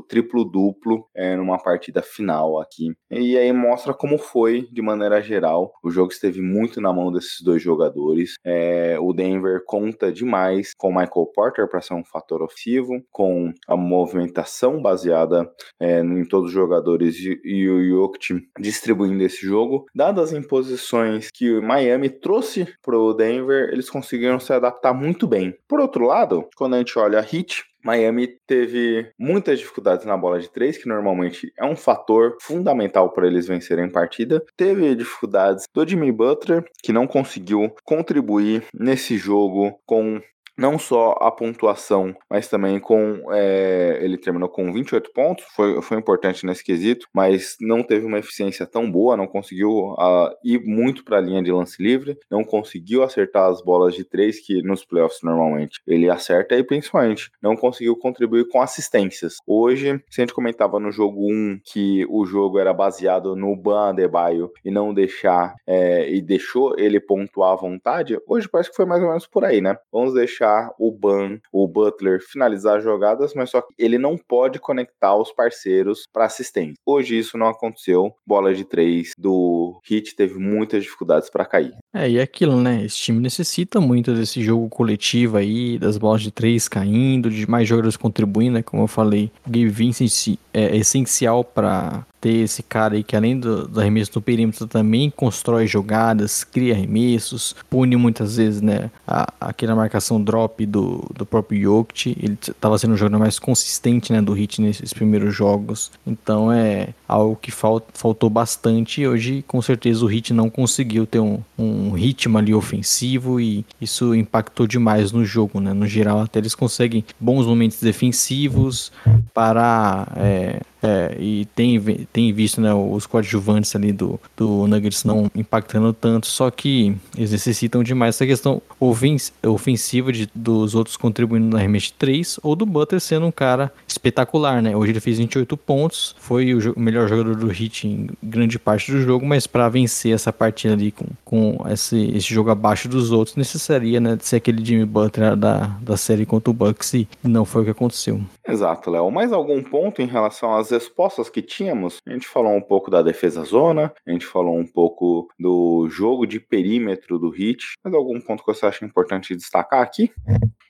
triplo-duplo 0.08 1.08
é, 1.16 1.36
numa 1.36 1.58
partida 1.58 2.02
final 2.02 2.60
aqui. 2.60 2.94
E 3.10 3.38
aí 3.38 3.52
mostra 3.54 3.94
como 3.94 4.18
foi, 4.18 4.68
de 4.72 4.82
maneira 4.82 5.22
geral. 5.22 5.74
O 5.84 5.90
jogo 5.90 6.12
esteve 6.12 6.42
muito 6.42 6.82
na 6.82 6.94
mão 6.94 7.12
desses 7.12 7.42
dois 7.42 7.62
jogadores. 7.62 8.36
É, 8.44 8.98
o 9.08 9.14
Denver 9.14 9.64
conta 9.66 10.12
demais 10.12 10.74
com 10.78 10.90
Michael 10.90 11.32
Porter 11.34 11.68
para 11.70 11.82
ser 11.82 11.94
um 11.94 12.04
fator 12.04 12.42
ofensivo, 12.44 13.02
com 13.12 13.54
a 13.68 13.78
movimentação 13.78 14.82
baseada 14.82 15.50
é, 15.80 16.00
em 16.00 16.26
todos 16.26 16.50
os 16.50 16.54
jogadores 16.54 17.16
e, 17.18 17.40
e 17.44 17.70
o 17.70 17.84
Jokic 17.84 18.48
distribuindo 18.60 19.24
esse 19.24 19.46
jogo. 19.46 19.86
Dadas 19.96 20.28
as 20.28 20.34
imposições 20.34 21.30
que 21.32 21.52
o 21.54 21.62
Miami 21.62 22.10
trouxe 22.10 22.68
para 22.82 22.98
o 22.98 23.14
Denver, 23.14 23.70
eles 23.72 23.90
conseguiram 23.90 24.40
se 24.40 24.52
adaptar 24.52 24.94
muito 24.94 25.28
bem. 25.28 25.54
Por 25.68 25.80
outro 25.80 26.06
lado, 26.06 26.48
quando 26.56 26.76
a 26.76 26.78
gente 26.80 26.98
olha 27.00 27.20
a 27.20 27.22
Heat, 27.22 27.64
Miami 27.88 28.28
teve 28.46 29.10
muitas 29.18 29.60
dificuldades 29.60 30.06
na 30.06 30.18
bola 30.18 30.42
de 30.42 30.50
três, 30.50 30.78
que 30.78 30.90
normalmente 30.90 31.54
é 31.58 31.64
um 31.64 31.76
fator 31.76 32.36
fundamental 32.42 33.14
para 33.14 33.26
eles 33.26 33.48
vencerem 33.48 33.86
a 33.86 33.90
partida. 33.90 34.44
Teve 34.58 34.94
dificuldades 34.94 35.64
do 35.74 35.88
Jimmy 35.88 36.12
Butler, 36.12 36.66
que 36.84 36.92
não 36.92 37.08
conseguiu 37.08 37.74
contribuir 37.86 38.66
nesse 38.74 39.18
jogo 39.18 39.80
com 39.86 40.22
não 40.58 40.80
só 40.80 41.16
a 41.22 41.32
pontuação, 41.32 42.16
mas 42.30 42.48
também 42.48 42.80
com. 42.80 43.22
É, 43.32 44.00
ele 44.02 44.18
terminou 44.18 44.50
com 44.50 44.74
28 44.74 45.12
pontos, 45.14 45.46
foi, 45.56 45.82
foi 45.82 45.98
importante 45.98 46.46
nesse 46.46 46.64
quesito, 46.64 47.08
mas 47.14 47.56
não 47.62 47.84
teve 47.84 48.06
uma 48.06 48.18
eficiência 48.18 48.66
tão 48.66 48.90
boa, 48.90 49.16
não 49.16 49.28
conseguiu 49.28 49.70
uh, 49.70 50.30
ir 50.44 50.60
muito 50.66 51.04
para 51.04 51.18
a 51.18 51.22
linha 51.22 51.44
de 51.44 51.52
lance 51.52 51.82
livre, 51.82 52.18
não 52.30 52.44
conseguiu 52.44 53.04
acertar 53.04 53.50
as 53.50 53.62
bolas 53.62 53.94
de 53.94 54.04
três, 54.04 54.40
que 54.40 54.64
nos 54.64 54.84
playoffs 54.84 55.20
normalmente 55.22 55.80
ele 55.86 56.10
acerta, 56.10 56.56
e 56.56 56.64
principalmente 56.64 57.30
não 57.42 57.56
conseguiu 57.56 57.96
contribuir 57.96 58.48
com 58.48 58.62
assistências. 58.62 59.36
Hoje, 59.46 60.02
se 60.10 60.22
a 60.22 60.24
gente 60.24 60.34
comentava 60.34 60.80
no 60.80 60.92
jogo 60.92 61.32
1 61.32 61.60
que 61.64 62.06
o 62.10 62.26
jogo 62.26 62.58
era 62.58 62.74
baseado 62.74 63.36
no 63.36 63.56
Ban 63.56 63.90
Adebayo 63.90 64.52
e 64.66 64.72
não 64.72 64.94
deixar, 64.94 65.56
é, 65.68 66.10
e 66.10 66.22
deixou 66.22 66.74
ele 66.78 67.00
pontuar 67.00 67.54
à 67.54 67.56
vontade, 67.56 68.18
hoje 68.28 68.50
parece 68.50 68.70
que 68.72 68.76
foi 68.76 68.86
mais 68.86 69.02
ou 69.02 69.10
menos 69.10 69.28
por 69.28 69.46
aí, 69.46 69.62
né? 69.62 69.78
Vamos 69.92 70.14
deixar 70.14 70.47
deixar 70.48 70.74
o 70.80 70.92
Ban, 70.92 71.40
o 71.52 71.68
Butler, 71.68 72.22
finalizar 72.22 72.82
jogadas, 72.82 73.34
mas 73.34 73.50
só 73.50 73.62
que 73.62 73.74
ele 73.78 73.98
não 73.98 74.18
pode 74.18 74.60
conectar 74.60 75.16
os 75.16 75.32
parceiros 75.32 76.08
para 76.12 76.26
assistência. 76.26 76.76
Hoje 76.86 77.18
isso 77.18 77.38
não 77.38 77.48
aconteceu. 77.48 78.14
Bola 78.26 78.54
de 78.54 78.64
três 78.64 79.12
do 79.18 79.80
Hit 79.86 80.16
teve 80.16 80.40
muitas 80.40 80.84
dificuldades 80.84 81.30
para 81.30 81.46
cair. 81.46 81.76
É, 81.94 82.10
e 82.10 82.18
é 82.18 82.22
aquilo, 82.22 82.62
né? 82.62 82.84
Esse 82.84 82.98
time 82.98 83.20
necessita 83.20 83.80
muito 83.80 84.14
desse 84.14 84.44
jogo 84.44 84.70
coletivo 84.70 85.38
aí, 85.38 85.80
das 85.80 85.98
bolas 85.98 86.22
de 86.22 86.32
três 86.32 86.68
caindo, 86.68 87.30
de 87.30 87.50
mais 87.50 87.68
jogadores 87.68 87.98
contribuindo, 87.98 88.54
né? 88.54 88.62
Como 88.62 88.84
eu 88.84 88.88
falei, 88.88 89.32
o 89.46 89.50
Gabe 89.50 89.70
Vincent 89.70 90.38
é 90.54 90.76
essencial 90.76 91.44
para 91.44 92.06
ter 92.20 92.44
esse 92.44 92.64
cara 92.64 92.96
aí 92.96 93.04
que 93.04 93.16
além 93.16 93.40
do, 93.40 93.68
do 93.68 93.80
arremesso 93.80 94.12
no 94.16 94.22
perímetro 94.22 94.66
também 94.68 95.10
constrói 95.10 95.68
jogadas, 95.68 96.44
cria 96.44 96.74
arremessos, 96.74 97.56
pune 97.70 97.96
muitas 97.96 98.38
vezes, 98.38 98.62
né, 98.62 98.90
a, 99.08 99.32
aquela 99.40 99.76
marcação 99.76 100.22
drop 100.22 100.66
do, 100.66 101.08
do 101.16 101.26
próprio 101.26 101.62
Jokic, 101.62 102.18
ele 102.22 102.38
estava 102.42 102.78
sendo 102.78 102.94
um 102.94 102.98
jogador 102.98 103.20
mais 103.20 103.38
consistente, 103.38 104.12
né, 104.12 104.22
do 104.22 104.34
Hit 104.34 104.62
nesses 104.62 104.94
primeiros 104.94 105.34
jogos, 105.36 105.92
então 106.06 106.52
é 106.52 106.90
algo 107.08 107.36
que 107.36 107.52
fal, 107.52 107.86
faltou 107.94 108.30
bastante 108.30 109.02
e 109.02 109.08
hoje 109.08 109.44
com 109.48 109.62
certeza 109.62 110.04
o 110.04 110.08
Hit 110.08 110.34
não 110.34 110.50
conseguiu 110.50 111.06
ter 111.06 111.20
um, 111.20 111.40
um 111.58 111.77
ritmo 111.94 112.38
ali 112.38 112.54
ofensivo 112.54 113.40
e 113.40 113.66
isso 113.80 114.14
impactou 114.16 114.68
demais 114.68 115.12
no 115.12 115.24
jogo, 115.26 115.60
né, 115.60 115.74
no 115.74 115.88
geral 115.88 116.22
até 116.22 116.40
eles 116.40 116.56
conseguem 116.56 117.04
bons 117.20 117.46
momentos 117.46 117.80
defensivos 117.80 118.92
para 119.34 120.08
é, 120.16 120.62
é, 120.88 121.18
e 121.20 121.46
tem, 121.54 122.08
tem 122.14 122.32
visto 122.32 122.62
né, 122.62 122.74
os 122.74 123.06
coadjuvantes 123.06 123.76
ali 123.76 123.92
do, 123.92 124.18
do 124.38 124.66
Nuggets 124.68 125.04
não 125.04 125.30
impactando 125.36 125.92
tanto, 125.92 126.28
só 126.28 126.50
que 126.50 126.96
eles 127.18 127.32
necessitam 127.32 127.84
demais 127.84 128.16
essa 128.16 128.26
questão 128.26 128.62
ofensiva 128.80 130.14
de, 130.14 130.30
dos 130.34 130.76
outros 130.76 130.96
contribuindo 130.96 131.48
na 131.48 131.58
arremesso 131.58 131.94
3 132.00 132.40
ou 132.42 132.56
do 132.56 132.66
Butter 132.66 133.02
sendo 133.02 133.26
um 133.26 133.32
cara 133.32 133.72
espetacular, 133.86 134.62
né? 134.62 134.76
Hoje 134.76 134.94
ele 134.94 135.00
fez 135.02 135.18
28 135.18 135.58
pontos, 135.58 136.16
foi 136.20 136.54
o, 136.54 136.74
o 136.74 136.80
melhor 136.80 137.10
jogador 137.10 137.36
do 137.36 137.52
Heat 137.52 137.86
em 137.86 138.08
grande 138.24 138.58
parte 138.58 138.90
do 138.90 139.02
jogo, 139.02 139.26
mas 139.26 139.46
para 139.46 139.68
vencer 139.68 140.14
essa 140.14 140.32
partida 140.32 140.74
ali 140.74 140.92
com, 140.92 141.06
com 141.26 141.70
esse, 141.70 142.12
esse 142.16 142.34
jogo 142.34 142.50
abaixo 142.50 142.88
dos 142.88 143.12
outros, 143.12 143.36
necessaria 143.36 144.00
né, 144.00 144.18
ser 144.22 144.38
aquele 144.38 144.64
Jimmy 144.64 144.86
Butler 144.86 145.36
da, 145.36 145.78
da 145.82 145.98
série 145.98 146.26
contra 146.26 146.50
o 146.50 146.54
Bucks 146.54 146.94
e 146.94 147.08
não 147.22 147.44
foi 147.44 147.64
o 147.64 147.66
que 147.66 147.72
aconteceu. 147.72 148.22
Exato, 148.48 148.90
Léo. 148.90 149.12
Mais 149.12 149.34
algum 149.34 149.62
ponto 149.62 150.02
em 150.02 150.06
relação 150.06 150.56
às 150.56 150.72
respostas 150.78 151.30
que 151.30 151.42
tínhamos? 151.42 151.98
A 152.06 152.12
gente 152.12 152.28
falou 152.28 152.56
um 152.56 152.62
pouco 152.62 152.92
da 152.92 153.02
defesa 153.02 153.44
zona, 153.44 153.92
a 154.06 154.12
gente 154.12 154.26
falou 154.26 154.56
um 154.58 154.66
pouco 154.66 155.28
do 155.40 155.88
jogo 155.90 156.28
de 156.28 156.40
perímetro 156.40 157.18
do 157.18 157.30
Hit. 157.30 157.74
Mas 157.84 157.94
algum 157.94 158.22
ponto 158.22 158.44
que 158.44 158.54
você 158.54 158.66
acha 158.66 158.86
importante 158.86 159.36
destacar 159.36 159.82
aqui? 159.82 160.12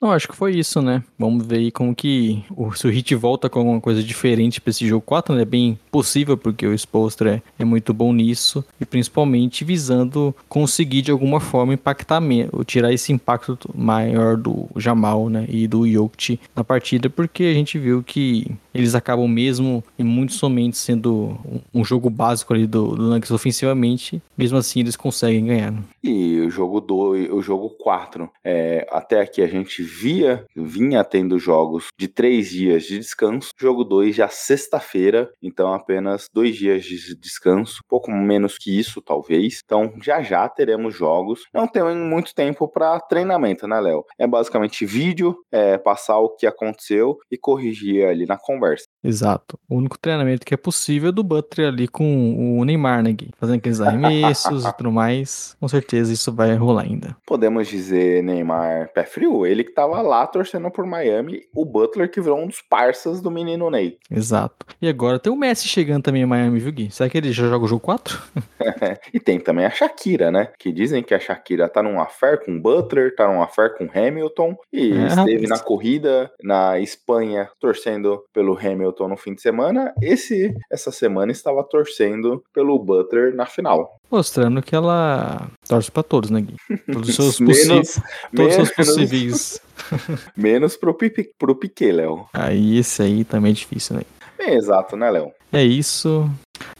Não, 0.01 0.11
acho 0.11 0.27
que 0.27 0.35
foi 0.35 0.55
isso, 0.55 0.81
né? 0.81 1.03
Vamos 1.17 1.45
ver 1.45 1.57
aí 1.57 1.71
como 1.71 1.95
que 1.95 2.43
o, 2.55 2.71
se 2.73 2.85
o 2.85 2.89
Hit 2.89 3.15
volta 3.15 3.49
com 3.49 3.59
alguma 3.59 3.81
coisa 3.81 4.03
diferente 4.03 4.61
para 4.61 4.69
esse 4.69 4.87
jogo 4.87 5.01
4, 5.01 5.35
né? 5.35 5.41
É 5.41 5.45
bem 5.45 5.79
possível, 5.91 6.37
porque 6.37 6.67
o 6.67 6.73
Spolstra 6.77 7.35
é, 7.35 7.41
é, 7.63 7.65
muito 7.65 7.93
bom 7.93 8.13
nisso, 8.13 8.63
e 8.79 8.85
principalmente 8.85 9.65
visando 9.65 10.35
conseguir 10.47 11.01
de 11.01 11.11
alguma 11.11 11.39
forma 11.39 11.73
impactar, 11.73 12.21
tirar 12.65 12.93
esse 12.93 13.11
impacto 13.11 13.57
maior 13.73 14.37
do 14.37 14.67
Jamal, 14.75 15.29
né? 15.29 15.45
E 15.49 15.67
do 15.67 15.87
Jokic 15.87 16.39
na 16.55 16.63
partida, 16.63 17.09
porque 17.09 17.43
a 17.43 17.53
gente 17.53 17.79
viu 17.79 18.03
que 18.03 18.55
eles 18.73 18.93
acabam 18.93 19.27
mesmo 19.27 19.83
e 19.97 20.03
muito 20.03 20.33
somente 20.33 20.77
sendo 20.77 21.37
um, 21.73 21.83
jogo 21.83 22.09
básico 22.09 22.53
ali 22.53 22.67
do, 22.67 22.95
do 22.95 23.03
Nuggets 23.03 23.31
ofensivamente, 23.31 24.21
mesmo 24.37 24.57
assim 24.57 24.81
eles 24.81 24.95
conseguem 24.95 25.45
ganhar. 25.45 25.71
né? 25.71 25.81
E 26.03 26.39
o 26.39 26.49
jogo 26.49 26.79
2, 26.79 27.31
o 27.31 27.41
jogo 27.41 27.69
4, 27.69 28.29
é, 28.43 28.87
até 28.89 29.21
aqui 29.21 29.41
a 29.41 29.47
gente 29.47 29.81
via, 29.81 30.45
vinha 30.55 31.03
tendo 31.03 31.39
jogos 31.39 31.87
de 31.99 32.07
três 32.07 32.49
dias 32.49 32.83
de 32.83 32.97
descanso. 32.97 33.49
Jogo 33.59 33.83
2 33.83 34.15
já 34.15 34.27
sexta-feira, 34.27 35.29
então 35.41 35.73
apenas 35.73 36.27
dois 36.33 36.55
dias 36.55 36.83
de 36.83 37.15
descanso, 37.15 37.81
pouco 37.87 38.11
menos 38.11 38.57
que 38.57 38.77
isso, 38.77 39.01
talvez. 39.01 39.61
Então 39.63 39.93
já 40.01 40.21
já 40.21 40.47
teremos 40.47 40.95
jogos. 40.95 41.43
Não 41.53 41.67
tem 41.67 41.83
muito 41.95 42.33
tempo 42.33 42.67
para 42.67 42.99
treinamento, 42.99 43.67
né, 43.67 43.79
Léo? 43.79 44.05
É 44.17 44.27
basicamente 44.27 44.85
vídeo, 44.85 45.37
é, 45.51 45.77
passar 45.77 46.19
o 46.19 46.29
que 46.29 46.45
aconteceu 46.45 47.17
e 47.31 47.37
corrigir 47.37 48.05
ali 48.05 48.25
na 48.25 48.37
conversa. 48.37 48.85
Exato. 49.07 49.57
O 49.69 49.77
único 49.77 49.97
treinamento 49.97 50.45
que 50.45 50.53
é 50.53 50.57
possível 50.57 51.09
é 51.09 51.11
do 51.13 51.23
Butler 51.23 51.69
ali 51.69 51.87
com 51.87 52.59
o 52.59 52.65
Neymar, 52.65 53.01
né, 53.01 53.13
Gui? 53.13 53.31
Fazendo 53.37 53.57
aqueles 53.57 53.79
arremessos 53.79 54.65
e 54.65 54.73
tudo 54.75 54.91
mais. 54.91 55.55
Com 55.59 55.67
certeza 55.67 56.11
isso 56.11 56.33
vai 56.33 56.53
rolar 56.55 56.83
ainda. 56.83 57.15
Podemos 57.25 57.69
dizer 57.69 58.21
Neymar 58.21 58.91
pé 58.93 59.05
frio, 59.05 59.45
ele 59.45 59.63
que 59.63 59.71
tava 59.71 60.01
lá 60.01 60.27
torcendo 60.27 60.69
por 60.69 60.85
Miami, 60.85 61.43
o 61.55 61.63
Butler 61.63 62.11
que 62.11 62.19
virou 62.19 62.39
um 62.39 62.47
dos 62.47 62.61
parças 62.61 63.21
do 63.21 63.31
menino 63.31 63.69
Ney. 63.69 63.97
Exato. 64.11 64.65
E 64.81 64.89
agora 64.89 65.19
tem 65.19 65.31
o 65.31 65.37
Messi 65.37 65.67
chegando 65.67 66.03
também 66.03 66.23
em 66.23 66.25
Miami, 66.25 66.59
viu, 66.59 66.73
Gui? 66.73 66.91
Será 66.91 67.09
que 67.09 67.17
ele 67.17 67.31
já 67.31 67.47
joga 67.47 67.63
o 67.63 67.67
jogo 67.67 67.81
4? 67.81 68.21
e 69.13 69.19
tem 69.21 69.39
também 69.39 69.65
a 69.65 69.69
Shakira, 69.69 70.29
né? 70.29 70.49
Que 70.59 70.71
dizem 70.71 71.01
que 71.01 71.13
a 71.13 71.19
Shakira 71.19 71.69
tá 71.69 71.81
num 71.81 71.99
affair 71.99 72.43
com 72.43 72.51
o 72.51 72.61
Butler, 72.61 73.15
tá 73.15 73.25
num 73.27 73.41
affair 73.41 73.77
com 73.77 73.87
Hamilton 73.93 74.57
e 74.71 74.91
É, 74.91 75.07
esteve 75.07 75.47
na 75.47 75.59
corrida 75.59 76.29
na 76.43 76.77
Espanha 76.79 77.49
torcendo 77.59 78.23
pelo 78.33 78.57
Hamilton 78.57 78.96
no 79.05 79.17
fim 79.17 79.33
de 79.33 79.41
semana. 79.41 79.93
Esse 80.01 80.55
essa 80.71 80.89
semana 80.93 81.33
estava 81.33 81.61
torcendo 81.61 82.41
pelo 82.53 82.79
Butler 82.79 83.35
na 83.35 83.45
final. 83.45 83.97
Mostrando 84.09 84.61
que 84.61 84.73
ela 84.73 85.49
torce 85.67 85.91
pra 85.91 86.03
todos, 86.03 86.29
né, 86.29 86.39
Gui? 86.39 86.55
Todos 86.89 87.09
os 87.09 87.15
seus 87.15 87.39
Menos- 87.43 87.57
possíveis. 87.67 88.01
Todos 88.33 88.47
os 88.47 88.55
seus 88.55 88.77
menos- 88.77 88.93
possíveis. 88.95 89.61
Menos 90.37 90.77
pro, 90.77 90.93
Pipi, 90.93 91.29
pro 91.37 91.53
Piquet, 91.55 91.91
Léo. 91.91 92.25
Aí 92.33 92.77
esse 92.77 93.01
aí 93.01 93.23
também 93.25 93.51
é 93.51 93.55
difícil, 93.55 93.97
né? 93.97 94.03
Bem, 94.37 94.55
exato, 94.55 94.95
né, 94.95 95.09
Léo? 95.09 95.31
É 95.51 95.63
isso. 95.63 96.29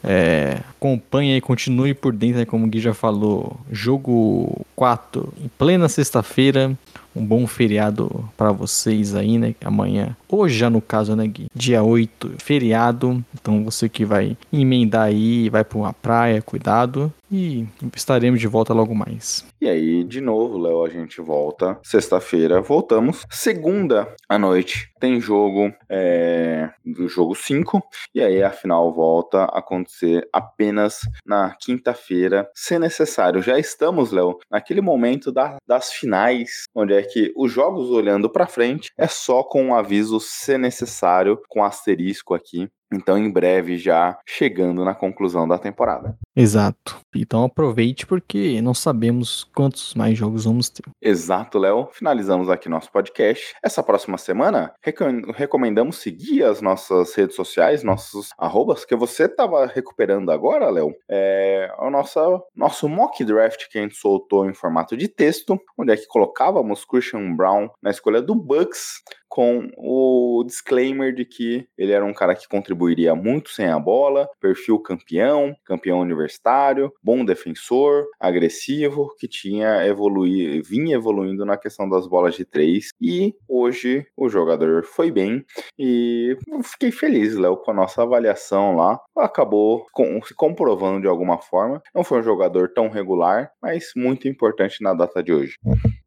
É, 0.03 0.59
acompanhe 0.69 1.33
aí, 1.33 1.41
continue 1.41 1.93
por 1.93 2.13
dentro, 2.13 2.39
né, 2.39 2.45
como 2.45 2.65
o 2.65 2.69
Gui 2.69 2.79
já 2.79 2.93
falou. 2.93 3.57
Jogo 3.71 4.65
4, 4.75 5.33
em 5.43 5.47
plena 5.57 5.89
sexta-feira. 5.89 6.77
Um 7.15 7.25
bom 7.25 7.47
feriado 7.47 8.29
pra 8.37 8.51
vocês 8.51 9.15
aí, 9.15 9.39
né? 9.39 9.55
Amanhã, 9.65 10.15
hoje 10.29 10.55
já 10.55 10.69
no 10.69 10.79
caso, 10.79 11.15
né, 11.15 11.25
Gui? 11.25 11.47
Dia 11.53 11.81
8, 11.81 12.33
feriado. 12.37 13.23
Então 13.33 13.63
você 13.63 13.89
que 13.89 14.05
vai 14.05 14.37
emendar 14.53 15.07
aí, 15.07 15.49
vai 15.49 15.63
pra 15.63 15.79
uma 15.79 15.93
praia, 15.93 16.43
cuidado. 16.43 17.11
E 17.31 17.67
estaremos 17.95 18.39
de 18.39 18.47
volta 18.47 18.73
logo 18.73 18.95
mais. 18.95 19.45
E 19.59 19.67
aí, 19.67 20.03
de 20.03 20.21
novo, 20.21 20.57
Léo, 20.57 20.85
a 20.85 20.89
gente 20.89 21.19
volta 21.19 21.77
sexta-feira. 21.83 22.61
Voltamos. 22.61 23.25
Segunda 23.29 24.13
à 24.29 24.37
noite 24.39 24.89
tem 24.99 25.19
jogo 25.19 25.73
é, 25.89 26.69
do 26.85 27.07
jogo 27.09 27.35
5. 27.35 27.81
E 28.15 28.21
aí 28.21 28.41
a 28.41 28.49
final 28.49 28.93
volta 28.93 29.43
a 29.43 29.59
acontecer 29.59 30.27
apenas 30.31 30.99
na 31.25 31.53
quinta-feira, 31.59 32.49
se 32.55 32.79
necessário. 32.79 33.41
Já 33.41 33.59
estamos, 33.59 34.11
Léo, 34.11 34.37
naquele 34.49 34.81
momento 34.81 35.31
da- 35.31 35.57
das 35.67 35.91
finais, 35.91 36.63
onde 36.73 36.93
é 36.93 37.01
que 37.01 37.33
os 37.35 37.51
jogos 37.51 37.89
olhando 37.89 38.29
pra 38.29 38.47
frente 38.47 38.89
é 38.97 39.07
só 39.07 39.43
com 39.43 39.63
um 39.65 39.75
aviso 39.75 40.19
se 40.19 40.57
necessário, 40.57 41.39
com 41.49 41.63
asterisco 41.63 42.33
aqui. 42.33 42.69
Então, 42.91 43.17
em 43.17 43.29
breve, 43.29 43.77
já 43.77 44.17
chegando 44.25 44.83
na 44.85 44.95
conclusão 44.95 45.47
da 45.47 45.57
temporada. 45.57 46.17
Exato. 46.35 46.97
Então 47.15 47.43
aproveite 47.43 48.05
porque 48.05 48.61
não 48.61 48.73
sabemos 48.73 49.43
quantos 49.55 49.95
mais 49.95 50.15
jogos 50.17 50.45
vamos 50.45 50.69
ter. 50.69 50.83
Exato, 51.01 51.57
Léo. 51.57 51.89
Finalizamos 51.91 52.47
aqui 52.49 52.69
nosso 52.69 52.91
podcast. 52.91 53.55
Essa 53.63 53.81
próxima 53.81 54.17
semana, 54.19 54.71
recom- 54.83 55.31
recomendamos 55.33 55.97
seguir 55.97 56.43
as 56.43 56.61
nossas 56.61 57.13
redes 57.15 57.35
sociais, 57.35 57.83
nossos 57.83 58.29
arrobas, 58.37 58.85
que 58.85 58.95
você 58.95 59.23
estava 59.25 59.65
recuperando 59.65 60.29
agora, 60.31 60.69
Léo. 60.69 60.93
É 61.09 61.73
o 61.79 61.89
nosso, 61.89 62.19
nosso 62.55 62.87
mock 62.87 63.23
draft 63.25 63.67
que 63.69 63.79
a 63.79 63.81
gente 63.81 63.95
soltou 63.95 64.47
em 64.47 64.53
formato 64.53 64.95
de 64.95 65.07
texto, 65.07 65.59
onde 65.77 65.91
é 65.91 65.97
que 65.97 66.05
colocávamos 66.07 66.85
Christian 66.85 67.35
Brown 67.35 67.69
na 67.81 67.89
escolha 67.89 68.21
do 68.21 68.35
Bucks, 68.35 69.01
com 69.27 69.69
o 69.77 70.43
disclaimer 70.45 71.13
de 71.13 71.25
que 71.25 71.67
ele 71.77 71.91
era 71.91 72.05
um 72.05 72.13
cara 72.13 72.35
que 72.35 72.47
contribuiria 72.47 73.13
muito 73.15 73.49
sem 73.49 73.67
a 73.67 73.79
bola, 73.79 74.27
perfil 74.39 74.79
campeão, 74.79 75.55
campeão 75.65 75.99
universitário, 75.99 76.91
bom 77.03 77.23
defensor, 77.25 78.05
agressivo, 78.19 79.09
que 79.19 79.27
tinha 79.27 79.85
evoluído, 79.85 80.63
vinha 80.67 80.95
evoluindo 80.95 81.45
na 81.45 81.57
questão 81.57 81.89
das 81.89 82.07
bolas 82.07 82.35
de 82.35 82.45
três. 82.45 82.89
E 83.01 83.33
hoje 83.47 84.05
o 84.15 84.29
jogador 84.29 84.83
foi 84.83 85.11
bem 85.11 85.43
e 85.77 86.37
fiquei 86.63 86.91
feliz, 86.91 87.35
Léo, 87.35 87.57
com 87.57 87.71
a 87.71 87.73
nossa 87.73 88.03
avaliação 88.03 88.75
lá. 88.75 88.99
Acabou 89.17 89.85
com- 89.91 90.21
se 90.23 90.33
comprovando 90.33 91.01
de 91.01 91.07
alguma 91.07 91.37
forma. 91.37 91.81
Não 91.93 92.03
foi 92.03 92.19
um 92.19 92.23
jogador 92.23 92.71
tão 92.73 92.89
regular, 92.89 93.51
mas 93.61 93.91
muito 93.95 94.27
importante 94.27 94.81
na 94.81 94.93
data 94.93 95.21
de 95.23 95.33
hoje. 95.33 95.55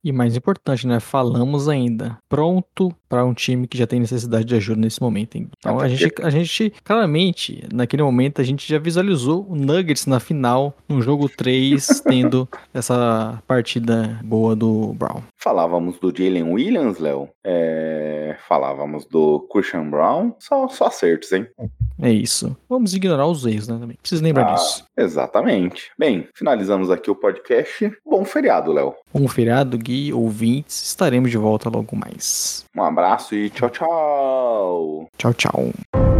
E 0.02 0.12
mais 0.12 0.36
importante, 0.36 0.86
né? 0.86 0.98
Falamos 1.00 1.68
ainda. 1.68 2.18
Pronto 2.28 2.94
para 3.10 3.24
um 3.24 3.34
time 3.34 3.66
que 3.66 3.76
já 3.76 3.88
tem 3.88 3.98
necessidade 3.98 4.44
de 4.44 4.54
ajuda 4.54 4.80
nesse 4.80 5.02
momento. 5.02 5.34
Hein? 5.34 5.50
Então 5.58 5.78
Até 5.78 5.86
a 5.86 5.88
gente, 5.88 6.14
a 6.22 6.30
gente, 6.30 6.72
claramente, 6.84 7.64
naquele 7.72 8.04
momento, 8.04 8.40
a 8.40 8.44
gente 8.44 8.66
já 8.66 8.78
visualizou 8.78 9.44
o 9.50 9.56
Nuggets 9.56 10.06
na 10.06 10.20
final, 10.20 10.72
no 10.88 11.02
jogo 11.02 11.28
3, 11.28 12.02
tendo 12.06 12.48
essa 12.72 13.42
partida 13.48 14.20
boa 14.22 14.54
do 14.54 14.94
Brown. 14.94 15.22
Falávamos 15.36 15.98
do 15.98 16.16
Jalen 16.16 16.52
Williams, 16.52 17.00
Léo. 17.00 17.28
É, 17.44 18.36
Falávamos 18.46 19.04
do 19.06 19.40
Christian 19.52 19.90
Brown. 19.90 20.32
Só, 20.38 20.68
só 20.68 20.86
acertos, 20.86 21.32
hein? 21.32 21.48
É 22.02 22.10
isso. 22.10 22.56
Vamos 22.68 22.94
ignorar 22.94 23.26
os 23.26 23.44
erros, 23.46 23.68
né? 23.68 23.78
Também. 23.78 23.96
Precisa 24.00 24.22
lembrar 24.22 24.50
Ah. 24.50 24.54
disso. 24.54 24.84
Exatamente. 24.96 25.90
Bem, 25.98 26.26
finalizamos 26.34 26.90
aqui 26.90 27.10
o 27.10 27.14
podcast. 27.14 27.92
Bom 28.04 28.24
feriado, 28.24 28.72
Léo. 28.72 28.94
Bom 29.12 29.26
feriado, 29.28 29.76
Gui, 29.78 30.12
ouvintes. 30.12 30.82
Estaremos 30.82 31.30
de 31.30 31.36
volta 31.38 31.68
logo 31.68 31.96
mais. 31.96 32.64
Um 32.76 32.82
abraço 32.82 33.34
e 33.34 33.50
tchau, 33.50 33.70
tchau. 33.70 35.08
Tchau, 35.18 35.34
tchau. 35.34 36.19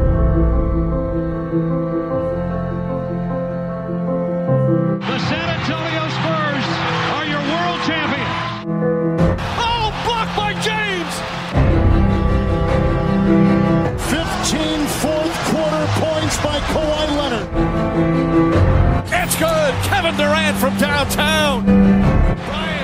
Kevin 19.91 20.17
Durant 20.17 20.57
from 20.57 20.77
downtown. 20.79 21.65
Bryant 21.65 22.80